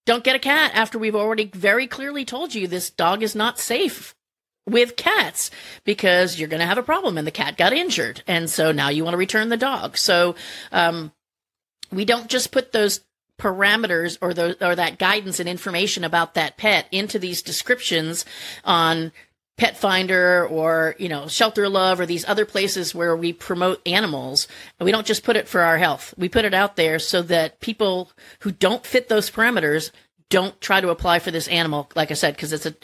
don't 0.06 0.24
get 0.24 0.36
a 0.36 0.39
cat 0.39 0.72
after 0.76 1.00
we've 1.00 1.15
already 1.15 1.45
very 1.45 1.88
clearly 1.88 2.26
told 2.26 2.54
you 2.54 2.67
this 2.67 2.89
dog 2.89 3.24
is 3.24 3.36
not 3.36 3.60
safe 3.60 4.15
with 4.69 4.95
cats 4.95 5.51
because 5.84 6.39
you're 6.39 6.49
going 6.49 6.60
to 6.60 6.65
have 6.65 6.77
a 6.77 6.84
problem 6.84 7.17
and 7.17 7.27
the 7.27 7.32
cat 7.32 7.58
got 7.58 7.73
injured. 7.73 8.23
And 8.27 8.49
so 8.49 8.71
now 8.71 8.89
you 8.89 9.03
want 9.03 9.13
to 9.13 9.17
return 9.17 9.49
the 9.49 9.58
dog. 9.58 9.97
So, 9.97 10.36
um, 10.71 11.12
we 11.91 12.05
don't 12.05 12.27
just 12.27 12.51
put 12.51 12.71
those 12.71 13.01
parameters 13.39 14.17
or 14.21 14.34
the, 14.34 14.58
or 14.65 14.75
that 14.75 14.99
guidance 14.99 15.39
and 15.39 15.49
information 15.49 16.03
about 16.03 16.36
that 16.36 16.58
pet 16.58 16.88
into 16.91 17.17
these 17.17 17.41
descriptions 17.41 18.25
on 18.63 19.12
Pet 19.58 19.77
Finder 19.77 20.47
or, 20.47 20.95
you 20.99 21.10
know, 21.10 21.23
Shelterluv 21.23 21.99
or 21.99 22.05
these 22.05 22.27
other 22.27 22.45
places 22.45 22.95
where 22.95 23.15
we 23.15 23.34
promote 23.34 23.86
animals. 23.86 24.47
And 24.79 24.86
we 24.86 24.91
don't 24.91 25.05
just 25.05 25.23
put 25.23 25.36
it 25.36 25.47
for 25.47 25.62
our 25.62 25.77
health. 25.77 26.13
We 26.17 26.29
put 26.29 26.45
it 26.45 26.53
out 26.53 26.75
there 26.75 26.97
so 26.97 27.21
that 27.23 27.60
people 27.60 28.12
who 28.41 28.51
don't 28.51 28.86
fit 28.86 29.10
those 29.10 29.29
parameters 29.29 29.91
don't 30.30 30.60
try 30.62 30.80
to 30.80 30.89
apply 30.89 31.20
for 31.20 31.32
this 31.32 31.48
animal. 31.48 31.89
Like 31.96 32.12
I 32.12 32.13
said, 32.13 32.36
because 32.36 32.54
it's 32.54 32.65
a, 32.65 32.76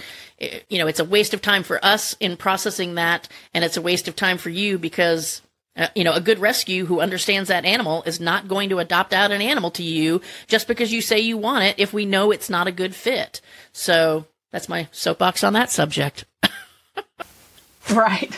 you 0.70 0.80
know, 0.80 0.88
it's 0.88 1.00
a 1.00 1.06
waste 1.06 1.34
of 1.34 1.42
time 1.42 1.64
for 1.64 1.84
us 1.84 2.16
in 2.20 2.38
processing 2.38 2.96
that. 2.96 3.28
And 3.54 3.64
it's 3.64 3.78
a 3.78 3.82
waste 3.82 4.08
of 4.08 4.16
time 4.16 4.38
for 4.38 4.50
you 4.50 4.78
because 4.78 5.42
uh, 5.78 5.88
you 5.94 6.06
know, 6.06 6.14
a 6.14 6.22
good 6.22 6.40
rescue 6.40 6.86
who 6.86 7.02
understands 7.02 7.50
that 7.50 7.66
animal 7.66 8.02
is 8.04 8.20
not 8.20 8.48
going 8.48 8.70
to 8.70 8.80
adopt 8.80 9.14
out 9.14 9.32
an 9.32 9.42
animal 9.42 9.70
to 9.72 9.84
you 9.84 10.22
just 10.48 10.68
because 10.68 10.94
you 10.94 11.02
say 11.02 11.20
you 11.20 11.38
want 11.38 11.66
it 11.66 11.76
if 11.78 11.92
we 11.92 12.06
know 12.06 12.32
it's 12.32 12.50
not 12.50 12.68
a 12.68 12.72
good 12.72 12.96
fit. 12.96 13.42
So 13.74 14.26
that's 14.52 14.70
my 14.70 14.88
soapbox 14.92 15.44
on 15.44 15.52
that 15.54 15.70
subject. 15.70 16.24
right. 17.94 18.34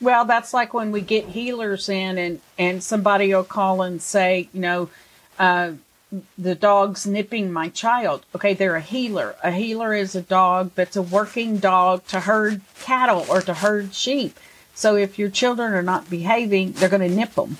Well, 0.00 0.24
that's 0.24 0.52
like 0.52 0.74
when 0.74 0.90
we 0.90 1.02
get 1.02 1.28
heelers 1.28 1.88
in 1.88 2.18
and, 2.18 2.40
and 2.58 2.82
somebody 2.82 3.32
will 3.32 3.44
call 3.44 3.82
and 3.82 4.02
say, 4.02 4.48
you 4.52 4.60
know, 4.60 4.90
uh, 5.38 5.72
the 6.38 6.54
dog's 6.54 7.06
nipping 7.06 7.52
my 7.52 7.68
child. 7.68 8.24
Okay, 8.34 8.54
they're 8.54 8.76
a 8.76 8.80
heeler. 8.80 9.36
A 9.42 9.50
heeler 9.50 9.92
is 9.92 10.14
a 10.14 10.22
dog 10.22 10.70
that's 10.74 10.96
a 10.96 11.02
working 11.02 11.58
dog 11.58 12.06
to 12.06 12.20
herd 12.20 12.60
cattle 12.80 13.26
or 13.28 13.40
to 13.42 13.54
herd 13.54 13.94
sheep. 13.94 14.38
So 14.74 14.96
if 14.96 15.18
your 15.18 15.30
children 15.30 15.72
are 15.72 15.82
not 15.82 16.10
behaving, 16.10 16.72
they're 16.72 16.88
going 16.88 17.08
to 17.08 17.14
nip 17.14 17.34
them. 17.34 17.56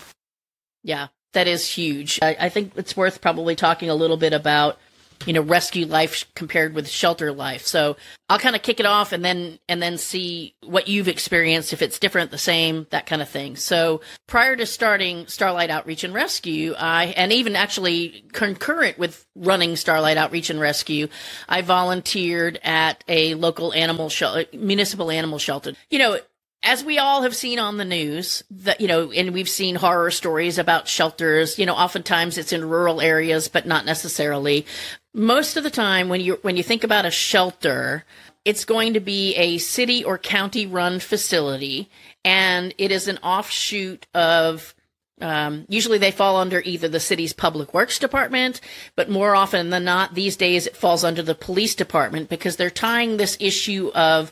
Yeah, 0.83 1.09
that 1.33 1.49
is 1.49 1.69
huge. 1.69 2.19
I, 2.23 2.37
I 2.39 2.49
think 2.49 2.73
it's 2.77 2.97
worth 2.97 3.21
probably 3.21 3.57
talking 3.57 3.91
a 3.91 3.95
little 3.95 4.17
bit 4.17 4.33
about 4.33 4.79
you 5.25 5.33
know 5.33 5.41
rescue 5.41 5.87
life 5.87 6.27
compared 6.35 6.75
with 6.75 6.89
shelter 6.89 7.33
life. 7.33 7.67
So 7.67 7.97
i'll 8.29 8.39
kind 8.39 8.57
of 8.57 8.63
kick 8.63 8.81
it 8.81 8.87
off 8.87 9.13
and 9.13 9.25
then 9.25 9.59
and 9.69 9.81
then 9.81 9.99
see 9.99 10.55
what 10.65 10.89
you've 10.89 11.09
experienced 11.09 11.73
if 11.73 11.81
it's 11.81 11.99
different 11.99 12.31
the 12.31 12.39
same 12.39 12.87
that 12.91 13.07
kind 13.07 13.23
of 13.23 13.29
thing. 13.29 13.57
So 13.57 14.01
prior 14.27 14.57
to 14.57 14.67
starting 14.67 15.27
starlight 15.27 15.71
outreach 15.71 16.05
and 16.05 16.13
rescue 16.15 16.75
i 16.79 17.07
and 17.17 17.33
even 17.33 17.57
actually 17.57 18.25
concurrent 18.33 18.99
with 18.99 19.25
running 19.35 19.77
starlight 19.77 20.17
outreach 20.17 20.51
and 20.51 20.61
rescue 20.61 21.09
i 21.49 21.63
volunteered 21.63 22.59
at 22.63 23.03
a 23.09 23.35
local 23.35 23.73
animal 23.73 24.09
shelter 24.09 24.45
municipal 24.53 25.11
animal 25.11 25.39
shelter. 25.39 25.73
You 25.91 25.99
know 25.99 26.19
as 26.63 26.85
we 26.85 26.99
all 26.99 27.23
have 27.23 27.37
seen 27.37 27.59
on 27.59 27.77
the 27.77 27.85
news 27.85 28.43
that 28.51 28.81
you 28.81 28.89
know 28.89 29.11
and 29.13 29.33
we've 29.33 29.49
seen 29.49 29.77
horror 29.77 30.11
stories 30.11 30.59
about 30.59 30.89
shelters 30.89 31.59
you 31.59 31.67
know 31.67 31.75
oftentimes 31.75 32.39
it's 32.39 32.53
in 32.53 32.69
rural 32.69 33.01
areas 33.01 33.49
but 33.49 33.67
not 33.67 33.85
necessarily. 33.85 34.67
Most 35.15 35.57
of 35.57 35.65
the 35.65 35.71
time 35.71 36.09
when 36.09 36.21
you 36.21 36.39
when 36.43 36.57
you 36.57 36.63
think 36.63 36.85
about 36.85 37.07
a 37.07 37.11
shelter 37.11 38.05
it's 38.45 38.65
going 38.65 38.95
to 38.95 39.01
be 39.01 39.35
a 39.35 39.59
city 39.59 40.05
or 40.05 40.19
county 40.19 40.67
run 40.67 41.01
facility 41.01 41.89
and 42.25 42.75
it 42.79 42.91
is 42.91 43.09
an 43.09 43.19
offshoot 43.19 44.07
of 44.15 44.75
um, 45.21 45.65
usually 45.69 45.99
they 45.99 46.11
fall 46.11 46.37
under 46.37 46.61
either 46.65 46.89
the 46.89 47.01
city's 47.01 47.33
public 47.33 47.73
works 47.73 47.99
department, 47.99 48.61
but 48.97 49.09
more 49.09 49.35
often 49.35 49.71
than 49.71 49.85
not, 49.85 50.15
these 50.15 50.37
days 50.37 50.67
it 50.67 50.77
falls 50.77 51.05
under 51.05 51.23
the 51.23 51.35
police 51.35 51.75
department 51.75 52.29
because 52.29 52.57
they're 52.57 52.69
tying 52.69 53.17
this 53.17 53.37
issue 53.41 53.91
of 53.95 54.31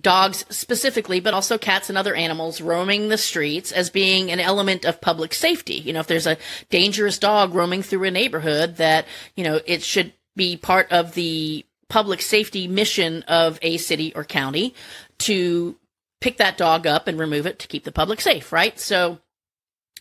dogs 0.00 0.44
specifically, 0.48 1.20
but 1.20 1.34
also 1.34 1.58
cats 1.58 1.88
and 1.88 1.98
other 1.98 2.14
animals 2.14 2.60
roaming 2.60 3.08
the 3.08 3.18
streets 3.18 3.72
as 3.72 3.90
being 3.90 4.30
an 4.30 4.40
element 4.40 4.84
of 4.84 5.00
public 5.00 5.34
safety. 5.34 5.74
You 5.74 5.92
know, 5.92 6.00
if 6.00 6.06
there's 6.06 6.26
a 6.26 6.38
dangerous 6.70 7.18
dog 7.18 7.54
roaming 7.54 7.82
through 7.82 8.04
a 8.04 8.10
neighborhood 8.10 8.76
that, 8.76 9.06
you 9.36 9.44
know, 9.44 9.60
it 9.66 9.82
should 9.82 10.12
be 10.36 10.56
part 10.56 10.90
of 10.90 11.14
the 11.14 11.64
public 11.88 12.22
safety 12.22 12.68
mission 12.68 13.22
of 13.24 13.58
a 13.62 13.76
city 13.76 14.12
or 14.14 14.24
county 14.24 14.74
to 15.18 15.76
pick 16.20 16.36
that 16.38 16.56
dog 16.56 16.86
up 16.86 17.08
and 17.08 17.18
remove 17.18 17.46
it 17.46 17.58
to 17.58 17.66
keep 17.66 17.84
the 17.84 17.92
public 17.92 18.20
safe, 18.20 18.52
right? 18.52 18.78
So 18.78 19.18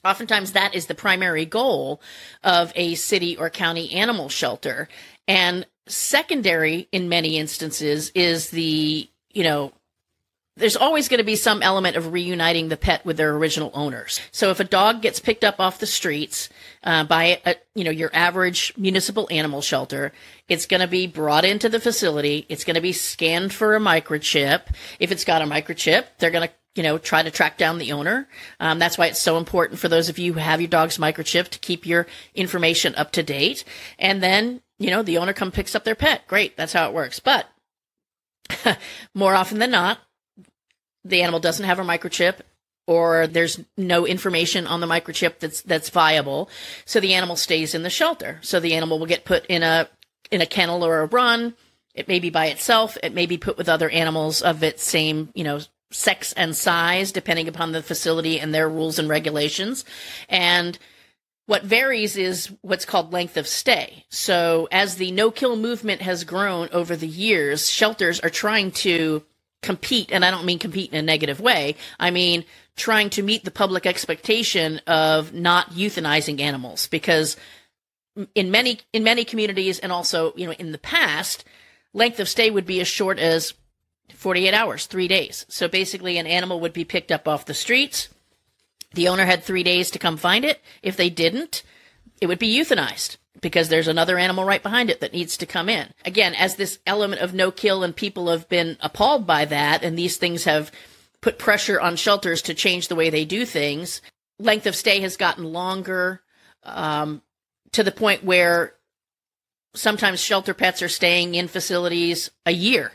oftentimes 0.05 0.51
that 0.51 0.75
is 0.75 0.85
the 0.85 0.95
primary 0.95 1.45
goal 1.45 2.01
of 2.43 2.71
a 2.75 2.95
city 2.95 3.35
or 3.35 3.49
county 3.49 3.91
animal 3.93 4.29
shelter. 4.29 4.87
And 5.27 5.65
secondary 5.87 6.87
in 6.91 7.09
many 7.09 7.37
instances 7.37 8.11
is 8.13 8.51
the, 8.51 9.09
you 9.31 9.43
know, 9.43 9.73
there's 10.59 10.75
always 10.75 11.07
going 11.07 11.19
to 11.19 11.23
be 11.23 11.35
some 11.35 11.63
element 11.63 11.95
of 11.95 12.11
reuniting 12.11 12.67
the 12.67 12.77
pet 12.77 13.05
with 13.05 13.17
their 13.17 13.33
original 13.35 13.71
owners. 13.73 14.19
So 14.31 14.51
if 14.51 14.59
a 14.59 14.65
dog 14.65 15.01
gets 15.01 15.19
picked 15.19 15.43
up 15.43 15.59
off 15.59 15.79
the 15.79 15.87
streets 15.87 16.49
uh, 16.83 17.05
by 17.05 17.41
a, 17.45 17.55
you 17.73 17.83
know 17.83 17.91
your 17.91 18.11
average 18.13 18.73
municipal 18.77 19.27
animal 19.31 19.61
shelter, 19.61 20.11
it's 20.47 20.65
going 20.65 20.81
to 20.81 20.87
be 20.87 21.07
brought 21.07 21.45
into 21.45 21.69
the 21.69 21.79
facility. 21.79 22.45
It's 22.49 22.65
going 22.65 22.75
to 22.75 22.81
be 22.81 22.93
scanned 22.93 23.53
for 23.53 23.75
a 23.75 23.79
microchip. 23.79 24.63
If 24.99 25.11
it's 25.11 25.25
got 25.25 25.41
a 25.41 25.45
microchip, 25.45 26.05
they're 26.19 26.31
going 26.31 26.47
to 26.47 26.53
you 26.75 26.83
know 26.83 26.97
try 26.97 27.23
to 27.23 27.31
track 27.31 27.57
down 27.57 27.77
the 27.77 27.93
owner. 27.93 28.27
Um, 28.59 28.79
that's 28.79 28.97
why 28.97 29.07
it's 29.07 29.19
so 29.19 29.37
important 29.37 29.79
for 29.79 29.87
those 29.87 30.09
of 30.09 30.19
you 30.19 30.33
who 30.33 30.39
have 30.39 30.61
your 30.61 30.69
dog's 30.69 30.97
microchip 30.97 31.47
to 31.49 31.59
keep 31.59 31.85
your 31.85 32.05
information 32.35 32.93
up 32.95 33.11
to 33.13 33.23
date. 33.23 33.63
And 33.97 34.21
then 34.21 34.61
you 34.77 34.89
know 34.89 35.03
the 35.03 35.17
owner 35.17 35.33
come 35.33 35.51
picks 35.51 35.73
up 35.73 35.85
their 35.85 35.95
pet. 35.95 36.27
Great, 36.27 36.57
that's 36.57 36.73
how 36.73 36.87
it 36.87 36.93
works. 36.93 37.19
But 37.19 37.47
more 39.13 39.35
often 39.35 39.59
than 39.59 39.71
not, 39.71 39.99
the 41.09 41.21
animal 41.21 41.39
doesn't 41.39 41.65
have 41.65 41.79
a 41.79 41.83
microchip 41.83 42.39
or 42.89 43.27
there's 43.27 43.59
no 43.77 44.07
information 44.07 44.65
on 44.65 44.81
the 44.81 44.87
microchip 44.87 45.37
that's 45.39 45.61
that's 45.61 45.89
viable 45.89 46.49
so 46.85 46.99
the 46.99 47.13
animal 47.13 47.35
stays 47.35 47.75
in 47.75 47.83
the 47.83 47.89
shelter. 47.89 48.39
So 48.41 48.59
the 48.59 48.73
animal 48.73 48.97
will 48.97 49.05
get 49.05 49.25
put 49.25 49.45
in 49.45 49.61
a 49.61 49.87
in 50.31 50.41
a 50.41 50.47
kennel 50.47 50.83
or 50.83 51.01
a 51.01 51.05
run. 51.05 51.53
It 51.93 52.07
may 52.07 52.19
be 52.19 52.31
by 52.31 52.47
itself. 52.47 52.97
It 53.03 53.13
may 53.13 53.27
be 53.27 53.37
put 53.37 53.57
with 53.57 53.69
other 53.69 53.89
animals 53.89 54.41
of 54.41 54.63
its 54.63 54.83
same 54.83 55.29
you 55.35 55.43
know 55.43 55.59
sex 55.91 56.33
and 56.33 56.55
size 56.55 57.11
depending 57.11 57.47
upon 57.47 57.71
the 57.71 57.83
facility 57.83 58.39
and 58.39 58.53
their 58.53 58.67
rules 58.67 58.97
and 58.97 59.07
regulations. 59.07 59.85
And 60.27 60.77
what 61.45 61.63
varies 61.63 62.15
is 62.15 62.51
what's 62.61 62.85
called 62.85 63.13
length 63.13 63.37
of 63.37 63.47
stay. 63.47 64.05
So 64.09 64.67
as 64.71 64.95
the 64.95 65.11
no 65.11 65.31
kill 65.31 65.55
movement 65.55 66.01
has 66.01 66.23
grown 66.23 66.69
over 66.71 66.95
the 66.95 67.07
years, 67.07 67.69
shelters 67.69 68.19
are 68.19 68.29
trying 68.29 68.71
to 68.71 69.23
compete, 69.61 70.11
and 70.11 70.23
I 70.23 70.31
don't 70.31 70.45
mean 70.45 70.59
compete 70.59 70.91
in 70.91 70.97
a 70.97 71.01
negative 71.01 71.39
way. 71.39 71.75
I 71.99 72.11
mean 72.11 72.45
trying 72.75 73.09
to 73.09 73.21
meet 73.21 73.43
the 73.43 73.51
public 73.51 73.85
expectation 73.85 74.79
of 74.87 75.33
not 75.33 75.71
euthanizing 75.71 76.39
animals 76.39 76.87
because 76.87 77.35
in 78.35 78.51
many 78.51 78.79
in 78.93 79.03
many 79.03 79.25
communities 79.25 79.79
and 79.79 79.91
also 79.91 80.33
you 80.35 80.45
know 80.45 80.53
in 80.53 80.71
the 80.71 80.77
past 80.77 81.43
length 81.93 82.19
of 82.19 82.29
stay 82.29 82.49
would 82.49 82.65
be 82.65 82.79
as 82.79 82.87
short 82.87 83.19
as 83.19 83.53
48 84.13 84.53
hours 84.53 84.85
3 84.85 85.07
days. 85.07 85.45
So 85.49 85.67
basically 85.67 86.17
an 86.17 86.27
animal 86.27 86.59
would 86.61 86.73
be 86.73 86.85
picked 86.85 87.11
up 87.11 87.27
off 87.27 87.45
the 87.45 87.53
streets. 87.53 88.09
The 88.93 89.07
owner 89.07 89.25
had 89.25 89.43
3 89.43 89.63
days 89.63 89.91
to 89.91 89.99
come 89.99 90.17
find 90.17 90.45
it. 90.45 90.59
If 90.81 90.97
they 90.97 91.09
didn't 91.09 91.63
it 92.21 92.27
would 92.27 92.39
be 92.39 92.53
euthanized 92.57 93.17
because 93.41 93.69
there's 93.69 93.87
another 93.87 94.17
animal 94.17 94.43
right 94.43 94.61
behind 94.61 94.89
it 94.89 94.99
that 94.99 95.13
needs 95.13 95.37
to 95.37 95.45
come 95.45 95.69
in. 95.69 95.87
Again, 96.05 96.35
as 96.35 96.55
this 96.55 96.79
element 96.85 97.21
of 97.21 97.33
no 97.33 97.51
kill 97.51 97.83
and 97.83 97.95
people 97.95 98.29
have 98.29 98.49
been 98.49 98.77
appalled 98.81 99.25
by 99.25 99.45
that 99.45 99.83
and 99.83 99.97
these 99.97 100.17
things 100.17 100.43
have 100.43 100.71
put 101.21 101.39
pressure 101.39 101.79
on 101.79 101.95
shelters 101.95 102.41
to 102.43 102.53
change 102.53 102.87
the 102.87 102.95
way 102.95 103.09
they 103.09 103.25
do 103.25 103.45
things, 103.45 104.01
length 104.39 104.65
of 104.65 104.75
stay 104.75 104.99
has 105.01 105.17
gotten 105.17 105.43
longer 105.43 106.21
um, 106.63 107.21
to 107.71 107.83
the 107.83 107.91
point 107.91 108.23
where 108.23 108.73
sometimes 109.75 110.19
shelter 110.19 110.53
pets 110.53 110.81
are 110.81 110.89
staying 110.89 111.35
in 111.35 111.47
facilities 111.47 112.31
a 112.45 112.51
year. 112.51 112.91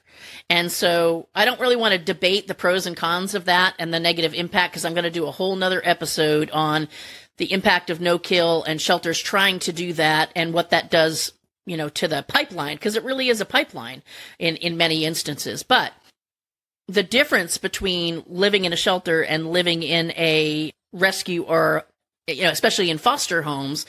And 0.51 0.71
so 0.71 1.29
I 1.35 1.45
don't 1.45 1.61
really 1.61 1.77
want 1.77 1.93
to 1.93 1.99
debate 1.99 2.49
the 2.49 2.55
pros 2.55 2.87
and 2.87 2.97
cons 2.97 3.35
of 3.35 3.45
that 3.45 3.75
and 3.79 3.95
the 3.95 4.01
negative 4.01 4.35
impact 4.35 4.73
because 4.73 4.85
I'm 4.85 4.95
going 4.95 5.05
to 5.05 5.11
do 5.11 5.27
a 5.27 5.31
whole 5.31 5.57
nother 5.57 5.81
episode 5.85 6.51
on 6.51 6.89
the 7.37 7.53
impact 7.53 7.91
of 7.91 8.01
no 8.01 8.19
kill 8.19 8.63
and 8.65 8.81
shelters 8.81 9.21
trying 9.21 9.59
to 9.61 9.73
do 9.73 9.93
that 9.95 10.31
and 10.37 10.53
what 10.53 10.71
that 10.71 10.91
does, 10.91 11.33
you 11.67 11.77
know, 11.77 11.89
to 11.89 12.09
the 12.09 12.25
pipeline, 12.29 12.77
because 12.77 12.97
it 12.97 13.05
really 13.05 13.29
is 13.29 13.41
a 13.41 13.47
pipeline 13.47 14.03
in, 14.39 14.57
in 14.57 14.77
many 14.77 15.05
instances. 15.05 15.63
But 15.63 15.93
the 16.87 17.03
difference 17.03 17.59
between 17.59 18.23
living 18.27 18.65
in 18.65 18.73
a 18.73 18.77
shelter 18.77 19.23
and 19.23 19.51
living 19.51 19.83
in 19.83 20.13
a 20.13 20.73
rescue 20.93 21.43
or, 21.43 21.87
you 22.27 22.43
know, 22.43 22.51
especially 22.51 22.91
in 22.91 22.99
foster 22.99 23.43
homes, 23.43 23.87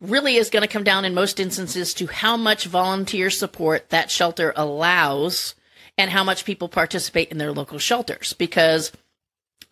really 0.00 0.36
is 0.36 0.50
going 0.50 0.62
to 0.62 0.68
come 0.68 0.84
down 0.84 1.04
in 1.04 1.14
most 1.14 1.38
instances 1.38 1.92
to 1.94 2.06
how 2.06 2.36
much 2.36 2.66
volunteer 2.66 3.28
support 3.28 3.90
that 3.90 4.10
shelter 4.10 4.52
allows 4.56 5.54
and 5.98 6.10
how 6.10 6.24
much 6.24 6.46
people 6.46 6.68
participate 6.68 7.30
in 7.30 7.36
their 7.38 7.52
local 7.52 7.78
shelters. 7.78 8.32
Because 8.32 8.90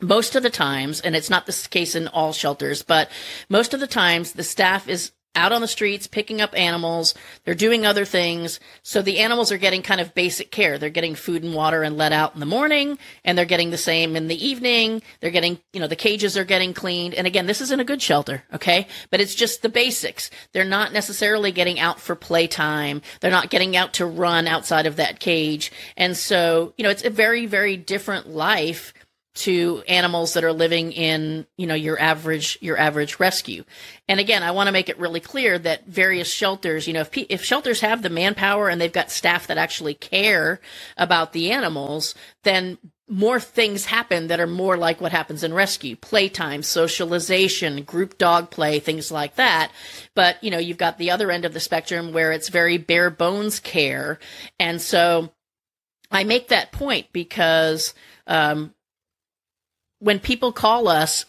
most 0.00 0.36
of 0.36 0.42
the 0.42 0.50
times, 0.50 1.00
and 1.00 1.16
it's 1.16 1.30
not 1.30 1.46
the 1.46 1.68
case 1.70 1.94
in 1.94 2.08
all 2.08 2.32
shelters, 2.32 2.82
but 2.82 3.10
most 3.48 3.74
of 3.74 3.80
the 3.80 3.86
times 3.86 4.32
the 4.32 4.44
staff 4.44 4.88
is 4.88 5.12
out 5.34 5.52
on 5.52 5.60
the 5.60 5.68
streets 5.68 6.06
picking 6.06 6.40
up 6.40 6.58
animals. 6.58 7.14
They're 7.44 7.54
doing 7.54 7.86
other 7.86 8.04
things. 8.04 8.58
So 8.82 9.02
the 9.02 9.20
animals 9.20 9.52
are 9.52 9.58
getting 9.58 9.82
kind 9.82 10.00
of 10.00 10.14
basic 10.14 10.50
care. 10.50 10.78
They're 10.78 10.90
getting 10.90 11.14
food 11.14 11.44
and 11.44 11.54
water 11.54 11.82
and 11.82 11.96
let 11.96 12.12
out 12.12 12.34
in 12.34 12.40
the 12.40 12.46
morning, 12.46 12.98
and 13.24 13.38
they're 13.38 13.44
getting 13.44 13.70
the 13.70 13.78
same 13.78 14.16
in 14.16 14.26
the 14.26 14.46
evening. 14.46 15.00
They're 15.20 15.30
getting, 15.30 15.60
you 15.72 15.80
know, 15.80 15.86
the 15.86 15.96
cages 15.96 16.36
are 16.36 16.44
getting 16.44 16.74
cleaned. 16.74 17.14
And 17.14 17.26
again, 17.26 17.46
this 17.46 17.60
isn't 17.60 17.80
a 17.80 17.84
good 17.84 18.02
shelter, 18.02 18.42
okay? 18.52 18.88
But 19.10 19.20
it's 19.20 19.34
just 19.34 19.62
the 19.62 19.68
basics. 19.68 20.30
They're 20.52 20.64
not 20.64 20.92
necessarily 20.92 21.52
getting 21.52 21.78
out 21.78 22.00
for 22.00 22.16
playtime. 22.16 23.02
They're 23.20 23.30
not 23.30 23.50
getting 23.50 23.76
out 23.76 23.94
to 23.94 24.06
run 24.06 24.48
outside 24.48 24.86
of 24.86 24.96
that 24.96 25.20
cage. 25.20 25.70
And 25.96 26.16
so, 26.16 26.74
you 26.76 26.82
know, 26.82 26.90
it's 26.90 27.04
a 27.04 27.10
very, 27.10 27.46
very 27.46 27.76
different 27.76 28.28
life 28.28 28.92
to 29.38 29.82
animals 29.86 30.34
that 30.34 30.42
are 30.42 30.52
living 30.52 30.90
in 30.92 31.46
you 31.56 31.66
know 31.66 31.74
your 31.74 31.98
average 32.00 32.58
your 32.60 32.76
average 32.76 33.20
rescue. 33.20 33.64
And 34.08 34.20
again 34.20 34.42
i 34.42 34.50
want 34.50 34.66
to 34.66 34.72
make 34.72 34.88
it 34.88 34.98
really 34.98 35.20
clear 35.20 35.58
that 35.58 35.86
various 35.86 36.32
shelters 36.32 36.86
you 36.86 36.92
know 36.92 37.00
if 37.00 37.16
if 37.16 37.44
shelters 37.44 37.80
have 37.80 38.02
the 38.02 38.10
manpower 38.10 38.68
and 38.68 38.80
they've 38.80 38.92
got 38.92 39.10
staff 39.10 39.46
that 39.46 39.58
actually 39.58 39.94
care 39.94 40.60
about 40.96 41.32
the 41.32 41.52
animals 41.52 42.14
then 42.42 42.78
more 43.08 43.40
things 43.40 43.86
happen 43.86 44.26
that 44.26 44.40
are 44.40 44.46
more 44.46 44.76
like 44.76 45.00
what 45.00 45.12
happens 45.12 45.42
in 45.42 45.54
rescue. 45.54 45.96
Playtime 45.96 46.62
socialization 46.62 47.82
group 47.82 48.18
dog 48.18 48.50
play 48.50 48.80
things 48.80 49.10
like 49.10 49.36
that. 49.36 49.72
But 50.14 50.42
you 50.42 50.50
know 50.50 50.58
you've 50.58 50.76
got 50.76 50.98
the 50.98 51.10
other 51.10 51.30
end 51.30 51.44
of 51.44 51.54
the 51.54 51.60
spectrum 51.60 52.12
where 52.12 52.32
it's 52.32 52.48
very 52.50 52.76
bare 52.76 53.10
bones 53.10 53.60
care. 53.60 54.18
And 54.58 54.80
so 54.80 55.32
i 56.10 56.24
make 56.24 56.48
that 56.48 56.72
point 56.72 57.06
because 57.12 57.94
um, 58.26 58.74
when 60.00 60.20
people 60.20 60.52
call 60.52 60.88
us 60.88 61.24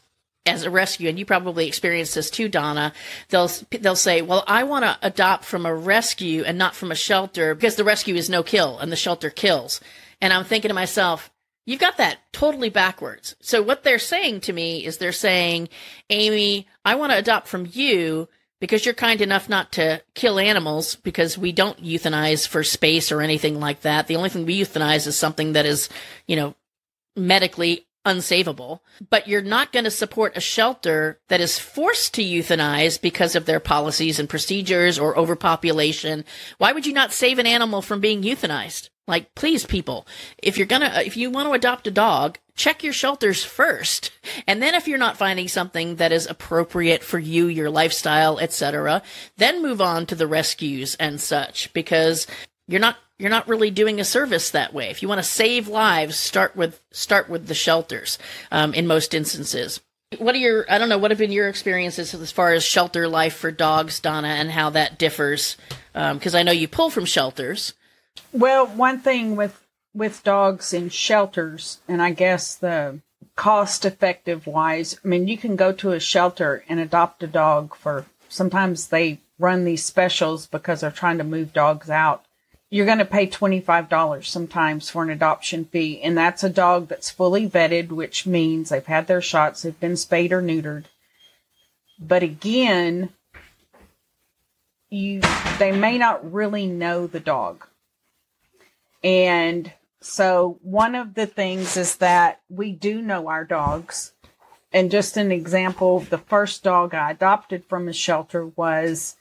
as 0.46 0.64
a 0.64 0.70
rescue, 0.70 1.10
and 1.10 1.20
you 1.20 1.26
probably 1.26 1.68
experienced 1.68 2.16
this 2.16 2.30
too, 2.30 2.50
Donna, 2.50 2.94
they'll 3.30 3.52
they'll 3.72 3.96
say, 3.96 4.22
"Well, 4.22 4.44
I 4.48 4.64
want 4.64 4.86
to 4.86 4.98
adopt 5.02 5.46
from 5.46 5.66
a 5.66 5.76
rescue 5.76 6.44
and 6.44 6.58
not 6.58 6.76
from 6.76 6.92
a 6.92 6.96
shelter 6.96 7.54
because 7.54 7.76
the 7.76 7.84
rescue 7.84 8.16
is 8.16 8.30
no 8.30 8.42
kill 8.42 8.80
and 8.80 8.92
the 8.92 8.96
shelter 8.96 9.30
kills." 9.30 9.80
And 10.22 10.34
I'm 10.34 10.46
thinking 10.46 10.70
to 10.70 10.76
myself, 10.76 11.30
"You've 11.66 11.80
got 11.80 11.98
that 11.98 12.20
totally 12.34 12.70
backwards." 12.70 13.36
So 13.42 13.62
what 13.62 13.84
they're 13.84 14.00
saying 14.00 14.42
to 14.42 14.54
me 14.54 14.86
is 14.86 14.98
they're 14.98 15.12
saying, 15.12 15.70
"Amy, 16.10 16.68
I 16.84 16.96
want 16.96 17.12
to 17.12 17.18
adopt 17.18 17.48
from 17.48 17.68
you." 17.72 18.28
Because 18.62 18.84
you're 18.84 18.94
kind 18.94 19.22
enough 19.22 19.48
not 19.48 19.72
to 19.74 20.02
kill 20.16 20.38
animals 20.38 20.96
because 20.96 21.38
we 21.38 21.54
don't 21.54 21.82
euthanize 21.82 22.46
for 22.46 22.62
space 22.62 23.10
or 23.10 23.22
anything 23.22 23.58
like 23.62 23.84
that. 23.84 24.08
The 24.08 24.18
only 24.18 24.28
thing 24.28 24.46
we 24.46 24.60
euthanize 24.60 25.08
is 25.08 25.16
something 25.16 25.54
that 25.54 25.66
is, 25.66 25.88
you 26.28 26.36
know, 26.36 26.56
medically 27.16 27.86
unsavable, 28.06 28.80
but 29.10 29.28
you're 29.28 29.42
not 29.42 29.72
going 29.72 29.86
to 29.86 29.92
support 29.92 30.38
a 30.38 30.42
shelter 30.42 31.20
that 31.28 31.42
is 31.42 31.60
forced 31.60 32.14
to 32.16 32.24
euthanize 32.24 33.00
because 33.00 33.36
of 33.36 33.46
their 33.46 33.60
policies 33.60 34.20
and 34.20 34.30
procedures 34.30 34.98
or 34.98 35.18
overpopulation. 35.18 36.26
Why 36.58 36.72
would 36.72 36.86
you 36.86 36.94
not 36.94 37.12
save 37.12 37.40
an 37.40 37.48
animal 37.48 37.82
from 37.82 38.00
being 38.00 38.24
euthanized? 38.24 38.90
Like, 39.08 39.34
please, 39.34 39.66
people, 39.66 40.06
if 40.38 40.58
you're 40.58 40.68
gonna, 40.68 41.02
if 41.04 41.18
you 41.18 41.32
want 41.32 41.48
to 41.48 41.54
adopt 41.54 41.88
a 41.88 41.92
dog, 41.92 42.38
check 42.56 42.84
your 42.84 42.94
shelters 42.94 43.44
first. 43.44 44.12
And 44.46 44.62
then 44.62 44.76
if 44.76 44.88
you're 44.88 45.00
not 45.00 45.18
finding 45.18 45.48
something 45.48 45.96
that 45.96 46.12
is 46.12 46.28
appropriate 46.28 47.04
for 47.04 47.18
you, 47.18 47.48
your 47.48 47.72
lifestyle, 47.72 48.38
etc., 48.38 49.02
then 49.38 49.64
move 49.64 49.82
on 49.82 50.06
to 50.06 50.16
the 50.16 50.28
rescues 50.28 50.94
and 50.96 51.20
such 51.20 51.74
because 51.74 52.28
you're 52.68 52.80
not 52.80 52.98
you're 53.20 53.30
not 53.30 53.48
really 53.48 53.70
doing 53.70 54.00
a 54.00 54.06
service 54.06 54.50
that 54.50 54.74
way. 54.74 54.90
If 54.90 55.02
you 55.02 55.10
want 55.10 55.20
to 55.20 55.30
save 55.30 55.68
lives, 55.68 56.16
start 56.16 56.56
with 56.56 56.82
start 56.92 57.30
with 57.30 57.48
the 57.48 57.54
shelters. 57.54 58.18
Um, 58.50 58.74
in 58.74 58.88
most 58.88 59.14
instances, 59.14 59.82
what 60.18 60.34
are 60.34 60.40
your 60.40 60.66
I 60.72 60.78
don't 60.78 60.90
know 60.90 60.98
what 60.98 61.12
have 61.12 61.18
been 61.18 61.32
your 61.32 61.50
experiences 61.50 62.14
as 62.14 62.32
far 62.32 62.54
as 62.54 62.64
shelter 62.64 63.08
life 63.08 63.36
for 63.36 63.52
dogs, 63.52 64.00
Donna, 64.00 64.30
and 64.30 64.52
how 64.52 64.70
that 64.72 64.98
differs? 64.98 65.58
Because 65.94 66.34
um, 66.34 66.40
I 66.40 66.44
know 66.44 66.54
you 66.54 66.68
pull 66.68 66.90
from 66.90 67.06
shelters. 67.06 67.74
Well, 68.32 68.66
one 68.66 69.02
thing 69.02 69.36
with 69.36 69.66
with 69.94 70.24
dogs 70.24 70.74
in 70.74 70.90
shelters, 70.90 71.80
and 71.88 72.02
I 72.02 72.12
guess 72.12 72.56
the 72.56 73.02
cost 73.36 73.86
effective 73.86 74.48
wise, 74.48 74.98
I 75.04 75.08
mean, 75.08 75.28
you 75.28 75.38
can 75.38 75.56
go 75.58 75.74
to 75.74 75.92
a 75.92 76.00
shelter 76.00 76.64
and 76.70 76.80
adopt 76.80 77.24
a 77.24 77.28
dog 77.28 77.76
for 77.76 78.06
sometimes 78.30 78.88
they 78.88 79.20
run 79.38 79.66
these 79.66 79.84
specials 79.84 80.48
because 80.48 80.82
they're 80.82 80.92
trying 80.92 81.18
to 81.18 81.24
move 81.24 81.54
dogs 81.54 81.90
out 81.90 82.26
you're 82.70 82.86
going 82.86 83.00
to 83.00 83.06
pay 83.06 83.28
$25 83.28 84.26
sometimes 84.26 84.90
for 84.90 85.04
an 85.04 85.10
adoption 85.10 85.66
fee. 85.66 86.02
And 86.02 86.18
that's 86.18 86.44
a 86.44 86.50
dog 86.50 86.88
that's 86.88 87.10
fully 87.10 87.50
vetted, 87.50 87.90
which 87.90 88.28
means 88.28 88.70
they've 88.70 88.86
had 88.86 89.08
their 89.08 89.22
shots, 89.22 89.64
they've 89.64 89.80
been 89.80 89.98
spayed 89.98 90.32
or 90.32 90.42
neutered. 90.42 90.86
But 92.00 92.24
again, 92.24 93.10
you, 94.90 95.22
they 95.58 95.72
may 95.72 95.98
not 95.98 96.32
really 96.32 96.68
know 96.68 97.08
the 97.08 97.20
dog. 97.20 97.66
And 99.04 99.72
so 100.02 100.60
one 100.62 100.96
of 100.96 101.16
the 101.16 101.26
things 101.26 101.76
is 101.76 101.98
that 101.98 102.42
we 102.50 102.72
do 102.72 103.02
know 103.02 103.28
our 103.28 103.46
dogs. 103.46 104.14
And 104.72 104.92
just 104.92 105.18
an 105.18 105.32
example, 105.32 106.02
the 106.02 106.20
first 106.20 106.64
dog 106.64 106.94
I 106.94 107.12
adopted 107.12 107.66
from 107.66 107.88
a 107.88 107.94
shelter 107.94 108.46
was 108.46 109.16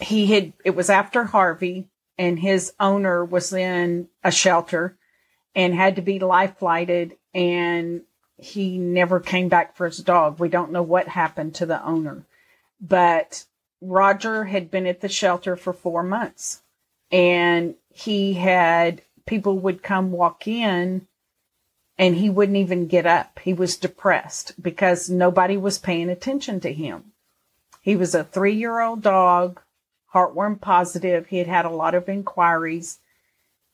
he 0.00 0.26
had, 0.26 0.52
it 0.64 0.76
was 0.76 0.90
after 0.90 1.24
Harvey 1.24 1.88
and 2.20 2.38
his 2.38 2.74
owner 2.78 3.24
was 3.24 3.50
in 3.50 4.06
a 4.22 4.30
shelter 4.30 4.94
and 5.54 5.74
had 5.74 5.96
to 5.96 6.02
be 6.02 6.18
life 6.18 6.58
flighted 6.58 7.16
and 7.34 8.02
he 8.36 8.76
never 8.76 9.20
came 9.20 9.48
back 9.48 9.74
for 9.74 9.86
his 9.86 9.96
dog. 9.98 10.38
We 10.38 10.50
don't 10.50 10.70
know 10.70 10.82
what 10.82 11.08
happened 11.08 11.54
to 11.54 11.66
the 11.66 11.82
owner. 11.82 12.26
But 12.78 13.46
Roger 13.80 14.44
had 14.44 14.70
been 14.70 14.86
at 14.86 15.00
the 15.00 15.08
shelter 15.08 15.56
for 15.56 15.72
four 15.72 16.02
months 16.02 16.60
and 17.10 17.76
he 17.88 18.34
had 18.34 19.00
people 19.24 19.58
would 19.58 19.82
come 19.82 20.12
walk 20.12 20.46
in 20.46 21.06
and 21.96 22.16
he 22.16 22.28
wouldn't 22.28 22.58
even 22.58 22.86
get 22.86 23.06
up. 23.06 23.38
He 23.38 23.54
was 23.54 23.78
depressed 23.78 24.62
because 24.62 25.08
nobody 25.08 25.56
was 25.56 25.78
paying 25.78 26.10
attention 26.10 26.60
to 26.60 26.72
him. 26.72 27.12
He 27.80 27.96
was 27.96 28.14
a 28.14 28.24
three 28.24 28.56
year 28.56 28.80
old 28.80 29.00
dog 29.00 29.62
heartworm 30.14 30.60
positive. 30.60 31.28
He 31.28 31.38
had 31.38 31.46
had 31.46 31.64
a 31.64 31.70
lot 31.70 31.94
of 31.94 32.08
inquiries. 32.08 32.98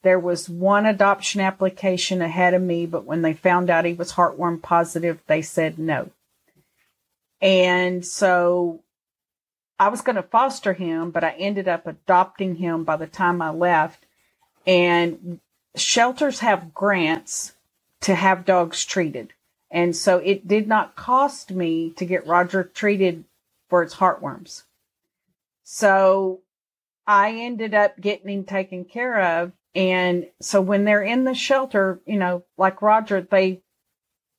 There 0.03 0.18
was 0.18 0.49
one 0.49 0.87
adoption 0.87 1.41
application 1.41 2.22
ahead 2.22 2.55
of 2.55 2.62
me, 2.62 2.87
but 2.87 3.05
when 3.05 3.22
they 3.22 3.32
found 3.32 3.70
out 3.70 3.84
he 3.84 3.95
was 3.95 4.12
heartworm 4.12 4.62
positive, 4.62 5.20
they 5.26 5.43
said 5.43 5.78
no. 5.78 6.11
And 7.41 8.05
so 8.05 8.82
I 9.78 9.89
was 9.89 10.01
going 10.01 10.16
to 10.16 10.22
foster 10.22 10.74
him, 10.74 11.11
but 11.11 11.24
I 11.24 11.30
ended 11.32 11.68
up 11.68 11.87
adopting 11.87 12.57
him 12.57 12.84
by 12.84 12.97
the 12.97 13.07
time 13.07 13.43
I 13.43 13.51
left. 13.51 14.07
And 14.66 15.41
shelters 15.74 16.41
have 16.41 16.74
grants 16.74 17.55
to 18.03 18.14
have 18.14 18.45
dogs 18.45 18.84
treated. 18.84 19.32
And 19.70 19.97
so 19.97 20.18
it 20.18 20.47
did 20.47 20.68
not 20.68 20.97
cost 20.97 21.51
me 21.51 21.91
to 21.97 22.05
get 22.05 22.26
Roger 22.26 22.62
treated 22.62 23.24
for 23.68 23.82
its 23.82 23.97
heartworms. 23.97 24.62
So 25.68 26.42
I 27.08 27.32
ended 27.32 27.74
up 27.74 28.00
getting 28.00 28.28
him 28.28 28.44
taken 28.44 28.84
care 28.84 29.20
of. 29.20 29.50
And 29.74 30.28
so 30.40 30.60
when 30.60 30.84
they're 30.84 31.02
in 31.02 31.24
the 31.24 31.34
shelter, 31.34 32.00
you 32.06 32.16
know, 32.16 32.44
like 32.56 32.80
Roger, 32.80 33.20
they 33.20 33.62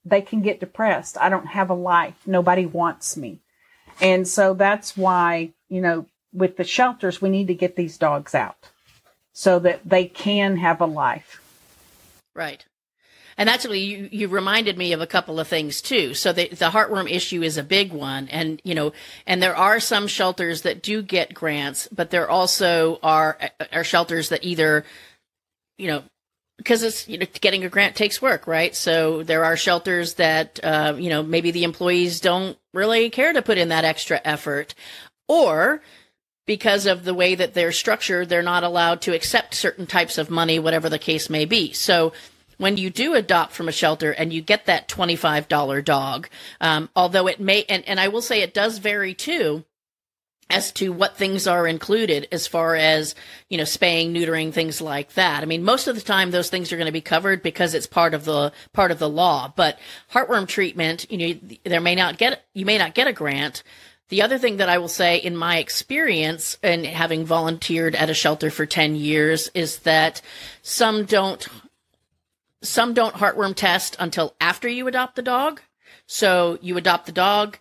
they 0.05 0.21
can 0.21 0.41
get 0.41 0.61
depressed. 0.61 1.17
I 1.19 1.27
don't 1.27 1.47
have 1.47 1.69
a 1.69 1.73
life. 1.73 2.15
Nobody 2.25 2.65
wants 2.65 3.17
me. 3.17 3.41
And 3.99 4.25
so 4.25 4.53
that's 4.53 4.95
why, 4.95 5.51
you 5.67 5.81
know, 5.81 6.05
with 6.31 6.55
the 6.55 6.63
shelters, 6.63 7.21
we 7.21 7.29
need 7.29 7.47
to 7.47 7.53
get 7.53 7.75
these 7.75 7.97
dogs 7.97 8.33
out 8.33 8.69
so 9.33 9.59
that 9.59 9.81
they 9.83 10.05
can 10.05 10.55
have 10.55 10.79
a 10.79 10.85
life. 10.85 11.41
Right. 12.33 12.65
And 13.37 13.49
actually, 13.49 13.79
you, 13.79 14.09
you 14.11 14.27
reminded 14.27 14.77
me 14.77 14.93
of 14.93 15.01
a 15.01 15.07
couple 15.07 15.39
of 15.39 15.47
things 15.47 15.81
too. 15.81 16.13
So 16.13 16.33
the, 16.33 16.47
the 16.49 16.69
heartworm 16.69 17.09
issue 17.09 17.43
is 17.43 17.57
a 17.57 17.63
big 17.63 17.93
one. 17.93 18.27
And, 18.29 18.59
you 18.63 18.73
know, 18.73 18.93
and 19.27 19.41
there 19.41 19.55
are 19.55 19.79
some 19.79 20.07
shelters 20.07 20.63
that 20.63 20.81
do 20.81 21.01
get 21.03 21.33
grants, 21.33 21.87
but 21.91 22.09
there 22.09 22.29
also 22.29 22.99
are, 23.03 23.37
are 23.71 23.83
shelters 23.83 24.29
that 24.29 24.43
either, 24.43 24.85
you 25.77 25.87
know, 25.87 26.03
because 26.57 26.81
it's 26.81 27.07
you 27.07 27.19
know 27.19 27.25
getting 27.39 27.63
a 27.63 27.69
grant 27.69 27.95
takes 27.95 28.21
work, 28.21 28.47
right? 28.47 28.75
So 28.75 29.23
there 29.23 29.45
are 29.45 29.55
shelters 29.55 30.15
that 30.15 30.59
uh, 30.63 30.95
you 30.97 31.09
know 31.09 31.23
maybe 31.23 31.51
the 31.51 31.63
employees 31.63 32.19
don't 32.19 32.57
really 32.73 33.09
care 33.09 33.31
to 33.31 33.41
put 33.41 33.57
in 33.57 33.69
that 33.69 33.85
extra 33.85 34.19
effort, 34.25 34.73
or 35.27 35.81
because 36.45 36.85
of 36.85 37.03
the 37.03 37.13
way 37.13 37.35
that 37.35 37.53
they're 37.53 37.71
structured, 37.71 38.29
they're 38.29 38.41
not 38.41 38.63
allowed 38.63 39.01
to 39.01 39.13
accept 39.13 39.53
certain 39.53 39.85
types 39.85 40.17
of 40.17 40.29
money, 40.29 40.57
whatever 40.57 40.89
the 40.89 40.97
case 40.97 41.29
may 41.29 41.45
be. 41.45 41.73
So 41.73 42.13
when 42.57 42.77
you 42.77 42.89
do 42.89 43.15
adopt 43.15 43.53
from 43.53 43.67
a 43.67 43.71
shelter 43.71 44.11
and 44.11 44.33
you 44.33 44.41
get 44.41 44.65
that 44.65 44.87
$25 44.87 45.83
dog, 45.83 46.27
um, 46.59 46.89
although 46.95 47.27
it 47.27 47.39
may, 47.39 47.63
and, 47.69 47.87
and 47.87 47.99
I 47.99 48.07
will 48.07 48.21
say 48.21 48.41
it 48.41 48.53
does 48.53 48.79
vary 48.79 49.13
too 49.13 49.63
as 50.49 50.71
to 50.71 50.93
what 50.93 51.17
things 51.17 51.45
are 51.45 51.67
included 51.67 52.27
as 52.31 52.47
far 52.47 52.75
as, 52.75 53.15
you 53.49 53.57
know, 53.57 53.65
spaying, 53.65 54.13
neutering, 54.13 54.53
things 54.53 54.79
like 54.79 55.13
that. 55.13 55.43
I 55.43 55.45
mean, 55.45 55.63
most 55.63 55.87
of 55.87 55.95
the 55.95 56.01
time 56.01 56.31
those 56.31 56.49
things 56.49 56.71
are 56.71 56.77
going 56.77 56.85
to 56.85 56.91
be 56.93 57.01
covered 57.01 57.43
because 57.43 57.73
it's 57.73 57.87
part 57.87 58.13
of 58.13 58.23
the, 58.23 58.53
part 58.71 58.91
of 58.91 58.99
the 58.99 59.09
law. 59.09 59.51
But 59.53 59.77
heartworm 60.11 60.47
treatment, 60.47 61.11
you 61.11 61.17
know, 61.17 61.57
there 61.65 61.81
may 61.81 61.95
not 61.95 62.17
get, 62.17 62.45
you 62.53 62.65
may 62.65 62.77
not 62.77 62.93
get 62.93 63.07
a 63.07 63.13
grant, 63.13 63.63
The 64.09 64.21
other 64.21 64.37
thing 64.37 64.57
that 64.57 64.69
I 64.69 64.77
will 64.77 64.87
say 64.87 65.17
in 65.17 65.35
my 65.35 65.57
experience 65.57 66.57
and 66.63 66.85
having 66.85 67.25
volunteered 67.25 67.93
at 67.93 68.09
a 68.09 68.13
shelter 68.13 68.49
for 68.49 68.65
10 68.65 68.95
years 68.95 69.51
is 69.53 69.79
that 69.79 70.21
some 70.61 71.03
don't 71.03 71.45
some 72.61 72.93
don't 72.93 73.15
heartworm 73.15 73.55
test 73.55 73.95
until 73.99 74.35
after 74.41 74.67
you 74.67 74.87
adopt 74.87 75.15
the 75.15 75.21
dog. 75.21 75.61
So 76.05 76.57
you 76.61 76.77
adopt 76.77 77.05
the 77.05 77.11
dog, 77.11 77.57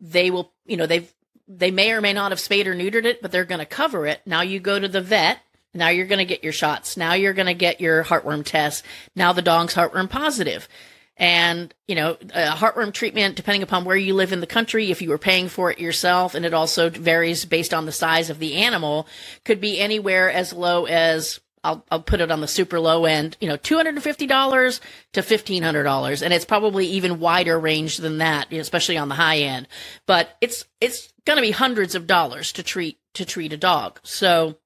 they 0.00 0.30
will, 0.30 0.52
you 0.64 0.76
know, 0.76 0.86
they've 0.86 1.12
they 1.48 1.70
may 1.70 1.92
or 1.92 2.00
may 2.00 2.12
not 2.12 2.32
have 2.32 2.40
spayed 2.40 2.66
or 2.66 2.74
neutered 2.74 3.04
it, 3.04 3.20
but 3.20 3.30
they're 3.30 3.44
going 3.44 3.58
to 3.58 3.66
cover 3.66 4.06
it. 4.06 4.22
Now 4.24 4.42
you 4.42 4.60
go 4.60 4.78
to 4.78 4.88
the 4.88 5.00
vet. 5.00 5.40
Now 5.74 5.88
you're 5.88 6.06
going 6.06 6.18
to 6.18 6.24
get 6.24 6.44
your 6.44 6.52
shots. 6.52 6.96
Now 6.96 7.14
you're 7.14 7.32
going 7.32 7.46
to 7.46 7.54
get 7.54 7.80
your 7.80 8.04
heartworm 8.04 8.44
test. 8.44 8.84
Now 9.16 9.32
the 9.32 9.42
dog's 9.42 9.74
heartworm 9.74 10.08
positive. 10.08 10.68
And, 11.16 11.74
you 11.86 11.94
know, 11.94 12.16
a 12.34 12.52
heartworm 12.52 12.92
treatment, 12.92 13.36
depending 13.36 13.62
upon 13.62 13.84
where 13.84 13.96
you 13.96 14.14
live 14.14 14.32
in 14.32 14.40
the 14.40 14.46
country, 14.46 14.90
if 14.90 15.02
you 15.02 15.10
were 15.10 15.18
paying 15.18 15.48
for 15.48 15.70
it 15.70 15.78
yourself, 15.78 16.34
and 16.34 16.46
it 16.46 16.54
also 16.54 16.88
varies 16.88 17.44
based 17.44 17.74
on 17.74 17.86
the 17.86 17.92
size 17.92 18.30
of 18.30 18.38
the 18.38 18.54
animal, 18.54 19.06
could 19.44 19.60
be 19.60 19.78
anywhere 19.78 20.30
as 20.30 20.52
low 20.52 20.86
as 20.86 21.38
I'll, 21.64 21.84
I'll 21.90 22.02
put 22.02 22.20
it 22.20 22.30
on 22.30 22.40
the 22.40 22.48
super 22.48 22.80
low 22.80 23.04
end, 23.04 23.36
you 23.40 23.48
know, 23.48 23.56
$250 23.56 24.80
to 25.12 25.22
$1,500. 25.22 26.22
And 26.22 26.34
it's 26.34 26.44
probably 26.44 26.86
even 26.86 27.20
wider 27.20 27.58
range 27.58 27.98
than 27.98 28.18
that, 28.18 28.52
especially 28.52 28.96
on 28.96 29.08
the 29.08 29.14
high 29.14 29.38
end. 29.38 29.68
But 30.06 30.36
it's, 30.40 30.64
it's 30.80 31.12
going 31.24 31.36
to 31.36 31.42
be 31.42 31.52
hundreds 31.52 31.94
of 31.94 32.06
dollars 32.06 32.52
to 32.52 32.62
treat, 32.62 32.98
to 33.14 33.24
treat 33.24 33.52
a 33.52 33.56
dog. 33.56 34.00
So, 34.02 34.58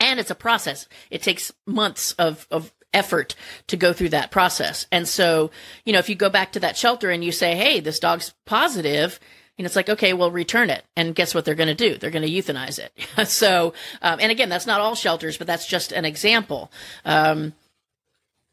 and 0.00 0.20
it's 0.20 0.30
a 0.30 0.34
process. 0.34 0.86
It 1.10 1.22
takes 1.22 1.52
months 1.66 2.12
of, 2.12 2.46
of 2.50 2.72
effort 2.92 3.34
to 3.68 3.76
go 3.76 3.92
through 3.92 4.10
that 4.10 4.30
process. 4.30 4.86
And 4.92 5.08
so, 5.08 5.50
you 5.84 5.92
know, 5.92 5.98
if 5.98 6.08
you 6.08 6.14
go 6.14 6.30
back 6.30 6.52
to 6.52 6.60
that 6.60 6.76
shelter 6.76 7.10
and 7.10 7.24
you 7.24 7.32
say, 7.32 7.54
Hey, 7.54 7.80
this 7.80 7.98
dog's 7.98 8.34
positive, 8.46 9.18
and 9.58 9.66
it's 9.66 9.76
like, 9.76 9.88
okay, 9.88 10.12
well, 10.12 10.30
return 10.30 10.70
it. 10.70 10.84
And 10.96 11.14
guess 11.14 11.34
what 11.34 11.44
they're 11.44 11.56
going 11.56 11.68
to 11.68 11.74
do? 11.74 11.98
They're 11.98 12.10
going 12.10 12.26
to 12.26 12.30
euthanize 12.30 12.78
it. 12.78 13.28
so, 13.28 13.74
um, 14.00 14.18
and 14.20 14.30
again, 14.30 14.48
that's 14.48 14.66
not 14.66 14.80
all 14.80 14.94
shelters, 14.94 15.36
but 15.36 15.46
that's 15.46 15.66
just 15.66 15.92
an 15.92 16.04
example. 16.04 16.70
Um, 17.04 17.52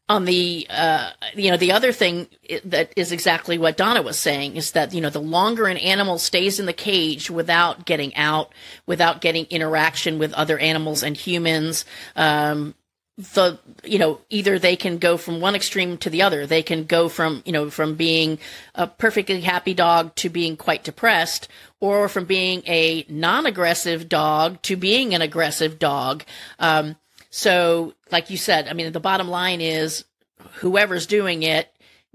on 0.07 0.25
the, 0.25 0.67
uh, 0.69 1.11
you 1.35 1.49
know, 1.49 1.57
the 1.57 1.71
other 1.71 1.91
thing 1.91 2.27
that 2.63 2.91
is 2.95 3.11
exactly 3.11 3.57
what 3.57 3.75
Donna 3.75 4.03
was 4.03 4.19
saying 4.19 4.55
is 4.55 4.71
that, 4.71 4.93
you 4.93 5.01
know, 5.01 5.09
the 5.09 5.19
longer 5.19 5.65
an 5.65 5.77
animal 5.77 6.19
stays 6.19 6.59
in 6.59 6.67
the 6.67 6.73
cage 6.73 7.31
without 7.31 7.85
getting 7.85 8.15
out, 8.15 8.51
without 8.85 9.19
getting 9.19 9.45
interaction 9.49 10.19
with 10.19 10.31
other 10.33 10.59
animals 10.59 11.01
and 11.01 11.17
humans, 11.17 11.85
um, 12.15 12.75
the 13.17 13.57
you 13.83 13.97
know 13.97 14.19
either 14.29 14.59
they 14.59 14.75
can 14.75 14.97
go 14.97 15.15
from 15.15 15.39
one 15.39 15.55
extreme 15.55 15.97
to 15.99 16.09
the 16.09 16.21
other. 16.21 16.45
They 16.45 16.63
can 16.63 16.85
go 16.85 17.07
from 17.07 17.43
you 17.45 17.51
know 17.51 17.69
from 17.69 17.95
being 17.95 18.39
a 18.73 18.87
perfectly 18.87 19.41
happy 19.41 19.73
dog 19.73 20.15
to 20.15 20.29
being 20.29 20.57
quite 20.57 20.83
depressed 20.83 21.47
or 21.79 22.09
from 22.09 22.25
being 22.25 22.61
a 22.67 23.05
non-aggressive 23.07 24.09
dog 24.09 24.61
to 24.63 24.75
being 24.75 25.13
an 25.13 25.21
aggressive 25.21 25.79
dog. 25.79 26.23
Um, 26.59 26.97
so 27.35 27.93
like 28.13 28.29
you 28.29 28.37
said 28.37 28.69
i 28.69 28.73
mean 28.73 28.89
the 28.93 28.99
bottom 28.99 29.27
line 29.27 29.59
is 29.59 30.05
whoever's 30.53 31.05
doing 31.05 31.43
it 31.43 31.69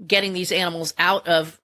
getting 0.05 0.33
these 0.33 0.51
animals 0.51 0.95
out 0.97 1.27
of 1.27 1.61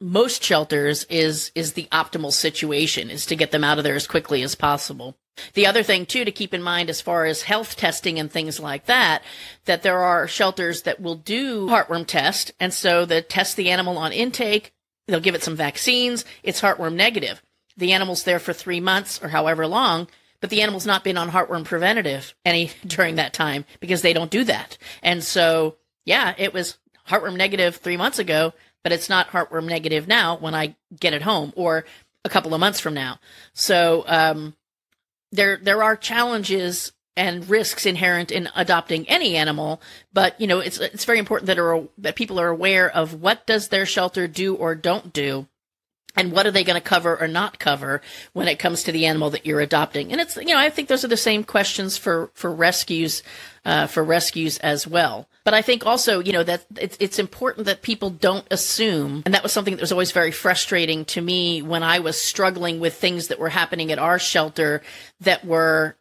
most 0.00 0.42
shelters 0.42 1.02
is 1.10 1.50
is 1.56 1.72
the 1.72 1.88
optimal 1.90 2.32
situation 2.32 3.10
is 3.10 3.26
to 3.26 3.34
get 3.34 3.50
them 3.50 3.64
out 3.64 3.78
of 3.78 3.84
there 3.84 3.96
as 3.96 4.06
quickly 4.06 4.40
as 4.42 4.54
possible 4.54 5.16
the 5.54 5.66
other 5.66 5.82
thing 5.82 6.06
too 6.06 6.24
to 6.24 6.32
keep 6.32 6.54
in 6.54 6.62
mind 6.62 6.90
as 6.90 7.00
far 7.00 7.24
as 7.24 7.42
health 7.42 7.76
testing 7.76 8.18
and 8.18 8.30
things 8.30 8.60
like 8.60 8.86
that, 8.86 9.22
that 9.64 9.82
there 9.82 9.98
are 9.98 10.28
shelters 10.28 10.82
that 10.82 11.00
will 11.00 11.14
do 11.14 11.66
heartworm 11.66 12.06
test. 12.06 12.52
And 12.60 12.72
so 12.72 13.04
they 13.04 13.22
test 13.22 13.56
the 13.56 13.70
animal 13.70 13.98
on 13.98 14.12
intake. 14.12 14.72
They'll 15.08 15.20
give 15.20 15.34
it 15.34 15.42
some 15.42 15.56
vaccines. 15.56 16.24
It's 16.42 16.60
heartworm 16.60 16.94
negative. 16.94 17.42
The 17.76 17.92
animal's 17.92 18.24
there 18.24 18.38
for 18.38 18.52
three 18.52 18.80
months 18.80 19.22
or 19.22 19.28
however 19.28 19.66
long, 19.66 20.08
but 20.40 20.50
the 20.50 20.62
animal's 20.62 20.86
not 20.86 21.04
been 21.04 21.16
on 21.16 21.30
heartworm 21.30 21.64
preventative 21.64 22.34
any 22.44 22.70
during 22.86 23.16
that 23.16 23.32
time 23.32 23.64
because 23.80 24.02
they 24.02 24.12
don't 24.12 24.30
do 24.30 24.44
that. 24.44 24.76
And 25.02 25.24
so, 25.24 25.76
yeah, 26.04 26.34
it 26.36 26.52
was 26.52 26.78
heartworm 27.08 27.36
negative 27.36 27.76
three 27.76 27.96
months 27.96 28.18
ago, 28.18 28.52
but 28.82 28.92
it's 28.92 29.08
not 29.08 29.28
heartworm 29.28 29.66
negative 29.66 30.06
now 30.06 30.36
when 30.36 30.54
I 30.54 30.76
get 30.98 31.14
it 31.14 31.22
home 31.22 31.52
or 31.56 31.84
a 32.24 32.28
couple 32.28 32.54
of 32.54 32.60
months 32.60 32.80
from 32.80 32.94
now. 32.94 33.18
So, 33.54 34.04
um, 34.06 34.54
there 35.32 35.56
there 35.56 35.82
are 35.82 35.96
challenges 35.96 36.92
and 37.16 37.48
risks 37.50 37.84
inherent 37.84 38.30
in 38.30 38.48
adopting 38.54 39.08
any 39.08 39.36
animal, 39.36 39.82
but 40.12 40.40
you 40.40 40.46
know 40.46 40.60
it's 40.60 40.78
it's 40.78 41.04
very 41.04 41.18
important 41.18 41.46
that 41.46 41.58
are 41.58 41.82
that 41.98 42.16
people 42.16 42.38
are 42.38 42.48
aware 42.48 42.88
of 42.90 43.20
what 43.20 43.46
does 43.46 43.68
their 43.68 43.86
shelter 43.86 44.28
do 44.28 44.54
or 44.54 44.74
don't 44.74 45.12
do 45.12 45.46
and 46.16 46.32
what 46.32 46.46
are 46.46 46.50
they 46.50 46.64
going 46.64 46.80
to 46.80 46.88
cover 46.88 47.18
or 47.18 47.28
not 47.28 47.58
cover 47.58 48.02
when 48.32 48.48
it 48.48 48.58
comes 48.58 48.82
to 48.82 48.92
the 48.92 49.06
animal 49.06 49.30
that 49.30 49.46
you're 49.46 49.60
adopting? 49.60 50.12
And 50.12 50.20
it's 50.20 50.36
you 50.36 50.46
know 50.46 50.58
i 50.58 50.70
think 50.70 50.88
those 50.88 51.04
are 51.04 51.08
the 51.08 51.16
same 51.16 51.44
questions 51.44 51.96
for 51.96 52.30
for 52.34 52.52
rescues 52.52 53.22
uh, 53.64 53.86
for 53.86 54.02
rescues 54.02 54.58
as 54.58 54.86
well. 54.86 55.28
But 55.44 55.54
i 55.54 55.62
think 55.62 55.86
also 55.86 56.20
you 56.20 56.32
know 56.32 56.42
that 56.44 56.64
it's, 56.76 56.96
it's 57.00 57.18
important 57.18 57.66
that 57.66 57.82
people 57.82 58.10
don't 58.10 58.46
assume 58.50 59.22
and 59.24 59.34
that 59.34 59.42
was 59.42 59.52
something 59.52 59.74
that 59.74 59.80
was 59.80 59.92
always 59.92 60.12
very 60.12 60.30
frustrating 60.30 61.04
to 61.06 61.20
me 61.20 61.62
when 61.62 61.82
i 61.82 61.98
was 61.98 62.20
struggling 62.20 62.78
with 62.78 62.94
things 62.94 63.28
that 63.28 63.38
were 63.38 63.48
happening 63.48 63.90
at 63.90 63.98
our 63.98 64.18
shelter 64.18 64.82
that 65.20 65.44
were 65.44 65.96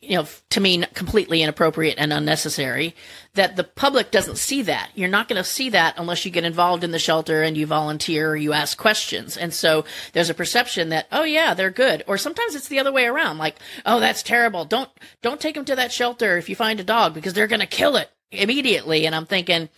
you 0.00 0.16
know, 0.16 0.26
to 0.50 0.60
me, 0.60 0.84
completely 0.94 1.42
inappropriate 1.42 1.96
and 1.98 2.12
unnecessary. 2.12 2.94
That 3.34 3.56
the 3.56 3.64
public 3.64 4.10
doesn't 4.10 4.36
see 4.38 4.62
that. 4.62 4.90
You're 4.94 5.08
not 5.08 5.28
going 5.28 5.42
to 5.42 5.48
see 5.48 5.70
that 5.70 5.94
unless 5.98 6.24
you 6.24 6.30
get 6.30 6.44
involved 6.44 6.84
in 6.84 6.92
the 6.92 6.98
shelter 7.00 7.42
and 7.42 7.56
you 7.56 7.66
volunteer 7.66 8.30
or 8.30 8.36
you 8.36 8.52
ask 8.52 8.78
questions. 8.78 9.36
And 9.36 9.52
so 9.52 9.84
there's 10.12 10.30
a 10.30 10.34
perception 10.34 10.90
that, 10.90 11.08
oh 11.10 11.24
yeah, 11.24 11.54
they're 11.54 11.70
good. 11.70 12.04
Or 12.06 12.16
sometimes 12.16 12.54
it's 12.54 12.68
the 12.68 12.78
other 12.78 12.92
way 12.92 13.06
around. 13.06 13.38
Like, 13.38 13.56
oh, 13.84 13.98
that's 13.98 14.22
terrible. 14.22 14.64
Don't, 14.64 14.90
don't 15.20 15.40
take 15.40 15.56
them 15.56 15.64
to 15.64 15.76
that 15.76 15.92
shelter 15.92 16.38
if 16.38 16.48
you 16.48 16.54
find 16.54 16.78
a 16.78 16.84
dog 16.84 17.12
because 17.12 17.34
they're 17.34 17.48
going 17.48 17.60
to 17.60 17.66
kill 17.66 17.96
it 17.96 18.10
immediately. 18.30 19.04
And 19.04 19.16
I'm 19.16 19.26
thinking, 19.26 19.68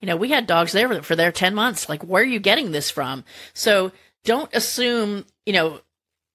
you 0.00 0.06
know, 0.06 0.16
we 0.16 0.30
had 0.30 0.46
dogs 0.46 0.72
there 0.72 1.02
for 1.02 1.16
their 1.16 1.32
10 1.32 1.54
months. 1.54 1.88
Like, 1.88 2.02
where 2.02 2.22
are 2.22 2.26
you 2.26 2.40
getting 2.40 2.72
this 2.72 2.90
from? 2.90 3.24
So 3.54 3.92
don't 4.24 4.52
assume, 4.54 5.24
you 5.46 5.54
know, 5.54 5.80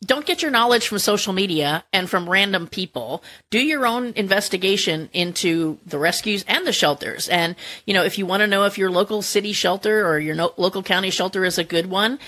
don't 0.06 0.26
get 0.26 0.42
your 0.42 0.52
knowledge 0.52 0.88
from 0.88 1.00
social 1.00 1.34
media 1.34 1.84
and 1.92 2.10
from 2.10 2.30
random 2.30 2.68
people. 2.68 3.24
Do 3.50 3.60
your 3.60 3.88
own 3.88 4.14
investigation 4.16 5.10
into 5.12 5.80
the 5.86 5.98
rescues 5.98 6.46
and 6.48 6.68
the 6.68 6.72
shelters. 6.72 7.28
And, 7.28 7.56
you 7.86 7.94
know, 7.94 8.04
if 8.04 8.18
you 8.18 8.26
want 8.26 8.42
to 8.42 8.48
know 8.48 8.66
if 8.66 8.78
your 8.78 8.92
local 8.92 9.22
city 9.22 9.54
shelter 9.54 10.08
or 10.08 10.20
your 10.20 10.36
no- 10.36 10.54
local 10.58 10.84
county 10.84 11.10
shelter 11.10 11.44
is 11.44 11.58
a 11.58 11.64
good 11.64 11.88
one, 11.88 12.20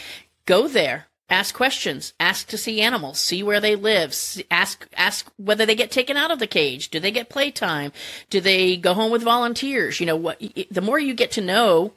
go 0.45 0.67
there. 0.67 1.05
Ask 1.29 1.53
questions. 1.53 2.13
Ask 2.19 2.47
to 2.47 2.57
see 2.57 2.81
animals. 2.81 3.19
See 3.19 3.43
where 3.43 3.59
they 3.59 3.75
live. 3.75 4.15
Ask 4.49 4.87
ask 4.97 5.31
whether 5.37 5.63
they 5.63 5.75
get 5.75 5.91
taken 5.91 6.17
out 6.17 6.31
of 6.31 6.39
the 6.39 6.47
cage. 6.47 6.89
Do 6.89 6.99
they 6.99 7.11
get 7.11 7.29
playtime? 7.29 7.91
Do 8.31 8.41
they 8.41 8.75
go 8.77 8.95
home 8.95 9.11
with 9.11 9.21
volunteers? 9.21 9.99
You 9.99 10.07
know 10.07 10.15
what? 10.15 10.41
The 10.71 10.81
more 10.81 10.97
you 10.97 11.13
get 11.13 11.29
to 11.33 11.41
know 11.41 11.93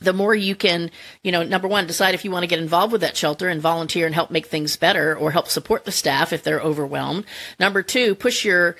the 0.00 0.12
more 0.12 0.34
you 0.34 0.54
can, 0.54 0.90
you 1.22 1.32
know, 1.32 1.42
number 1.42 1.68
one, 1.68 1.86
decide 1.86 2.14
if 2.14 2.24
you 2.24 2.30
want 2.30 2.42
to 2.42 2.48
get 2.48 2.58
involved 2.58 2.92
with 2.92 3.00
that 3.02 3.16
shelter 3.16 3.48
and 3.48 3.60
volunteer 3.60 4.06
and 4.06 4.14
help 4.14 4.30
make 4.30 4.46
things 4.46 4.76
better 4.76 5.16
or 5.16 5.30
help 5.30 5.48
support 5.48 5.84
the 5.84 5.92
staff 5.92 6.32
if 6.32 6.42
they're 6.42 6.60
overwhelmed. 6.60 7.24
Number 7.58 7.82
two, 7.82 8.14
push 8.14 8.44
your, 8.44 8.76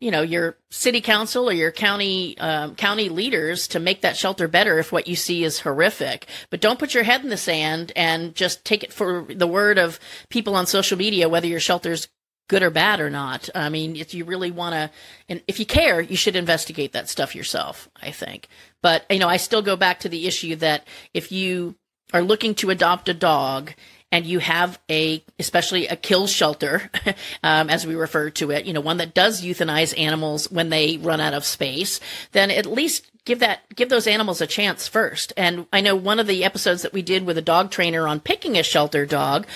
you 0.00 0.10
know, 0.10 0.22
your 0.22 0.56
city 0.70 1.00
council 1.00 1.48
or 1.48 1.52
your 1.52 1.70
county, 1.70 2.36
um, 2.38 2.74
county 2.74 3.08
leaders 3.08 3.68
to 3.68 3.80
make 3.80 4.02
that 4.02 4.16
shelter 4.16 4.48
better 4.48 4.78
if 4.78 4.92
what 4.92 5.08
you 5.08 5.16
see 5.16 5.44
is 5.44 5.60
horrific. 5.60 6.26
But 6.50 6.60
don't 6.60 6.78
put 6.78 6.94
your 6.94 7.04
head 7.04 7.22
in 7.22 7.30
the 7.30 7.36
sand 7.36 7.92
and 7.96 8.34
just 8.34 8.64
take 8.64 8.84
it 8.84 8.92
for 8.92 9.26
the 9.28 9.46
word 9.46 9.78
of 9.78 9.98
people 10.28 10.56
on 10.56 10.66
social 10.66 10.98
media, 10.98 11.28
whether 11.28 11.46
your 11.46 11.60
shelter's 11.60 12.08
good 12.48 12.62
or 12.62 12.70
bad 12.70 13.00
or 13.00 13.10
not. 13.10 13.48
I 13.54 13.68
mean, 13.68 13.96
if 13.96 14.14
you 14.14 14.24
really 14.24 14.50
want 14.50 14.74
to, 14.74 14.90
and 15.28 15.42
if 15.48 15.58
you 15.58 15.66
care, 15.66 16.00
you 16.00 16.16
should 16.16 16.36
investigate 16.36 16.92
that 16.92 17.08
stuff 17.08 17.34
yourself, 17.34 17.88
I 18.00 18.10
think. 18.10 18.48
But, 18.82 19.04
you 19.10 19.18
know, 19.18 19.28
I 19.28 19.38
still 19.38 19.62
go 19.62 19.76
back 19.76 20.00
to 20.00 20.08
the 20.08 20.26
issue 20.26 20.56
that 20.56 20.86
if 21.14 21.32
you 21.32 21.76
are 22.12 22.22
looking 22.22 22.54
to 22.56 22.70
adopt 22.70 23.08
a 23.08 23.14
dog 23.14 23.72
and 24.12 24.26
you 24.26 24.38
have 24.38 24.78
a, 24.90 25.24
especially 25.38 25.88
a 25.88 25.96
kill 25.96 26.26
shelter, 26.26 26.90
um, 27.42 27.70
as 27.70 27.86
we 27.86 27.94
refer 27.94 28.30
to 28.30 28.50
it, 28.50 28.66
you 28.66 28.72
know, 28.72 28.80
one 28.80 28.98
that 28.98 29.14
does 29.14 29.42
euthanize 29.42 29.98
animals 29.98 30.50
when 30.50 30.68
they 30.68 30.98
run 30.98 31.20
out 31.20 31.34
of 31.34 31.44
space, 31.44 31.98
then 32.32 32.50
at 32.50 32.66
least 32.66 33.10
give 33.24 33.40
that, 33.40 33.62
give 33.74 33.88
those 33.88 34.06
animals 34.06 34.40
a 34.40 34.46
chance 34.46 34.86
first. 34.86 35.32
And 35.36 35.66
I 35.72 35.80
know 35.80 35.96
one 35.96 36.20
of 36.20 36.26
the 36.26 36.44
episodes 36.44 36.82
that 36.82 36.92
we 36.92 37.02
did 37.02 37.24
with 37.24 37.38
a 37.38 37.42
dog 37.42 37.70
trainer 37.70 38.06
on 38.06 38.20
picking 38.20 38.58
a 38.58 38.62
shelter 38.62 39.06
dog, 39.06 39.46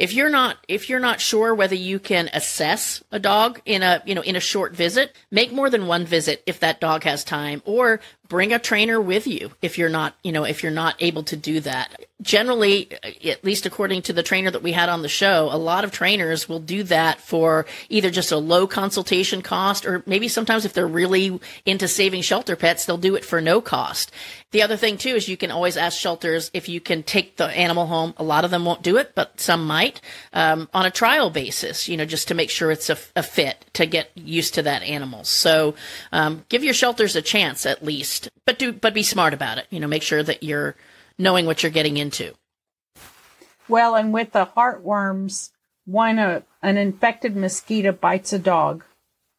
if 0.00 0.14
you're 0.14 0.30
not 0.30 0.56
if 0.66 0.88
you're 0.88 0.98
not 0.98 1.20
sure 1.20 1.54
whether 1.54 1.74
you 1.74 1.98
can 1.98 2.30
assess 2.32 3.04
a 3.12 3.18
dog 3.18 3.60
in 3.66 3.82
a 3.82 4.02
you 4.06 4.14
know 4.14 4.22
in 4.22 4.34
a 4.34 4.40
short 4.40 4.74
visit 4.74 5.14
make 5.30 5.52
more 5.52 5.68
than 5.68 5.86
one 5.86 6.06
visit 6.06 6.42
if 6.46 6.58
that 6.60 6.80
dog 6.80 7.04
has 7.04 7.22
time 7.22 7.62
or 7.66 8.00
bring 8.30 8.52
a 8.52 8.58
trainer 8.58 8.98
with 8.98 9.26
you 9.26 9.50
if 9.60 9.76
you're 9.76 9.90
not, 9.90 10.14
you 10.22 10.30
know, 10.32 10.44
if 10.44 10.62
you're 10.62 10.72
not 10.72 10.94
able 11.00 11.24
to 11.24 11.36
do 11.36 11.60
that. 11.60 12.00
Generally, 12.22 12.90
at 13.24 13.44
least 13.44 13.66
according 13.66 14.02
to 14.02 14.12
the 14.12 14.22
trainer 14.22 14.50
that 14.50 14.62
we 14.62 14.72
had 14.72 14.88
on 14.88 15.02
the 15.02 15.08
show, 15.08 15.48
a 15.50 15.58
lot 15.58 15.84
of 15.84 15.90
trainers 15.90 16.48
will 16.48 16.60
do 16.60 16.82
that 16.84 17.20
for 17.20 17.66
either 17.88 18.08
just 18.10 18.30
a 18.30 18.36
low 18.36 18.66
consultation 18.66 19.42
cost 19.42 19.84
or 19.84 20.02
maybe 20.06 20.28
sometimes 20.28 20.64
if 20.64 20.72
they're 20.72 20.86
really 20.86 21.40
into 21.66 21.88
saving 21.88 22.22
shelter 22.22 22.56
pets, 22.56 22.84
they'll 22.84 22.96
do 22.96 23.16
it 23.16 23.24
for 23.24 23.40
no 23.40 23.60
cost. 23.60 24.12
The 24.52 24.62
other 24.62 24.76
thing 24.76 24.98
too 24.98 25.14
is 25.14 25.28
you 25.28 25.36
can 25.36 25.50
always 25.50 25.76
ask 25.76 25.98
shelters 25.98 26.50
if 26.52 26.68
you 26.68 26.80
can 26.80 27.02
take 27.02 27.36
the 27.36 27.46
animal 27.46 27.86
home. 27.86 28.14
A 28.16 28.24
lot 28.24 28.44
of 28.44 28.50
them 28.50 28.64
won't 28.64 28.82
do 28.82 28.96
it, 28.96 29.12
but 29.14 29.40
some 29.40 29.64
might 29.66 30.00
um, 30.32 30.68
on 30.74 30.86
a 30.86 30.90
trial 30.90 31.30
basis. 31.30 31.88
You 31.88 31.96
know, 31.96 32.04
just 32.04 32.28
to 32.28 32.34
make 32.34 32.50
sure 32.50 32.70
it's 32.70 32.90
a, 32.90 32.98
a 33.14 33.22
fit 33.22 33.64
to 33.74 33.86
get 33.86 34.10
used 34.16 34.54
to 34.54 34.62
that 34.62 34.82
animal. 34.82 35.22
So 35.24 35.74
um, 36.10 36.44
give 36.48 36.64
your 36.64 36.74
shelters 36.74 37.14
a 37.14 37.22
chance 37.22 37.64
at 37.64 37.84
least, 37.84 38.19
but 38.46 38.58
do 38.58 38.72
but 38.72 38.94
be 38.94 39.02
smart 39.02 39.34
about 39.34 39.58
it. 39.58 39.66
You 39.70 39.80
know, 39.80 39.86
make 39.86 40.02
sure 40.02 40.22
that 40.22 40.42
you're 40.42 40.76
knowing 41.18 41.46
what 41.46 41.62
you're 41.62 41.72
getting 41.72 41.96
into. 41.96 42.34
Well, 43.68 43.94
and 43.94 44.12
with 44.12 44.32
the 44.32 44.46
heartworms, 44.56 45.50
when 45.86 46.18
a, 46.18 46.42
an 46.62 46.76
infected 46.76 47.36
mosquito 47.36 47.92
bites 47.92 48.32
a 48.32 48.38
dog, 48.38 48.84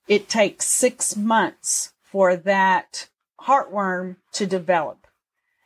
it 0.08 0.30
takes 0.30 0.68
six 0.68 1.16
months 1.16 1.94
for 2.02 2.36
that 2.36 3.08
heartworm 3.42 4.18
to 4.34 4.46
develop. 4.46 5.08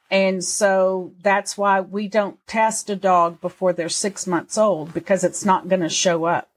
And 0.09 0.43
so 0.43 1.13
that's 1.21 1.57
why 1.57 1.81
we 1.81 2.07
don't 2.07 2.37
test 2.47 2.89
a 2.89 2.95
dog 2.95 3.41
before 3.41 3.73
they're 3.73 3.89
six 3.89 4.27
months 4.27 4.57
old 4.57 4.93
because 4.93 5.23
it's 5.23 5.43
not 5.43 5.67
going 5.67 5.81
to 5.81 5.89
show 5.89 6.25
up. 6.25 6.49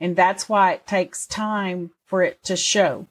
And 0.00 0.16
that's 0.16 0.48
why 0.48 0.72
it 0.72 0.86
takes 0.86 1.26
time 1.26 1.90
for 2.06 2.22
it 2.22 2.42
to 2.44 2.56
show. 2.56 3.06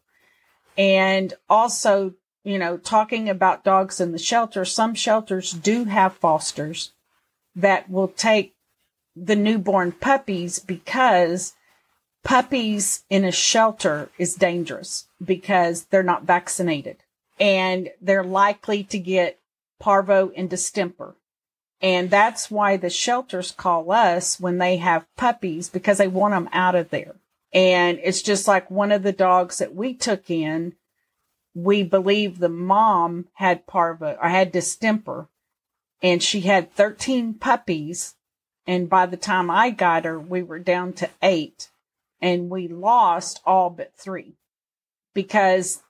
And 0.78 1.34
also, 1.49 2.14
you 2.44 2.58
know, 2.58 2.78
talking 2.78 3.30
about 3.30 3.64
dogs 3.64 4.00
in 4.00 4.12
the 4.12 4.18
shelter, 4.18 4.66
some 4.66 4.96
shelters 4.96 5.52
do 5.52 5.86
have 5.86 6.16
fosters 6.16 6.92
that 7.56 7.89
will 7.89 8.08
take 8.08 8.56
the 9.16 9.36
newborn 9.36 9.92
puppies 9.92 10.60
because 10.60 11.54
puppies 12.24 13.04
in 13.10 13.26
a 13.26 13.32
shelter 13.32 14.10
is 14.18 14.36
dangerous 14.36 15.08
because 15.24 15.86
they're 15.86 16.04
not 16.04 16.24
vaccinated 16.24 16.98
and 17.39 17.89
they're 18.02 18.24
likely 18.24 18.84
to 18.86 19.00
get 19.00 19.39
parvo 19.80 20.32
and 20.36 20.50
distemper. 20.50 21.16
And 21.82 22.12
that's 22.12 22.52
why 22.52 22.78
the 22.78 22.92
shelters 22.92 23.52
call 23.52 23.92
us 23.92 24.39
when 24.39 24.60
they 24.60 24.78
have 24.78 25.08
puppies 25.18 25.68
because 25.68 25.98
they 25.98 26.08
want 26.08 26.34
them 26.34 26.50
out 26.54 26.76
of 26.76 26.92
there. 26.92 27.16
And 27.54 28.00
it's 28.04 28.22
just 28.22 28.48
like 28.48 28.70
one 28.70 28.92
of 28.92 29.04
the 29.04 29.12
dogs 29.12 29.58
that 29.58 29.76
we 29.76 29.96
took 29.96 30.30
in, 30.30 30.74
we 31.54 31.84
believe 31.84 32.39
the 32.39 32.49
mom 32.49 33.28
had 33.34 33.68
parvo 33.68 34.18
or 34.22 34.30
had 34.30 34.52
distemper 34.52 35.28
and 36.02 36.24
she 36.24 36.41
had 36.41 36.74
13 36.74 37.36
puppies. 37.36 38.16
And 38.66 38.89
by 38.89 39.06
the 39.06 39.18
time 39.18 39.49
I 39.49 39.70
got 39.70 40.06
her, 40.06 40.20
we 40.20 40.43
were 40.43 40.60
down 40.60 40.93
to 40.93 41.10
eight 41.22 41.70
and 42.22 42.49
we 42.49 42.68
lost 42.68 43.41
all 43.45 43.70
but 43.70 43.93
three 43.95 44.36
because 45.14 45.82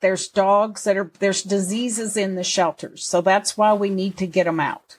there's 0.00 0.28
dogs 0.28 0.84
that 0.84 0.96
are, 0.96 1.10
there's 1.18 1.42
diseases 1.42 2.16
in 2.16 2.34
the 2.34 2.44
shelters. 2.44 3.04
So 3.04 3.20
that's 3.20 3.56
why 3.56 3.72
we 3.72 3.90
need 3.90 4.16
to 4.18 4.26
get 4.26 4.44
them 4.44 4.60
out 4.60 4.98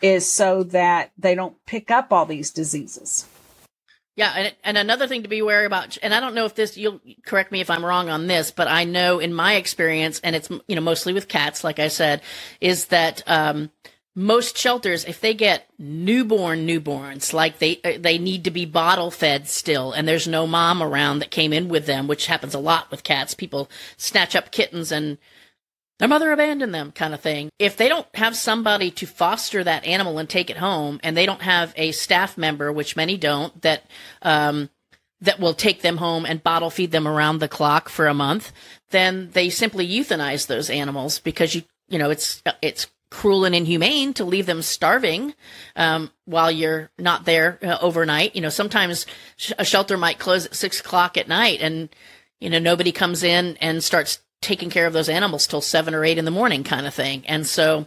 is 0.00 0.30
so 0.30 0.64
that 0.64 1.12
they 1.16 1.34
don't 1.34 1.64
pick 1.64 1.90
up 1.90 2.12
all 2.12 2.26
these 2.26 2.50
diseases. 2.50 3.26
Yeah, 4.14 4.30
and, 4.36 4.54
and 4.62 4.76
another 4.76 5.06
thing 5.06 5.22
to 5.22 5.28
be 5.28 5.40
wary 5.40 5.64
about, 5.64 5.96
and 6.02 6.12
I 6.12 6.20
don't 6.20 6.34
know 6.34 6.44
if 6.44 6.54
this, 6.54 6.76
you'll 6.76 7.00
correct 7.24 7.50
me 7.50 7.62
if 7.62 7.70
I'm 7.70 7.84
wrong 7.84 8.10
on 8.10 8.26
this, 8.26 8.50
but 8.50 8.68
I 8.68 8.84
know 8.84 9.20
in 9.20 9.32
my 9.32 9.54
experience, 9.54 10.20
and 10.22 10.36
it's, 10.36 10.50
you 10.50 10.76
know, 10.76 10.82
mostly 10.82 11.14
with 11.14 11.28
cats, 11.28 11.64
like 11.64 11.78
I 11.78 11.88
said, 11.88 12.20
is 12.60 12.86
that, 12.86 13.22
um, 13.26 13.70
most 14.14 14.58
shelters, 14.58 15.06
if 15.06 15.20
they 15.20 15.32
get 15.32 15.70
newborn 15.78 16.66
newborns, 16.66 17.32
like 17.32 17.58
they 17.58 17.80
uh, 17.82 17.92
they 17.98 18.18
need 18.18 18.44
to 18.44 18.50
be 18.50 18.66
bottle 18.66 19.10
fed 19.10 19.48
still, 19.48 19.92
and 19.92 20.06
there's 20.06 20.28
no 20.28 20.46
mom 20.46 20.82
around 20.82 21.20
that 21.20 21.30
came 21.30 21.52
in 21.52 21.68
with 21.68 21.86
them, 21.86 22.08
which 22.08 22.26
happens 22.26 22.54
a 22.54 22.58
lot 22.58 22.90
with 22.90 23.04
cats. 23.04 23.32
People 23.32 23.70
snatch 23.96 24.36
up 24.36 24.50
kittens 24.52 24.92
and 24.92 25.16
their 26.02 26.08
mother 26.08 26.32
abandoned 26.32 26.74
them, 26.74 26.90
kind 26.90 27.14
of 27.14 27.20
thing. 27.20 27.48
If 27.60 27.76
they 27.76 27.88
don't 27.88 28.08
have 28.14 28.34
somebody 28.34 28.90
to 28.90 29.06
foster 29.06 29.62
that 29.62 29.86
animal 29.86 30.18
and 30.18 30.28
take 30.28 30.50
it 30.50 30.56
home, 30.56 30.98
and 31.04 31.16
they 31.16 31.26
don't 31.26 31.42
have 31.42 31.72
a 31.76 31.92
staff 31.92 32.36
member, 32.36 32.72
which 32.72 32.96
many 32.96 33.16
don't, 33.16 33.62
that 33.62 33.84
um, 34.20 34.68
that 35.20 35.38
will 35.38 35.54
take 35.54 35.82
them 35.82 35.98
home 35.98 36.26
and 36.26 36.42
bottle 36.42 36.70
feed 36.70 36.90
them 36.90 37.06
around 37.06 37.38
the 37.38 37.46
clock 37.46 37.88
for 37.88 38.08
a 38.08 38.14
month, 38.14 38.50
then 38.90 39.30
they 39.30 39.48
simply 39.48 39.88
euthanize 39.88 40.48
those 40.48 40.70
animals 40.70 41.20
because 41.20 41.54
you 41.54 41.62
you 41.88 42.00
know 42.00 42.10
it's 42.10 42.42
it's 42.60 42.88
cruel 43.12 43.44
and 43.44 43.54
inhumane 43.54 44.12
to 44.14 44.24
leave 44.24 44.46
them 44.46 44.60
starving 44.60 45.32
um, 45.76 46.10
while 46.24 46.50
you're 46.50 46.90
not 46.98 47.26
there 47.26 47.60
uh, 47.62 47.78
overnight. 47.80 48.34
You 48.34 48.42
know, 48.42 48.48
sometimes 48.48 49.06
sh- 49.36 49.52
a 49.56 49.64
shelter 49.64 49.96
might 49.96 50.18
close 50.18 50.46
at 50.46 50.56
six 50.56 50.80
o'clock 50.80 51.16
at 51.16 51.28
night, 51.28 51.60
and 51.60 51.90
you 52.40 52.50
know 52.50 52.58
nobody 52.58 52.90
comes 52.90 53.22
in 53.22 53.56
and 53.58 53.84
starts 53.84 54.18
taking 54.42 54.68
care 54.68 54.86
of 54.86 54.92
those 54.92 55.08
animals 55.08 55.46
till 55.46 55.62
seven 55.62 55.94
or 55.94 56.04
eight 56.04 56.18
in 56.18 56.24
the 56.24 56.30
morning, 56.30 56.64
kind 56.64 56.86
of 56.86 56.92
thing. 56.92 57.24
And 57.26 57.46
so, 57.46 57.86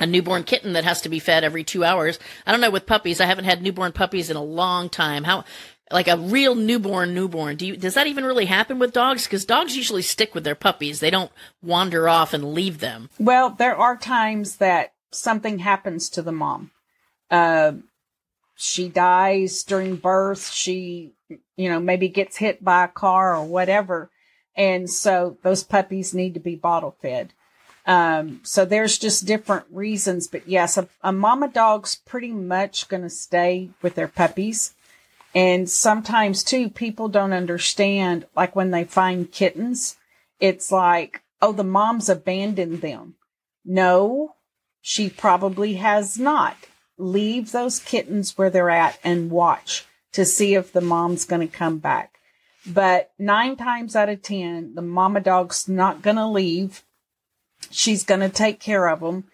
a 0.00 0.06
newborn 0.06 0.44
kitten 0.44 0.72
that 0.72 0.84
has 0.84 1.02
to 1.02 1.08
be 1.08 1.18
fed 1.18 1.44
every 1.44 1.64
two 1.64 1.84
hours. 1.84 2.18
I 2.46 2.52
don't 2.52 2.62
know 2.62 2.70
with 2.70 2.86
puppies. 2.86 3.20
I 3.20 3.26
haven't 3.26 3.44
had 3.44 3.62
newborn 3.62 3.92
puppies 3.92 4.30
in 4.30 4.36
a 4.36 4.42
long 4.42 4.88
time. 4.88 5.24
How 5.24 5.44
like 5.92 6.08
a 6.08 6.16
real 6.16 6.54
newborn 6.54 7.14
newborn 7.14 7.56
do 7.56 7.66
you 7.66 7.76
does 7.76 7.94
that 7.94 8.06
even 8.06 8.24
really 8.24 8.46
happen 8.46 8.78
with 8.78 8.92
dogs 8.92 9.24
because 9.24 9.44
dogs 9.44 9.76
usually 9.76 10.02
stick 10.02 10.34
with 10.34 10.44
their 10.44 10.54
puppies 10.54 11.00
they 11.00 11.10
don't 11.10 11.30
wander 11.62 12.08
off 12.08 12.32
and 12.32 12.54
leave 12.54 12.78
them 12.78 13.10
well 13.18 13.50
there 13.50 13.76
are 13.76 13.96
times 13.96 14.56
that 14.56 14.92
something 15.10 15.58
happens 15.58 16.08
to 16.08 16.22
the 16.22 16.32
mom 16.32 16.70
uh, 17.30 17.72
she 18.54 18.88
dies 18.88 19.62
during 19.64 19.96
birth 19.96 20.50
she 20.50 21.12
you 21.56 21.68
know 21.68 21.80
maybe 21.80 22.08
gets 22.08 22.36
hit 22.36 22.64
by 22.64 22.84
a 22.84 22.88
car 22.88 23.36
or 23.36 23.44
whatever 23.44 24.10
and 24.56 24.90
so 24.90 25.36
those 25.42 25.62
puppies 25.62 26.14
need 26.14 26.34
to 26.34 26.40
be 26.40 26.54
bottle 26.54 26.96
fed 27.00 27.32
um, 27.84 28.40
so 28.44 28.64
there's 28.64 28.98
just 28.98 29.26
different 29.26 29.64
reasons 29.70 30.28
but 30.28 30.46
yes 30.48 30.76
a, 30.76 30.88
a 31.02 31.12
mama 31.12 31.48
dog's 31.48 31.96
pretty 31.96 32.32
much 32.32 32.88
going 32.88 33.02
to 33.02 33.10
stay 33.10 33.70
with 33.82 33.94
their 33.94 34.08
puppies 34.08 34.74
and 35.34 35.68
sometimes 35.68 36.44
too, 36.44 36.68
people 36.68 37.08
don't 37.08 37.32
understand, 37.32 38.26
like 38.36 38.54
when 38.54 38.70
they 38.70 38.84
find 38.84 39.32
kittens, 39.32 39.96
it's 40.40 40.70
like, 40.70 41.22
oh, 41.40 41.52
the 41.52 41.64
mom's 41.64 42.08
abandoned 42.08 42.82
them. 42.82 43.14
No, 43.64 44.36
she 44.82 45.08
probably 45.08 45.74
has 45.74 46.18
not. 46.18 46.56
Leave 46.98 47.52
those 47.52 47.78
kittens 47.78 48.36
where 48.36 48.50
they're 48.50 48.70
at 48.70 48.98
and 49.02 49.30
watch 49.30 49.86
to 50.12 50.24
see 50.24 50.54
if 50.54 50.72
the 50.72 50.80
mom's 50.82 51.24
going 51.24 51.46
to 51.46 51.52
come 51.52 51.78
back. 51.78 52.11
But 52.66 53.10
nine 53.18 53.56
times 53.56 53.96
out 53.96 54.08
of 54.08 54.22
10, 54.22 54.74
the 54.74 54.82
mama 54.82 55.20
dog's 55.20 55.68
not 55.68 56.02
going 56.02 56.16
to 56.16 56.26
leave. 56.26 56.84
She's 57.70 58.04
going 58.04 58.20
to 58.20 58.28
take 58.28 58.60
care 58.60 58.88
of 58.88 59.00
them 59.00 59.24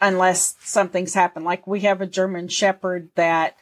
unless 0.00 0.56
something's 0.60 1.14
happened. 1.14 1.44
Like 1.44 1.66
we 1.66 1.80
have 1.80 2.00
a 2.00 2.06
German 2.06 2.48
Shepherd 2.48 3.10
that 3.14 3.56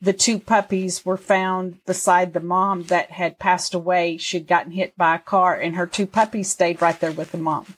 the 0.00 0.12
two 0.12 0.38
puppies 0.38 1.04
were 1.04 1.16
found 1.16 1.84
beside 1.86 2.32
the 2.32 2.40
mom 2.40 2.84
that 2.84 3.12
had 3.12 3.38
passed 3.38 3.74
away. 3.74 4.16
She'd 4.16 4.46
gotten 4.46 4.72
hit 4.72 4.96
by 4.96 5.16
a 5.16 5.20
car 5.20 5.54
and 5.54 5.76
her 5.76 5.86
two 5.86 6.06
puppies 6.06 6.50
stayed 6.50 6.82
right 6.82 6.98
there 6.98 7.12
with 7.12 7.32
the 7.32 7.38
mom. 7.38 7.76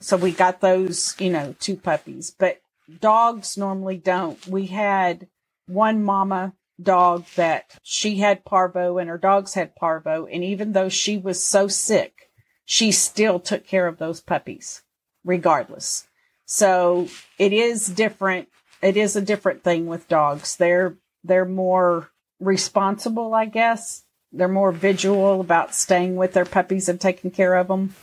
So 0.00 0.16
we 0.16 0.32
got 0.32 0.60
those, 0.60 1.14
you 1.18 1.30
know, 1.30 1.54
two 1.60 1.76
puppies, 1.76 2.30
but 2.30 2.60
dogs 3.00 3.58
normally 3.58 3.98
don't. 3.98 4.44
We 4.46 4.66
had 4.66 5.28
one 5.66 6.02
mama 6.02 6.54
dog 6.82 7.26
that 7.36 7.78
she 7.82 8.18
had 8.18 8.44
parvo 8.44 8.98
and 8.98 9.08
her 9.08 9.18
dogs 9.18 9.54
had 9.54 9.76
parvo. 9.76 10.26
And 10.26 10.42
even 10.44 10.72
though 10.72 10.88
she 10.88 11.18
was 11.18 11.42
so 11.42 11.68
sick, 11.68 12.30
she 12.64 12.92
still 12.92 13.40
took 13.40 13.66
care 13.66 13.86
of 13.86 13.98
those 13.98 14.20
puppies 14.20 14.82
regardless. 15.24 16.06
So 16.46 17.08
it 17.38 17.52
is 17.52 17.86
different. 17.86 18.48
It 18.82 18.96
is 18.96 19.14
a 19.16 19.20
different 19.22 19.62
thing 19.62 19.86
with 19.86 20.08
dogs. 20.08 20.56
They're 20.56 20.96
they're 21.22 21.44
more 21.44 22.10
responsible, 22.40 23.34
I 23.34 23.44
guess. 23.44 24.04
They're 24.32 24.48
more 24.48 24.72
vigilant 24.72 25.40
about 25.40 25.74
staying 25.74 26.16
with 26.16 26.32
their 26.32 26.44
puppies 26.44 26.88
and 26.88 27.00
taking 27.00 27.30
care 27.30 27.56
of 27.56 27.68
them. 27.68 27.94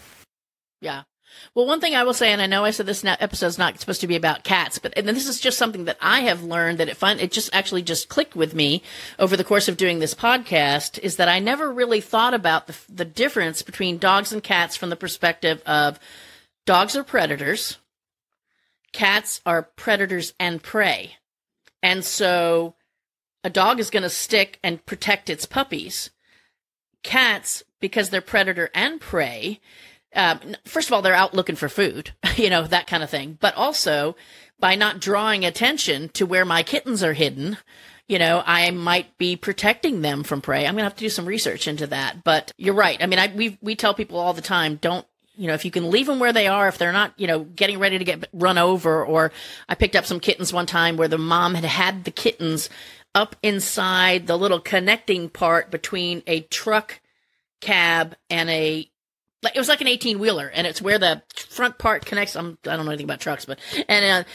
Yeah. 0.82 1.03
Well, 1.54 1.66
one 1.66 1.80
thing 1.80 1.96
I 1.96 2.04
will 2.04 2.14
say, 2.14 2.32
and 2.32 2.42
I 2.42 2.46
know 2.46 2.66
I 2.66 2.72
said 2.72 2.86
this 2.86 3.04
episode 3.06 3.48
is 3.48 3.58
not 3.58 3.80
supposed 3.80 4.02
to 4.02 4.08
be 4.08 4.16
about 4.16 4.44
cats, 4.44 4.80
but 4.80 4.94
and 4.98 5.08
this 5.08 5.28
is 5.28 5.40
just 5.40 5.58
something 5.58 5.86
that 5.86 5.98
I 6.02 6.22
have 6.22 6.44
learned 6.44 6.78
that 6.78 6.90
it 6.90 6.98
fun, 6.98 7.20
it 7.20 7.32
just 7.32 7.50
actually 7.54 7.82
just 7.82 8.10
clicked 8.10 8.36
with 8.36 8.54
me 8.54 8.84
over 9.18 9.36
the 9.36 9.44
course 9.44 9.68
of 9.68 9.78
doing 9.78 10.00
this 10.00 10.14
podcast 10.14 11.00
is 11.00 11.16
that 11.18 11.30
I 11.30 11.40
never 11.40 11.72
really 11.72 12.02
thought 12.02 12.34
about 12.34 12.68
the, 12.68 12.76
the 12.90 13.06
difference 13.06 13.62
between 13.62 13.98
dogs 13.98 14.32
and 14.32 14.44
cats 14.44 14.76
from 14.76 14.90
the 14.90 14.96
perspective 14.96 15.62
of 15.66 16.00
dogs 16.66 16.96
are 16.96 17.04
predators, 17.04 17.78
cats 18.94 19.42
are 19.46 19.64
predators 19.64 20.34
and 20.40 20.62
prey. 20.62 21.18
And 21.82 22.04
so 22.04 22.76
a 23.44 23.50
dog 23.50 23.80
is 23.80 23.90
going 23.90 24.04
to 24.04 24.10
stick 24.10 24.60
and 24.64 24.86
protect 24.86 25.30
its 25.30 25.46
puppies. 25.46 26.10
Cats, 27.04 27.64
because 27.80 28.10
they're 28.10 28.22
predator 28.22 28.70
and 28.74 29.00
prey, 29.00 29.60
um, 30.16 30.39
first 30.66 30.89
of 30.89 30.93
all, 30.93 31.01
they're 31.01 31.14
out 31.14 31.34
looking 31.34 31.55
for 31.55 31.70
food, 31.70 32.12
you 32.36 32.49
know, 32.49 32.64
that 32.64 32.88
kind 32.88 33.03
of 33.03 33.10
thing. 33.10 33.38
But 33.39 33.55
also, 33.55 34.16
by 34.60 34.76
not 34.76 34.99
drawing 34.99 35.45
attention 35.45 36.10
to 36.10 36.26
where 36.26 36.45
my 36.45 36.64
kittens 36.64 37.03
are 37.03 37.14
hidden, 37.14 37.58
you 38.08 38.20
know, 38.20 38.41
I 38.45 38.72
might 38.72 39.18
be 39.18 39.36
protecting 39.36 40.01
them 40.01 40.24
from 40.24 40.41
prey. 40.41 40.66
I'm 40.66 40.74
going 40.74 40.78
to 40.78 40.84
have 40.84 40.95
to 40.95 41.03
do 41.03 41.10
some 41.10 41.26
research 41.26 41.68
into 41.68 41.88
that. 41.88 42.24
But 42.24 42.51
you're 42.58 42.74
right. 42.74 42.97
I 43.01 43.05
mean, 43.05 43.20
I, 43.20 43.32
we, 43.36 43.58
we 43.62 43.76
tell 43.76 43.93
people 43.93 44.18
all 44.18 44.34
the 44.34 44.41
time, 44.41 44.78
don't, 44.78 45.05
you 45.36 45.47
know, 45.47 45.53
if 45.53 45.66
you 45.66 45.72
can 45.72 45.91
leave 45.91 46.08
them 46.08 46.20
where 46.20 46.34
they 46.34 46.47
are, 46.47 46.68
if 46.68 46.78
they're 46.78 46.93
not, 46.93 47.14
you 47.18 47.28
know, 47.28 47.43
getting 47.43 47.80
ready 47.80 47.97
to 47.97 48.05
get 48.05 48.28
run 48.34 48.58
over, 48.58 49.05
or 49.05 49.32
I 49.70 49.76
picked 49.76 49.95
up 49.95 50.05
some 50.05 50.20
kittens 50.20 50.51
one 50.51 50.66
time 50.66 50.97
where 50.97 51.08
the 51.08 51.18
mom 51.18 51.53
had 51.53 51.66
had 51.66 52.05
the 52.05 52.12
kittens 52.12 52.70
up 53.14 53.36
inside 53.43 54.26
the 54.26 54.38
little 54.38 54.60
connecting 54.60 55.30
part 55.30 55.70
between 55.70 56.24
a 56.28 56.41
truck 56.41 57.01
cab 57.62 58.16
and 58.30 58.49
a 58.49 58.89
like 59.44 59.56
it 59.56 59.60
was 59.60 59.70
like 59.70 59.82
an 59.82 59.88
18 59.88 60.20
wheeler 60.20 60.52
and 60.54 60.66
it's 60.66 60.82
where 60.82 61.00
the 61.00 61.22
front 61.36 61.78
part 61.78 62.06
connects 62.06 62.36
I'm, 62.36 62.58
i 62.66 62.76
don't 62.76 62.86
know 62.86 62.92
anything 62.92 63.06
about 63.06 63.20
trucks 63.20 63.46
but 63.46 63.60
and 63.88 64.26
uh, 64.26 64.30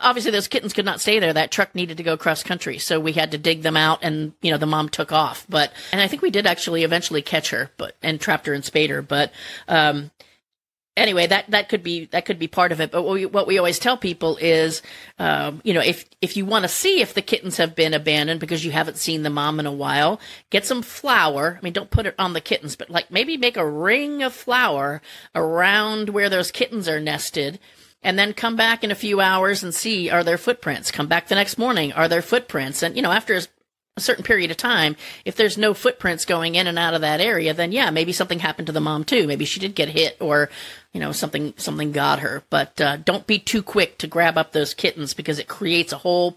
obviously 0.00 0.30
those 0.30 0.48
kittens 0.48 0.72
could 0.72 0.84
not 0.84 1.00
stay 1.00 1.18
there. 1.18 1.32
That 1.32 1.50
truck 1.50 1.74
needed 1.74 1.96
to 1.96 2.02
go 2.02 2.16
cross 2.16 2.42
country 2.42 2.78
so 2.78 3.00
we 3.00 3.12
had 3.12 3.32
to 3.32 3.38
dig 3.38 3.62
them 3.62 3.76
out 3.76 4.00
and 4.02 4.32
you 4.42 4.50
know 4.50 4.58
the 4.58 4.66
mom 4.66 4.88
took 4.88 5.12
off. 5.12 5.46
But 5.48 5.72
and 5.92 6.00
i 6.00 6.08
think 6.08 6.22
we 6.22 6.30
did 6.30 6.46
actually 6.46 6.84
eventually 6.84 7.22
catch 7.22 7.50
her 7.50 7.70
but 7.76 7.96
and 8.02 8.20
trapped 8.20 8.46
her 8.46 8.54
and 8.54 8.64
spayed 8.64 8.90
her 8.90 9.02
but 9.02 9.32
um 9.68 10.10
anyway, 10.96 11.26
that 11.26 11.50
that 11.50 11.68
could 11.68 11.82
be 11.82 12.06
that 12.06 12.24
could 12.24 12.38
be 12.38 12.48
part 12.48 12.72
of 12.72 12.80
it. 12.80 12.90
But 12.90 13.02
what 13.02 13.14
we, 13.14 13.26
what 13.26 13.46
we 13.46 13.58
always 13.58 13.78
tell 13.78 13.96
people 13.96 14.36
is, 14.38 14.82
um, 15.18 15.60
you 15.64 15.74
know, 15.74 15.80
if 15.80 16.04
if 16.20 16.36
you 16.36 16.46
want 16.46 16.64
to 16.64 16.68
see 16.68 17.00
if 17.00 17.14
the 17.14 17.22
kittens 17.22 17.58
have 17.58 17.74
been 17.74 17.94
abandoned 17.94 18.40
because 18.40 18.64
you 18.64 18.70
haven't 18.70 18.96
seen 18.96 19.22
the 19.22 19.30
mom 19.30 19.60
in 19.60 19.66
a 19.66 19.72
while, 19.72 20.20
get 20.50 20.64
some 20.64 20.82
flour. 20.82 21.56
I 21.58 21.64
mean, 21.64 21.72
don't 21.72 21.90
put 21.90 22.06
it 22.06 22.14
on 22.18 22.32
the 22.32 22.40
kittens, 22.40 22.76
but 22.76 22.90
like 22.90 23.10
maybe 23.10 23.36
make 23.36 23.56
a 23.56 23.68
ring 23.68 24.22
of 24.22 24.32
flour 24.32 25.02
around 25.34 26.10
where 26.10 26.28
those 26.28 26.50
kittens 26.50 26.88
are 26.88 27.00
nested. 27.00 27.58
And 28.02 28.16
then 28.16 28.34
come 28.34 28.54
back 28.54 28.84
in 28.84 28.92
a 28.92 28.94
few 28.94 29.20
hours 29.20 29.64
and 29.64 29.74
see 29.74 30.10
are 30.10 30.22
there 30.22 30.38
footprints. 30.38 30.92
Come 30.92 31.08
back 31.08 31.26
the 31.26 31.34
next 31.34 31.58
morning, 31.58 31.92
are 31.92 32.08
there 32.08 32.22
footprints? 32.22 32.82
And 32.82 32.94
you 32.94 33.02
know, 33.02 33.10
after 33.10 33.40
a 33.96 34.00
certain 34.02 34.24
period 34.24 34.50
of 34.50 34.58
time, 34.58 34.94
if 35.24 35.36
there's 35.36 35.56
no 35.56 35.72
footprints 35.72 36.26
going 36.26 36.54
in 36.54 36.66
and 36.66 36.78
out 36.78 36.92
of 36.92 37.00
that 37.00 37.20
area, 37.20 37.54
then 37.54 37.72
yeah, 37.72 37.90
maybe 37.90 38.12
something 38.12 38.40
happened 38.40 38.66
to 38.66 38.72
the 38.72 38.80
mom 38.80 39.04
too. 39.04 39.26
Maybe 39.26 39.46
she 39.46 39.58
did 39.58 39.74
get 39.74 39.88
hit 39.88 40.18
or, 40.20 40.50
you 40.92 41.00
know, 41.00 41.12
something, 41.12 41.54
something 41.56 41.92
got 41.92 42.18
her. 42.18 42.42
But, 42.50 42.78
uh, 42.78 42.98
don't 42.98 43.26
be 43.26 43.38
too 43.38 43.62
quick 43.62 43.96
to 43.98 44.06
grab 44.06 44.36
up 44.36 44.52
those 44.52 44.74
kittens 44.74 45.14
because 45.14 45.38
it 45.38 45.48
creates 45.48 45.94
a 45.94 45.98
whole, 45.98 46.36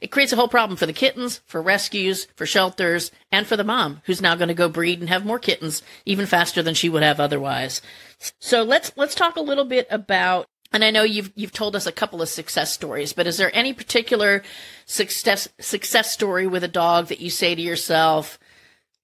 it 0.00 0.12
creates 0.12 0.32
a 0.32 0.36
whole 0.36 0.46
problem 0.46 0.76
for 0.76 0.86
the 0.86 0.92
kittens, 0.92 1.40
for 1.46 1.60
rescues, 1.60 2.28
for 2.36 2.46
shelters, 2.46 3.10
and 3.32 3.44
for 3.44 3.56
the 3.56 3.64
mom 3.64 4.02
who's 4.04 4.22
now 4.22 4.36
going 4.36 4.46
to 4.46 4.54
go 4.54 4.68
breed 4.68 5.00
and 5.00 5.08
have 5.08 5.26
more 5.26 5.40
kittens 5.40 5.82
even 6.06 6.26
faster 6.26 6.62
than 6.62 6.74
she 6.74 6.88
would 6.88 7.02
have 7.02 7.18
otherwise. 7.18 7.82
So 8.38 8.62
let's, 8.62 8.92
let's 8.94 9.16
talk 9.16 9.34
a 9.34 9.40
little 9.40 9.64
bit 9.64 9.88
about 9.90 10.46
and 10.72 10.84
I 10.84 10.90
know 10.90 11.02
you've 11.02 11.32
you've 11.34 11.52
told 11.52 11.74
us 11.74 11.86
a 11.86 11.92
couple 11.92 12.22
of 12.22 12.28
success 12.28 12.72
stories, 12.72 13.12
but 13.12 13.26
is 13.26 13.36
there 13.36 13.54
any 13.54 13.72
particular 13.72 14.42
success 14.86 15.48
success 15.58 16.12
story 16.12 16.46
with 16.46 16.64
a 16.64 16.68
dog 16.68 17.06
that 17.08 17.20
you 17.20 17.30
say 17.30 17.54
to 17.54 17.62
yourself? 17.62 18.38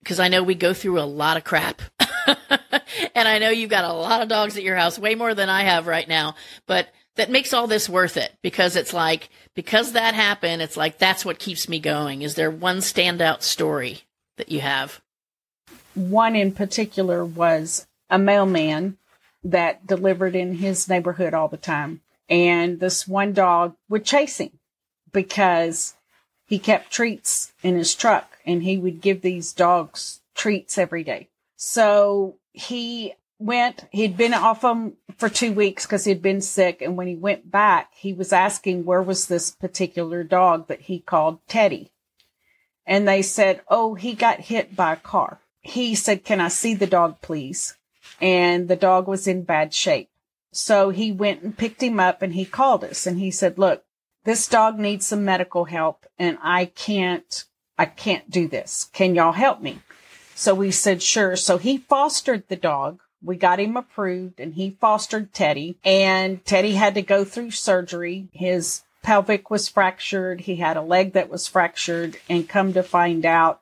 Because 0.00 0.20
I 0.20 0.28
know 0.28 0.42
we 0.42 0.54
go 0.54 0.72
through 0.72 1.00
a 1.00 1.02
lot 1.02 1.36
of 1.36 1.42
crap, 1.44 1.82
and 3.14 3.26
I 3.28 3.38
know 3.38 3.50
you've 3.50 3.70
got 3.70 3.84
a 3.84 3.92
lot 3.92 4.22
of 4.22 4.28
dogs 4.28 4.56
at 4.56 4.62
your 4.62 4.76
house, 4.76 4.98
way 4.98 5.16
more 5.16 5.34
than 5.34 5.48
I 5.48 5.62
have 5.62 5.88
right 5.88 6.06
now. 6.06 6.36
But 6.66 6.88
that 7.16 7.30
makes 7.30 7.52
all 7.52 7.66
this 7.66 7.88
worth 7.88 8.16
it 8.16 8.32
because 8.42 8.76
it's 8.76 8.92
like 8.92 9.28
because 9.54 9.92
that 9.92 10.14
happened, 10.14 10.62
it's 10.62 10.76
like 10.76 10.98
that's 10.98 11.24
what 11.24 11.40
keeps 11.40 11.68
me 11.68 11.80
going. 11.80 12.22
Is 12.22 12.36
there 12.36 12.50
one 12.50 12.78
standout 12.78 13.42
story 13.42 14.02
that 14.36 14.50
you 14.50 14.60
have? 14.60 15.00
One 15.94 16.36
in 16.36 16.52
particular 16.52 17.24
was 17.24 17.86
a 18.08 18.18
mailman 18.18 18.98
that 19.50 19.86
delivered 19.86 20.34
in 20.34 20.56
his 20.56 20.88
neighborhood 20.88 21.32
all 21.32 21.48
the 21.48 21.56
time. 21.56 22.00
And 22.28 22.80
this 22.80 23.06
one 23.06 23.32
dog 23.32 23.76
would 23.88 24.04
chase 24.04 24.38
him 24.38 24.58
because 25.12 25.94
he 26.46 26.58
kept 26.58 26.90
treats 26.90 27.52
in 27.62 27.76
his 27.76 27.94
truck 27.94 28.38
and 28.44 28.62
he 28.62 28.76
would 28.76 29.00
give 29.00 29.22
these 29.22 29.52
dogs 29.52 30.20
treats 30.34 30.76
every 30.76 31.04
day. 31.04 31.28
So 31.56 32.36
he 32.52 33.14
went, 33.38 33.86
he'd 33.92 34.16
been 34.16 34.34
off 34.34 34.62
them 34.62 34.94
for 35.16 35.28
two 35.28 35.52
weeks 35.52 35.86
because 35.86 36.04
he'd 36.04 36.22
been 36.22 36.40
sick. 36.40 36.82
And 36.82 36.96
when 36.96 37.06
he 37.06 37.14
went 37.14 37.50
back, 37.50 37.92
he 37.94 38.12
was 38.12 38.32
asking 38.32 38.84
where 38.84 39.02
was 39.02 39.26
this 39.26 39.52
particular 39.52 40.24
dog 40.24 40.66
that 40.66 40.82
he 40.82 40.98
called 40.98 41.38
Teddy. 41.46 41.92
And 42.84 43.06
they 43.06 43.22
said, 43.22 43.60
Oh, 43.68 43.94
he 43.94 44.14
got 44.14 44.40
hit 44.40 44.74
by 44.74 44.94
a 44.94 44.96
car. 44.96 45.40
He 45.60 45.94
said, 45.94 46.24
Can 46.24 46.40
I 46.40 46.48
see 46.48 46.74
the 46.74 46.86
dog, 46.86 47.20
please? 47.20 47.75
And 48.20 48.68
the 48.68 48.76
dog 48.76 49.08
was 49.08 49.26
in 49.26 49.42
bad 49.42 49.74
shape. 49.74 50.10
So 50.52 50.90
he 50.90 51.12
went 51.12 51.42
and 51.42 51.56
picked 51.56 51.82
him 51.82 52.00
up 52.00 52.22
and 52.22 52.32
he 52.32 52.44
called 52.44 52.82
us 52.82 53.06
and 53.06 53.18
he 53.18 53.30
said, 53.30 53.58
look, 53.58 53.84
this 54.24 54.48
dog 54.48 54.78
needs 54.78 55.06
some 55.06 55.24
medical 55.24 55.66
help 55.66 56.06
and 56.18 56.38
I 56.42 56.66
can't, 56.66 57.44
I 57.78 57.84
can't 57.84 58.30
do 58.30 58.48
this. 58.48 58.88
Can 58.92 59.14
y'all 59.14 59.32
help 59.32 59.60
me? 59.60 59.80
So 60.34 60.54
we 60.54 60.70
said, 60.70 61.02
sure. 61.02 61.36
So 61.36 61.58
he 61.58 61.78
fostered 61.78 62.48
the 62.48 62.56
dog. 62.56 63.00
We 63.22 63.36
got 63.36 63.60
him 63.60 63.76
approved 63.76 64.40
and 64.40 64.54
he 64.54 64.76
fostered 64.80 65.32
Teddy 65.32 65.78
and 65.84 66.44
Teddy 66.44 66.72
had 66.72 66.94
to 66.94 67.02
go 67.02 67.24
through 67.24 67.50
surgery. 67.50 68.28
His 68.32 68.82
pelvic 69.02 69.50
was 69.50 69.68
fractured. 69.68 70.42
He 70.42 70.56
had 70.56 70.76
a 70.76 70.82
leg 70.82 71.12
that 71.12 71.28
was 71.28 71.46
fractured 71.46 72.16
and 72.28 72.48
come 72.48 72.72
to 72.72 72.82
find 72.82 73.26
out 73.26 73.60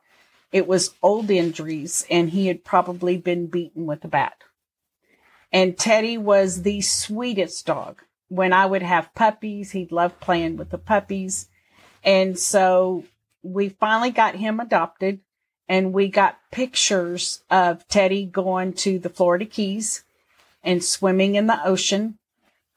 it 0.53 0.69
was 0.69 0.95
old 1.03 1.29
injuries 1.29 2.07
and 2.09 2.31
he 2.31 2.47
had 2.47 2.65
probably 2.65 3.17
been 3.17 3.49
beaten 3.49 3.87
with 3.87 4.05
a 4.05 4.09
bat. 4.09 4.44
And 5.55 5.79
Teddy 5.79 6.19
was 6.19 6.63
the 6.63 6.81
sweetest 6.81 7.65
dog. 7.65 8.03
When 8.29 8.53
I 8.53 8.67
would 8.67 8.83
have 8.83 9.15
puppies, 9.15 9.71
he'd 9.71 9.93
love 9.93 10.19
playing 10.19 10.57
with 10.57 10.71
the 10.71 10.79
puppies. 10.79 11.49
And 12.03 12.37
so 12.37 13.05
we 13.45 13.69
finally 13.69 14.11
got 14.11 14.35
him 14.35 14.59
adopted 14.59 15.21
and 15.69 15.93
we 15.93 16.09
got 16.09 16.41
pictures 16.51 17.45
of 17.53 17.87
Teddy 17.87 18.27
going 18.27 18.73
to 18.75 18.99
the 18.99 19.09
Florida 19.09 19.45
Keys 19.45 20.03
and 20.65 20.83
swimming 20.83 21.37
in 21.37 21.47
the 21.47 21.65
ocean 21.65 22.19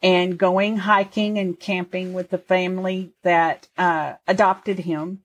and 0.03 0.37
going 0.37 0.77
hiking 0.77 1.39
and 1.39 1.59
camping 1.59 2.13
with 2.13 2.29
the 2.29 2.37
family 2.37 3.11
that 3.23 3.67
uh, 3.79 4.13
adopted 4.27 4.79
him. 4.79 5.23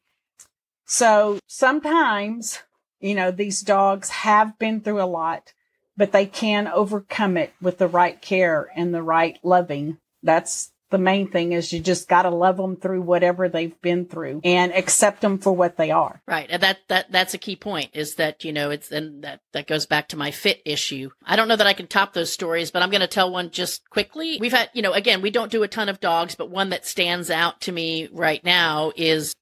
So 0.86 1.38
sometimes, 1.46 2.61
you 2.98 3.14
know, 3.14 3.30
these 3.30 3.61
dogs 3.61 4.09
have 4.09 4.59
been 4.59 4.80
through 4.80 5.03
a 5.03 5.05
lot, 5.05 5.53
but 5.97 6.12
they 6.12 6.26
can 6.26 6.68
overcome 6.68 7.36
it 7.36 7.53
with 7.61 7.78
the 7.78 7.88
right 7.88 8.20
care 8.20 8.70
and 8.74 8.95
the 8.95 9.03
right 9.03 9.38
loving. 9.43 9.99
That's 10.22 10.72
the 10.93 10.99
main 10.99 11.28
thing 11.28 11.53
is 11.53 11.72
you 11.72 11.80
just 11.80 12.07
got 12.07 12.22
to 12.22 12.30
love 12.30 12.59
them 12.59 12.76
through 12.76 13.01
whatever 13.01 13.49
they've 13.49 13.80
been 13.80 14.05
through 14.05 14.43
and 14.45 14.72
accept 14.72 15.22
them 15.22 15.38
for 15.38 15.51
what 15.51 15.76
they 15.76 15.90
are. 15.90 16.22
Right. 16.28 16.47
And 16.51 16.62
that, 16.62 16.78
that, 16.88 17.11
that's 17.11 17.34
a 17.34 17.38
key 17.38 17.57
point 17.57 17.90
is 17.95 18.16
that, 18.16 18.45
you 18.45 18.53
know, 18.53 18.70
it's, 18.70 18.93
and 18.93 19.24
that, 19.24 19.40
that 19.55 19.66
goes 19.66 19.86
back 19.86 20.09
to 20.09 20.18
my 20.18 20.30
fit 20.30 20.61
issue. 20.66 21.11
I 21.24 21.34
don't 21.34 21.49
know 21.49 21.57
that 21.57 21.66
I 21.66 21.72
can 21.72 21.86
top 21.86 22.12
those 22.12 22.30
stories, 22.30 22.70
but 22.70 22.82
I'm 22.82 22.90
going 22.90 23.01
to 23.01 23.07
tell 23.07 23.32
one 23.32 23.51
just 23.51 23.88
quickly. 23.88 24.36
We've 24.38 24.53
had, 24.53 24.68
you 24.74 24.82
know, 24.82 24.93
again, 24.93 25.22
we 25.22 25.30
don't 25.30 25.51
do 25.51 25.62
a 25.62 25.68
ton 25.68 25.88
of 25.88 25.99
dogs, 25.99 26.34
but 26.34 26.51
one 26.51 26.68
that 26.70 26.86
stands 26.86 27.30
out 27.30 27.62
to 27.62 27.72
me 27.72 28.09
right 28.12 28.45
now 28.45 28.93
is 28.95 29.34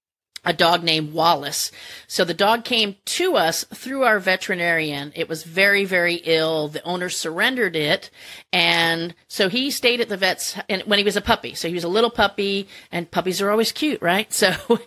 a 0.45 0.53
dog 0.53 0.83
named 0.83 1.13
Wallace. 1.13 1.71
So 2.07 2.25
the 2.25 2.35
dog 2.35 2.65
came 2.65 2.97
to 3.05 3.37
us 3.37 3.65
through 3.65 4.05
our 4.05 4.19
veterinarian. 4.19 5.13
It 5.15 5.29
was 5.29 5.43
very, 5.45 5.85
very 5.85 6.17
ill. 6.25 6.69
The 6.69 6.83
owner 6.83 7.11
surrendered 7.11 7.77
it. 7.77 8.11
And 8.53 9.15
so 9.29 9.49
he 9.49 9.71
stayed 9.71 10.01
at 10.01 10.09
the 10.09 10.17
vet's 10.17 10.57
and 10.69 10.83
when 10.83 10.99
he 10.99 11.05
was 11.05 11.17
a 11.17 11.21
puppy. 11.21 11.55
So 11.55 11.69
he 11.69 11.75
was 11.75 11.85
a 11.85 11.89
little 11.89 12.11
puppy 12.11 12.69
and 12.91 13.11
puppies 13.11 13.43
are 13.43 13.51
always 13.51 13.73
cute, 13.73 14.01
right? 14.03 14.33
So 14.41 14.81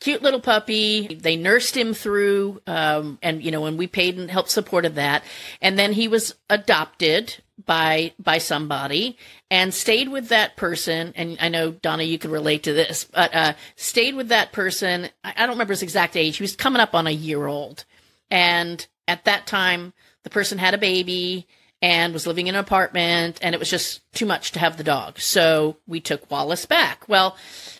cute 0.00 0.22
little 0.22 0.40
puppy. 0.40 1.06
They 1.06 1.36
nursed 1.36 1.74
him 1.74 1.94
through, 1.94 2.60
um, 2.66 3.18
and 3.22 3.42
you 3.42 3.50
know, 3.50 3.62
when 3.62 3.78
we 3.78 3.86
paid 3.86 4.18
and 4.18 4.30
helped 4.30 4.50
supported 4.50 4.96
that. 4.96 5.24
And 5.62 5.78
then 5.78 5.94
he 5.94 6.08
was 6.08 6.34
adopted 6.50 7.36
by 7.66 8.12
by 8.18 8.38
somebody 8.38 9.16
and 9.50 9.72
stayed 9.74 10.08
with 10.08 10.28
that 10.28 10.56
person. 10.56 11.12
And 11.16 11.38
i 11.40 11.48
know 11.48 11.72
donna 11.72 12.02
you 12.04 12.18
can 12.18 12.30
relate 12.30 12.62
to 12.64 12.72
this 12.72 13.04
but 13.04 13.34
uh, 13.34 13.52
stayed 13.76 14.14
with 14.14 14.28
that 14.28 14.52
person. 14.52 15.08
I, 15.24 15.34
I 15.36 15.40
don't 15.46 15.56
remember 15.56 15.72
his 15.72 15.82
exact 15.82 16.16
age. 16.16 16.36
He 16.38 16.42
was 16.42 16.56
coming 16.56 16.80
up 16.80 16.94
on 16.94 17.06
a 17.06 17.10
year 17.12 17.46
old. 17.46 17.84
And 18.30 18.86
at 19.06 19.24
that 19.24 19.46
time 19.46 19.92
the 20.24 20.30
person 20.30 20.58
had 20.58 20.74
a 20.74 20.78
baby 20.78 21.46
and 21.82 22.12
was 22.12 22.26
living 22.26 22.48
in 22.48 22.54
an 22.54 22.60
apartment 22.60 23.38
and 23.42 23.54
it 23.54 23.58
was 23.58 23.70
just 23.70 24.00
too 24.12 24.26
much 24.26 24.52
to 24.52 24.58
have 24.58 24.76
the 24.76 24.84
dog. 24.84 25.18
So 25.20 25.76
we 25.86 26.00
took 26.00 26.30
wallace 26.30 26.66
back. 26.66 27.08
Well 27.08 27.36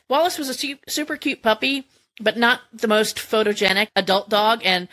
wallace 0.09 0.39
was 0.39 0.49
a 0.49 0.55
su- 0.55 0.79
super 0.89 1.17
cute 1.17 1.43
puppy 1.43 1.87
but 2.21 2.37
not 2.37 2.61
the 2.73 2.89
most 2.89 3.17
photogenic 3.17 3.89
adult 3.97 4.29
dog. 4.29 4.61
And 4.65 4.89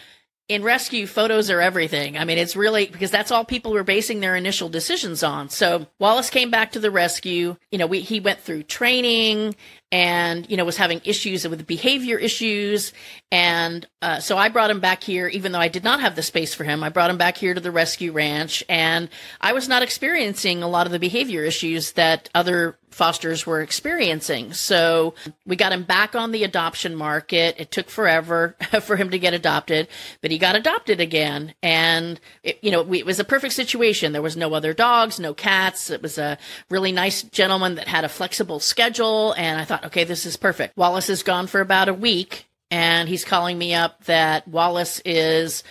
in 0.48 0.64
rescue, 0.64 1.08
photos 1.08 1.50
are 1.50 1.60
everything. 1.60 2.18
I 2.18 2.26
mean, 2.26 2.38
it's 2.38 2.56
really 2.56 2.86
because 2.86 3.10
that's 3.10 3.32
all 3.32 3.44
people 3.44 3.72
were 3.72 3.84
basing 3.84 4.20
their 4.20 4.36
initial 4.36 4.70
decisions 4.70 5.24
on. 5.24 5.50
So 5.50 5.88
Wallace 6.00 6.30
came 6.30 6.52
back 6.52 6.74
to 6.74 6.80
the 6.80 6.92
rescue. 6.92 7.56
You 7.72 7.80
know, 7.80 7.88
we, 7.88 8.02
he 8.02 8.20
went 8.20 8.42
through 8.42 8.64
training 8.64 9.56
and, 9.96 10.52
you 10.52 10.58
know, 10.58 10.66
was 10.66 10.76
having 10.76 11.00
issues 11.06 11.48
with 11.48 11.66
behavior 11.66 12.18
issues. 12.18 12.92
And 13.32 13.88
uh, 14.02 14.20
so 14.20 14.38
I 14.38 14.50
brought 14.50 14.70
him 14.70 14.82
back 14.82 15.02
here, 15.02 15.30
even 15.30 15.54
though 15.54 15.60
I 15.60 15.70
did 15.70 15.86
not 15.86 16.02
have 16.02 16.18
the 16.18 16.22
space 16.22 16.54
for 16.54 16.66
him. 16.66 16.84
I 16.84 16.90
brought 16.90 17.10
him 17.10 17.18
back 17.18 17.38
here 17.38 17.54
to 17.54 17.62
the 17.62 17.72
rescue 17.72 18.12
ranch 18.12 18.62
and 18.68 19.08
I 19.40 19.54
was 19.54 19.70
not 19.70 19.84
experiencing 19.84 20.62
a 20.62 20.68
lot 20.68 20.86
of 20.86 20.92
the 20.92 21.00
behavior 21.00 21.46
issues 21.46 21.94
that 21.94 22.30
other 22.36 22.78
fosters 22.96 23.46
were 23.46 23.62
experiencing. 23.62 24.54
So 24.54 25.16
we 25.46 25.58
got 25.58 25.74
him 25.74 25.84
back 25.84 26.16
on 26.16 26.32
the 26.32 26.46
adoption 26.46 26.96
market. 26.96 27.56
It 27.58 27.70
took 27.70 27.90
forever 27.90 28.56
for 28.82 28.96
him 28.96 29.10
to 29.10 29.20
get 29.20 29.34
adopted, 29.34 29.90
but 30.22 30.32
he 30.32 30.38
got 30.38 30.56
adopted 30.56 31.02
again. 31.02 31.54
And, 31.62 32.22
it, 32.42 32.58
you 32.62 32.72
know, 32.72 32.84
we, 32.84 33.00
it 33.00 33.06
was 33.06 33.20
a 33.20 33.26
perfect 33.26 33.54
situation. 33.54 34.14
There 34.14 34.22
was 34.22 34.38
no 34.38 34.54
other 34.54 34.74
dogs, 34.74 35.20
no 35.20 35.34
cats. 35.34 35.90
It 35.90 36.02
was 36.02 36.18
a 36.18 36.38
really 36.70 36.94
nice 36.94 37.22
gentleman 37.22 37.76
that 37.76 37.90
had 37.90 38.06
a 38.06 38.10
flexible 38.10 38.62
schedule. 38.62 39.34
And 39.34 39.60
I 39.60 39.66
thought, 39.66 39.85
okay, 39.86 40.04
this 40.04 40.26
is 40.26 40.38
perfect. 40.38 40.78
Wallace 40.78 41.10
is 41.10 41.24
gone 41.24 41.48
for 41.48 41.62
about 41.62 41.90
a 41.90 41.94
week 41.94 42.46
and 42.72 43.08
he's 43.08 43.26
calling 43.26 43.58
me 43.58 43.74
up 43.74 44.04
that 44.06 44.48
Wallace 44.48 45.02
is 45.06 45.64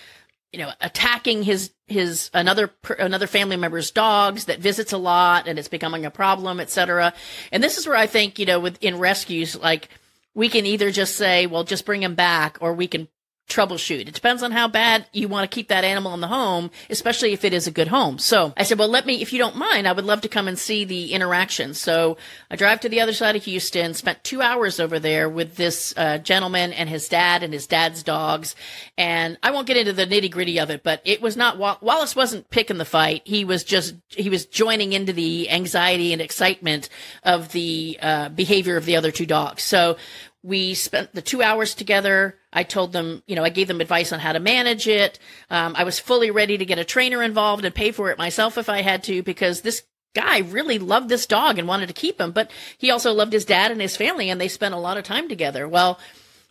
you 0.55 0.61
know, 0.61 0.71
attacking 0.81 1.43
his 1.43 1.73
his 1.89 2.31
another 2.33 2.71
another 3.01 3.27
family 3.27 3.57
member's 3.57 3.91
dogs 3.91 4.45
that 4.45 4.61
visits 4.61 4.93
a 4.93 4.99
lot 4.99 5.49
and 5.49 5.59
it's 5.59 5.67
becoming 5.67 6.07
a 6.07 6.13
problem, 6.13 6.61
etc. 6.61 7.13
And 7.51 7.61
this 7.61 7.77
is 7.77 7.89
where 7.89 7.97
I 7.97 8.07
think 8.07 8.39
you 8.39 8.47
know, 8.47 8.61
with 8.61 8.81
in 8.81 9.01
rescues, 9.01 9.57
like 9.57 9.89
we 10.33 10.49
can 10.49 10.65
either 10.65 10.93
just 10.93 11.17
say, 11.17 11.47
well, 11.47 11.65
just 11.65 11.85
bring 11.85 12.05
him 12.05 12.15
back, 12.15 12.59
or 12.61 12.73
we 12.73 12.87
can 12.87 13.09
troubleshoot. 13.49 14.09
It 14.09 14.15
depends 14.15 14.43
on 14.43 14.53
how 14.53 14.69
bad 14.69 15.07
you 15.13 15.29
want 15.29 15.49
to 15.49 15.55
keep 15.55 15.69
that 15.69 15.85
animal 15.85 16.15
in 16.15 16.21
the 16.21 16.29
home, 16.29 16.71
especially 16.89 17.33
if 17.33 17.45
it 17.45 17.53
is 17.53 17.67
a 17.67 17.71
good 17.71 17.89
home. 17.89 18.19
So 18.19 18.53
I 18.57 18.63
said, 18.63 18.79
well, 18.79 18.89
let 18.89 19.07
me, 19.07 19.21
if 19.21 19.33
you 19.33 19.39
don't 19.39 19.57
mind, 19.57 19.87
I 19.87 19.93
would 19.93 20.05
love 20.05 20.23
to 20.23 20.29
come 20.29 20.49
and 20.49 20.59
see 20.59 20.85
the 20.85 21.13
interaction. 21.13 21.75
So 21.75 22.17
I 22.51 22.57
drive 22.57 22.81
to 22.81 22.89
the 22.89 23.01
other 23.01 23.13
side 23.13 23.37
of 23.37 23.45
Houston, 23.45 23.95
spent 23.95 24.25
two 24.25 24.41
hours 24.41 24.81
over 24.81 24.99
there 24.99 25.29
with 25.29 25.57
this 25.57 25.93
uh, 25.97 26.19
gentleman 26.19 26.73
and 26.73 26.89
his 26.89 27.09
dad 27.09 27.43
and 27.43 27.53
his 27.53 27.67
dad's 27.67 28.03
dogs. 28.03 28.57
And 28.97 29.37
I 29.43 29.51
won't 29.51 29.67
get 29.67 29.77
into 29.77 29.93
the 29.93 30.07
nitty 30.07 30.31
gritty 30.31 30.59
of 30.59 30.71
it, 30.71 30.83
but 30.83 31.03
it 31.05 31.21
was 31.21 31.37
not, 31.37 31.59
Wallace 31.59 32.17
wasn't 32.17 32.51
picking 32.51 32.79
the 32.79 32.85
fight. 32.85 33.23
He 33.25 33.45
was 33.45 33.63
just, 33.63 33.95
he 34.09 34.31
was 34.31 34.47
joining 34.47 34.93
into 34.93 35.13
the 35.13 35.51
anxiety 35.51 36.13
and 36.13 36.23
excitement 36.23 36.89
of 37.23 37.53
the 37.53 37.99
uh, 38.01 38.29
behavior 38.31 38.77
of 38.77 38.87
the 38.87 38.97
other 38.97 39.11
two 39.11 39.27
dogs. 39.27 39.63
So 39.63 39.97
we 40.45 40.75
spent 40.75 41.15
the 41.15 41.23
two 41.23 41.43
hours 41.43 41.75
together. 41.75 42.37
I 42.53 42.65
told 42.65 42.93
them, 42.93 43.23
you 43.27 43.35
know, 43.35 43.43
I 43.43 43.49
gave 43.49 43.67
them 43.67 43.81
advice 43.81 44.13
on 44.13 44.21
how 44.21 44.33
to 44.33 44.39
manage 44.39 44.87
it. 44.87 45.19
Um, 45.49 45.75
I 45.75 45.85
was 45.85 45.99
fully 45.99 46.31
ready 46.31 46.59
to 46.59 46.67
get 46.67 46.79
a 46.79 46.85
trainer 46.85 47.23
involved 47.23 47.65
and 47.65 47.75
pay 47.75 47.93
for 47.93 48.11
it 48.11 48.19
myself 48.19 48.59
if 48.59 48.69
I 48.69 48.83
had 48.83 49.03
to, 49.05 49.23
because 49.23 49.63
this 49.63 49.85
guy 50.15 50.41
really 50.41 50.79
loved 50.79 51.09
this 51.09 51.25
dog 51.25 51.59
and 51.59 51.67
wanted 51.67 51.87
to 51.87 51.95
keep 51.95 52.21
him, 52.21 52.31
but 52.31 52.51
he 52.77 52.91
also 52.91 53.13
loved 53.13 53.33
his 53.33 53.47
dad 53.47 53.71
and 53.71 53.81
his 53.81 53.97
family, 53.97 54.29
and 54.29 54.39
they 54.39 54.49
spent 54.49 54.75
a 54.75 54.79
lot 54.79 54.99
of 54.99 55.05
time 55.05 55.31
together. 55.31 55.67
Well, 55.67 55.99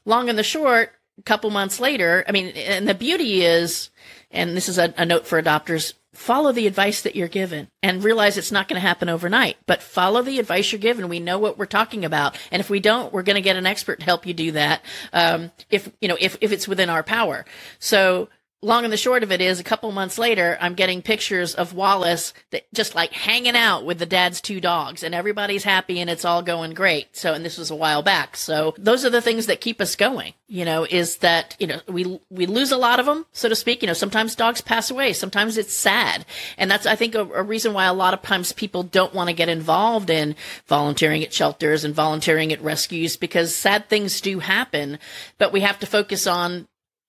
long 0.06 0.28
and 0.28 0.38
the 0.38 0.44
short, 0.44 0.92
a 1.20 1.22
couple 1.22 1.52
months 1.52 1.80
later, 1.80 2.26
I 2.28 2.32
mean, 2.32 2.48
and 2.48 2.90
the 2.90 2.96
beauty 2.96 3.44
is, 3.44 3.92
and 4.32 4.58
this 4.58 4.68
is 4.68 4.80
a, 4.80 4.92
a 4.98 5.06
note 5.06 5.28
for 5.28 5.42
adopters, 5.42 5.94
follow 6.14 6.52
the 6.52 6.68
advice 6.68 7.02
that 7.02 7.16
you're 7.16 7.28
given 7.28 7.68
and 7.82 8.04
realize 8.04 8.38
it's 8.38 8.52
not 8.52 8.68
going 8.68 8.80
to 8.80 8.88
happen 8.88 9.10
overnight, 9.10 9.58
but 9.66 9.82
follow 9.82 10.22
the 10.22 10.40
advice 10.40 10.72
you're 10.72 10.80
given. 10.80 11.10
We 11.10 11.20
know 11.20 11.40
what 11.40 11.58
we're 11.58 11.66
talking 11.66 12.06
about. 12.06 12.38
And 12.52 12.60
if 12.60 12.70
we 12.70 12.80
don't, 12.80 13.12
we're 13.12 13.24
going 13.24 13.36
to 13.36 13.42
get 13.42 13.56
an 13.56 13.66
expert 13.66 14.00
to 14.00 14.06
help 14.06 14.26
you 14.26 14.34
do 14.34 14.52
that. 14.52 14.84
Um, 15.12 15.52
if, 15.70 15.92
you 16.00 16.08
know, 16.08 16.18
if, 16.20 16.38
if 16.40 16.52
it's 16.52 16.68
within 16.68 16.90
our 16.90 17.04
power. 17.04 17.46
So 17.80 18.30
long 18.64 18.86
and 18.86 18.94
the 18.94 18.98
short 18.98 19.24
of 19.24 19.32
it 19.32 19.42
is 19.42 19.60
a 19.60 19.64
couple 19.64 19.92
months 19.92 20.18
later, 20.18 20.58
I'm 20.62 20.74
getting 20.74 21.02
pictures 21.02 21.54
of 21.54 21.74
Wallace 21.74 22.34
that 22.52 22.64
just 22.74 22.96
like 22.96 23.12
hanging 23.12 23.56
out 23.56 23.86
with 23.86 24.00
the 24.00 24.06
dad's 24.06 24.42
two 24.42 24.62
dogs 24.62 25.04
and 25.04 25.14
everybody's 25.14 25.64
happy 25.64 26.00
and 26.00 26.10
it's 26.10 26.26
all 26.26 26.42
going 26.42 26.74
great. 26.74 27.16
So, 27.16 27.34
and 27.34 27.44
this 27.44 27.58
was 27.58 27.70
a 27.70 27.76
while 27.76 28.02
back. 28.02 28.38
So 28.38 28.74
those 28.78 29.04
are 29.06 29.10
the 29.10 29.22
things 29.22 29.48
that 29.48 29.62
keep 29.62 29.82
us 29.82 29.96
going, 29.96 30.34
you 30.48 30.64
know, 30.64 30.86
is 30.90 31.18
that, 31.18 31.56
you 31.60 31.68
know, 31.68 31.82
we, 31.88 32.20
we 32.30 32.46
lose 32.46 32.72
a 32.72 32.78
lot 32.78 33.00
of 33.00 33.06
them, 33.06 33.26
so 33.34 33.50
to 33.50 33.56
speak. 33.56 33.82
You 33.82 33.88
know, 33.88 33.94
sometimes 33.94 34.36
dogs 34.36 34.62
pass 34.62 34.90
away. 34.90 35.14
Sometimes 35.14 35.58
it's 35.58 35.74
sad. 35.74 36.26
And 36.58 36.72
that's, 36.72 36.86
I 36.86 36.96
think, 36.96 37.16
a, 37.16 37.22
a 37.22 37.44
reason 37.44 37.74
why 37.74 37.86
a 37.86 37.94
lot 37.94 38.14
of 38.14 38.22
times 38.22 38.54
people 38.54 38.84
don't 38.84 39.14
want 39.14 39.30
to 39.30 39.36
get 39.36 39.50
involved 39.50 40.10
in 40.10 40.36
volunteering 40.68 41.24
at 41.24 41.34
shelters 41.34 41.84
and 41.84 41.94
volunteering 41.94 42.54
at 42.54 42.64
rescues 42.64 43.18
because 43.18 43.54
sad 43.54 43.90
things 43.90 44.22
do 44.22 44.40
happen, 44.40 45.00
but 45.38 45.52
we 45.52 45.60
have 45.62 45.80
to 45.80 45.86
focus 45.86 46.26
on 46.26 46.68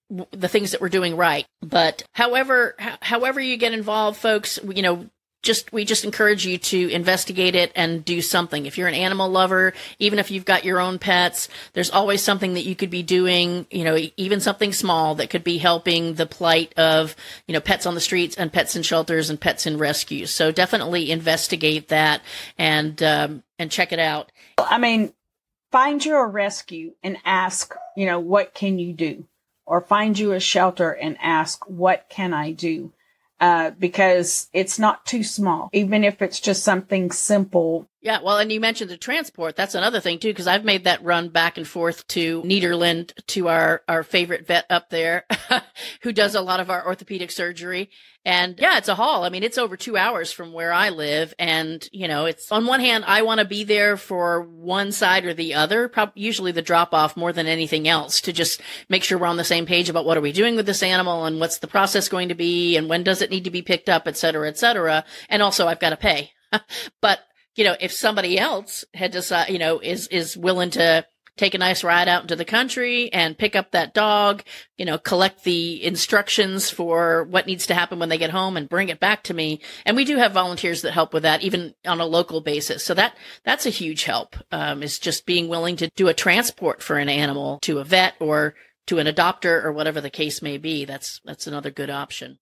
the 0.09 0.47
things 0.47 0.71
that 0.71 0.81
we're 0.81 0.89
doing 0.89 1.17
right. 1.17 1.45
But 1.61 2.03
however, 2.11 2.75
however 3.01 3.39
you 3.39 3.57
get 3.57 3.73
involved, 3.73 4.19
folks, 4.19 4.59
you 4.63 4.81
know, 4.81 5.09
just 5.45 5.71
we 5.71 5.85
just 5.85 6.03
encourage 6.03 6.45
you 6.45 6.57
to 6.57 6.89
investigate 6.91 7.55
it 7.55 7.71
and 7.75 8.03
do 8.03 8.21
something. 8.21 8.65
If 8.65 8.77
you're 8.77 8.87
an 8.87 8.95
animal 8.95 9.29
lover, 9.29 9.73
even 9.99 10.19
if 10.19 10.31
you've 10.31 10.43
got 10.43 10.65
your 10.65 10.79
own 10.79 10.99
pets, 10.99 11.47
there's 11.73 11.91
always 11.91 12.21
something 12.21 12.55
that 12.55 12.65
you 12.65 12.75
could 12.75 12.89
be 12.89 13.03
doing, 13.03 13.67
you 13.69 13.83
know, 13.83 13.97
even 14.17 14.41
something 14.41 14.73
small 14.73 15.15
that 15.15 15.29
could 15.29 15.43
be 15.43 15.59
helping 15.59 16.15
the 16.15 16.25
plight 16.25 16.73
of, 16.77 17.15
you 17.47 17.53
know, 17.53 17.61
pets 17.61 17.85
on 17.85 17.93
the 17.93 18.01
streets 18.01 18.35
and 18.35 18.51
pets 18.51 18.75
in 18.75 18.81
shelters 18.81 19.29
and 19.29 19.39
pets 19.39 19.65
in 19.65 19.77
rescues. 19.77 20.31
So 20.31 20.51
definitely 20.51 21.11
investigate 21.11 21.87
that 21.89 22.21
and 22.57 23.01
um, 23.01 23.43
and 23.57 23.71
check 23.71 23.93
it 23.93 23.99
out. 23.99 24.31
I 24.57 24.79
mean, 24.79 25.13
find 25.71 26.03
your 26.03 26.27
rescue 26.27 26.93
and 27.03 27.17
ask, 27.23 27.75
you 27.95 28.07
know, 28.07 28.19
what 28.19 28.53
can 28.53 28.79
you 28.79 28.93
do? 28.93 29.25
Or 29.65 29.81
find 29.81 30.17
you 30.17 30.31
a 30.31 30.39
shelter 30.39 30.91
and 30.91 31.17
ask, 31.21 31.67
what 31.67 32.05
can 32.09 32.33
I 32.33 32.51
do? 32.51 32.91
Uh, 33.39 33.71
because 33.71 34.47
it's 34.53 34.79
not 34.79 35.05
too 35.05 35.23
small, 35.23 35.69
even 35.73 36.03
if 36.03 36.21
it's 36.21 36.39
just 36.39 36.63
something 36.63 37.11
simple. 37.11 37.87
Yeah, 38.05 38.19
well, 38.21 38.37
and 38.37 38.51
you 38.51 38.59
mentioned 38.59 38.91
the 38.91 38.97
transport. 38.97 39.55
That's 39.55 39.73
another 39.73 39.99
thing 39.99 40.19
too, 40.19 40.27
because 40.27 40.45
I've 40.45 40.63
made 40.63 40.83
that 40.83 41.03
run 41.03 41.29
back 41.29 41.57
and 41.57 41.67
forth 41.67 42.05
to 42.09 42.43
Nederland 42.43 43.13
to 43.29 43.47
our 43.47 43.81
our 43.87 44.03
favorite 44.03 44.45
vet 44.45 44.67
up 44.69 44.91
there, 44.91 45.25
who 46.03 46.13
does 46.13 46.35
a 46.35 46.41
lot 46.41 46.59
of 46.59 46.69
our 46.69 46.85
orthopedic 46.85 47.31
surgery. 47.31 47.89
And 48.23 48.59
yeah, 48.59 48.77
it's 48.77 48.89
a 48.89 48.93
haul. 48.93 49.23
I 49.23 49.29
mean, 49.29 49.41
it's 49.41 49.57
over 49.57 49.75
two 49.75 49.97
hours 49.97 50.31
from 50.31 50.53
where 50.53 50.71
I 50.71 50.89
live. 50.89 51.33
And, 51.39 51.89
you 51.91 52.07
know, 52.07 52.25
it's 52.25 52.51
on 52.51 52.67
one 52.67 52.79
hand, 52.79 53.05
I 53.07 53.23
want 53.23 53.39
to 53.39 53.45
be 53.45 53.63
there 53.63 53.97
for 53.97 54.43
one 54.43 54.91
side 54.91 55.25
or 55.25 55.33
the 55.33 55.55
other, 55.55 55.89
probably 55.89 56.21
usually 56.21 56.51
the 56.51 56.61
drop 56.61 56.93
off 56.93 57.17
more 57.17 57.33
than 57.33 57.47
anything 57.47 57.87
else 57.87 58.21
to 58.21 58.31
just 58.31 58.61
make 58.87 59.03
sure 59.03 59.17
we're 59.17 59.25
on 59.25 59.37
the 59.37 59.43
same 59.43 59.65
page 59.65 59.89
about 59.89 60.05
what 60.05 60.17
are 60.17 60.21
we 60.21 60.31
doing 60.31 60.55
with 60.55 60.67
this 60.67 60.83
animal 60.83 61.25
and 61.25 61.39
what's 61.39 61.57
the 61.57 61.67
process 61.67 62.07
going 62.07 62.29
to 62.29 62.35
be 62.35 62.77
and 62.77 62.87
when 62.87 63.01
does 63.01 63.23
it 63.23 63.31
need 63.31 63.45
to 63.45 63.51
be 63.51 63.63
picked 63.63 63.89
up, 63.89 64.07
et 64.07 64.15
cetera, 64.15 64.47
et 64.47 64.59
cetera. 64.59 65.03
And 65.27 65.41
also 65.41 65.67
I've 65.67 65.79
got 65.79 65.89
to 65.89 65.97
pay. 65.97 66.33
but, 67.01 67.21
you 67.55 67.63
know, 67.63 67.75
if 67.79 67.91
somebody 67.91 68.37
else 68.37 68.85
had 68.93 69.11
decided, 69.11 69.51
you 69.51 69.59
know, 69.59 69.79
is, 69.79 70.07
is 70.07 70.37
willing 70.37 70.69
to, 70.71 71.05
take 71.37 71.53
a 71.53 71.57
nice 71.57 71.83
ride 71.83 72.07
out 72.07 72.21
into 72.21 72.35
the 72.35 72.45
country 72.45 73.11
and 73.11 73.37
pick 73.37 73.55
up 73.55 73.71
that 73.71 73.93
dog, 73.93 74.43
you 74.77 74.85
know, 74.85 74.97
collect 74.97 75.43
the 75.43 75.83
instructions 75.83 76.69
for 76.69 77.25
what 77.25 77.45
needs 77.45 77.67
to 77.67 77.73
happen 77.73 77.99
when 77.99 78.09
they 78.09 78.17
get 78.17 78.29
home 78.29 78.55
and 78.55 78.69
bring 78.69 78.89
it 78.89 78.99
back 78.99 79.23
to 79.23 79.33
me. 79.33 79.59
And 79.85 79.97
we 79.97 80.05
do 80.05 80.17
have 80.17 80.31
volunteers 80.31 80.81
that 80.81 80.93
help 80.93 81.13
with 81.13 81.23
that, 81.23 81.41
even 81.43 81.73
on 81.85 81.99
a 81.99 82.05
local 82.05 82.41
basis. 82.41 82.83
So 82.83 82.93
that, 82.93 83.15
that's 83.43 83.65
a 83.65 83.71
huge 83.71 84.05
help, 84.05 84.35
um, 84.51 84.81
is 84.81 84.97
just 84.97 85.25
being 85.25 85.49
willing 85.49 85.75
to 85.77 85.89
do 85.95 86.07
a 86.07 86.13
transport 86.13 86.81
for 86.81 86.97
an 86.97 87.09
animal 87.09 87.59
to 87.63 87.79
a 87.79 87.83
vet 87.83 88.13
or 88.19 88.55
to 88.87 88.99
an 88.99 89.07
adopter 89.07 89.63
or 89.63 89.73
whatever 89.73 89.99
the 89.99 90.09
case 90.09 90.41
may 90.41 90.57
be. 90.57 90.85
That's, 90.85 91.19
that's 91.25 91.47
another 91.47 91.71
good 91.71 91.89
option. 91.89 92.39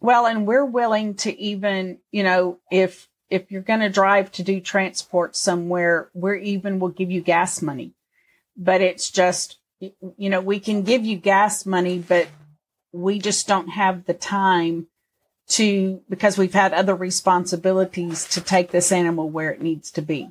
Well, 0.00 0.24
and 0.24 0.46
we're 0.46 0.64
willing 0.64 1.16
to 1.16 1.38
even, 1.38 1.98
you 2.10 2.22
know, 2.22 2.58
if, 2.70 3.06
if 3.30 3.50
you're 3.50 3.62
going 3.62 3.80
to 3.80 3.88
drive 3.88 4.32
to 4.32 4.42
do 4.42 4.60
transport 4.60 5.36
somewhere, 5.36 6.10
we're 6.12 6.34
even 6.34 6.80
will 6.80 6.88
give 6.88 7.10
you 7.10 7.20
gas 7.20 7.62
money 7.62 7.94
but 8.60 8.82
it's 8.82 9.10
just, 9.10 9.58
you 9.80 10.28
know, 10.30 10.40
we 10.40 10.60
can 10.60 10.82
give 10.82 11.04
you 11.04 11.16
gas 11.16 11.64
money, 11.64 11.98
but 11.98 12.28
we 12.92 13.18
just 13.18 13.48
don't 13.48 13.68
have 13.68 14.04
the 14.04 14.14
time 14.14 14.86
to, 15.48 16.02
because 16.08 16.36
we've 16.36 16.54
had 16.54 16.74
other 16.74 16.94
responsibilities 16.94 18.28
to 18.28 18.40
take 18.40 18.70
this 18.70 18.92
animal 18.92 19.30
where 19.30 19.50
it 19.50 19.62
needs 19.62 19.90
to 19.92 20.02
be. 20.02 20.30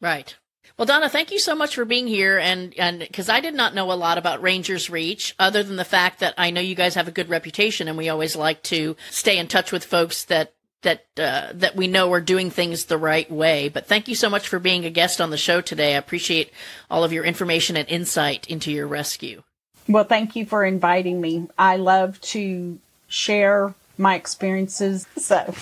Right. 0.00 0.34
Well, 0.76 0.86
Donna, 0.86 1.08
thank 1.08 1.30
you 1.30 1.38
so 1.38 1.54
much 1.54 1.76
for 1.76 1.84
being 1.84 2.08
here. 2.08 2.36
And, 2.36 2.74
and 2.76 2.98
because 2.98 3.28
I 3.28 3.40
did 3.40 3.54
not 3.54 3.74
know 3.74 3.92
a 3.92 3.94
lot 3.94 4.18
about 4.18 4.42
Rangers 4.42 4.90
Reach, 4.90 5.34
other 5.38 5.62
than 5.62 5.76
the 5.76 5.84
fact 5.84 6.18
that 6.20 6.34
I 6.36 6.50
know 6.50 6.60
you 6.60 6.74
guys 6.74 6.96
have 6.96 7.08
a 7.08 7.12
good 7.12 7.30
reputation 7.30 7.86
and 7.86 7.96
we 7.96 8.08
always 8.08 8.34
like 8.34 8.62
to 8.64 8.96
stay 9.10 9.38
in 9.38 9.46
touch 9.46 9.70
with 9.70 9.84
folks 9.84 10.24
that 10.24 10.52
that 10.86 11.04
uh, 11.18 11.52
that 11.52 11.74
we 11.74 11.88
know 11.88 12.12
are 12.12 12.20
doing 12.20 12.48
things 12.48 12.84
the 12.84 12.96
right 12.96 13.28
way. 13.30 13.68
But 13.68 13.86
thank 13.86 14.06
you 14.06 14.14
so 14.14 14.30
much 14.30 14.46
for 14.46 14.60
being 14.60 14.84
a 14.84 14.90
guest 14.90 15.20
on 15.20 15.30
the 15.30 15.36
show 15.36 15.60
today. 15.60 15.94
I 15.94 15.98
appreciate 15.98 16.52
all 16.88 17.02
of 17.02 17.12
your 17.12 17.24
information 17.24 17.76
and 17.76 17.88
insight 17.88 18.46
into 18.46 18.70
your 18.70 18.86
rescue. 18.86 19.42
Well, 19.88 20.04
thank 20.04 20.36
you 20.36 20.46
for 20.46 20.64
inviting 20.64 21.20
me. 21.20 21.48
I 21.58 21.76
love 21.76 22.20
to 22.32 22.78
share 23.08 23.74
my 23.98 24.14
experiences. 24.14 25.06
So, 25.18 25.54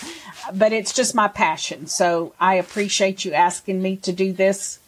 but 0.53 0.75
it's 0.75 0.93
just 0.93 1.15
my 1.15 1.29
passion. 1.29 1.87
So 1.87 2.35
I 2.39 2.57
appreciate 2.57 3.25
you 3.25 3.33
asking 3.33 3.81
me 3.81 3.97
to 3.97 4.13
do 4.13 4.35
this. 4.35 4.79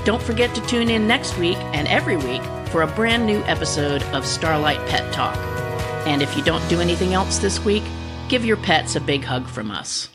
Don't 0.05 0.21
forget 0.21 0.53
to 0.55 0.61
tune 0.67 0.89
in 0.89 1.07
next 1.07 1.37
week 1.37 1.57
and 1.73 1.87
every 1.87 2.17
week 2.17 2.41
for 2.69 2.81
a 2.81 2.87
brand 2.87 3.25
new 3.25 3.39
episode 3.43 4.03
of 4.13 4.25
Starlight 4.25 4.79
Pet 4.87 5.13
Talk. 5.13 5.37
And 6.07 6.21
if 6.21 6.35
you 6.37 6.43
don't 6.43 6.67
do 6.69 6.79
anything 6.79 7.13
else 7.13 7.37
this 7.37 7.63
week, 7.63 7.83
give 8.27 8.45
your 8.45 8.57
pets 8.57 8.95
a 8.95 9.01
big 9.01 9.23
hug 9.23 9.47
from 9.47 9.71
us. 9.71 10.09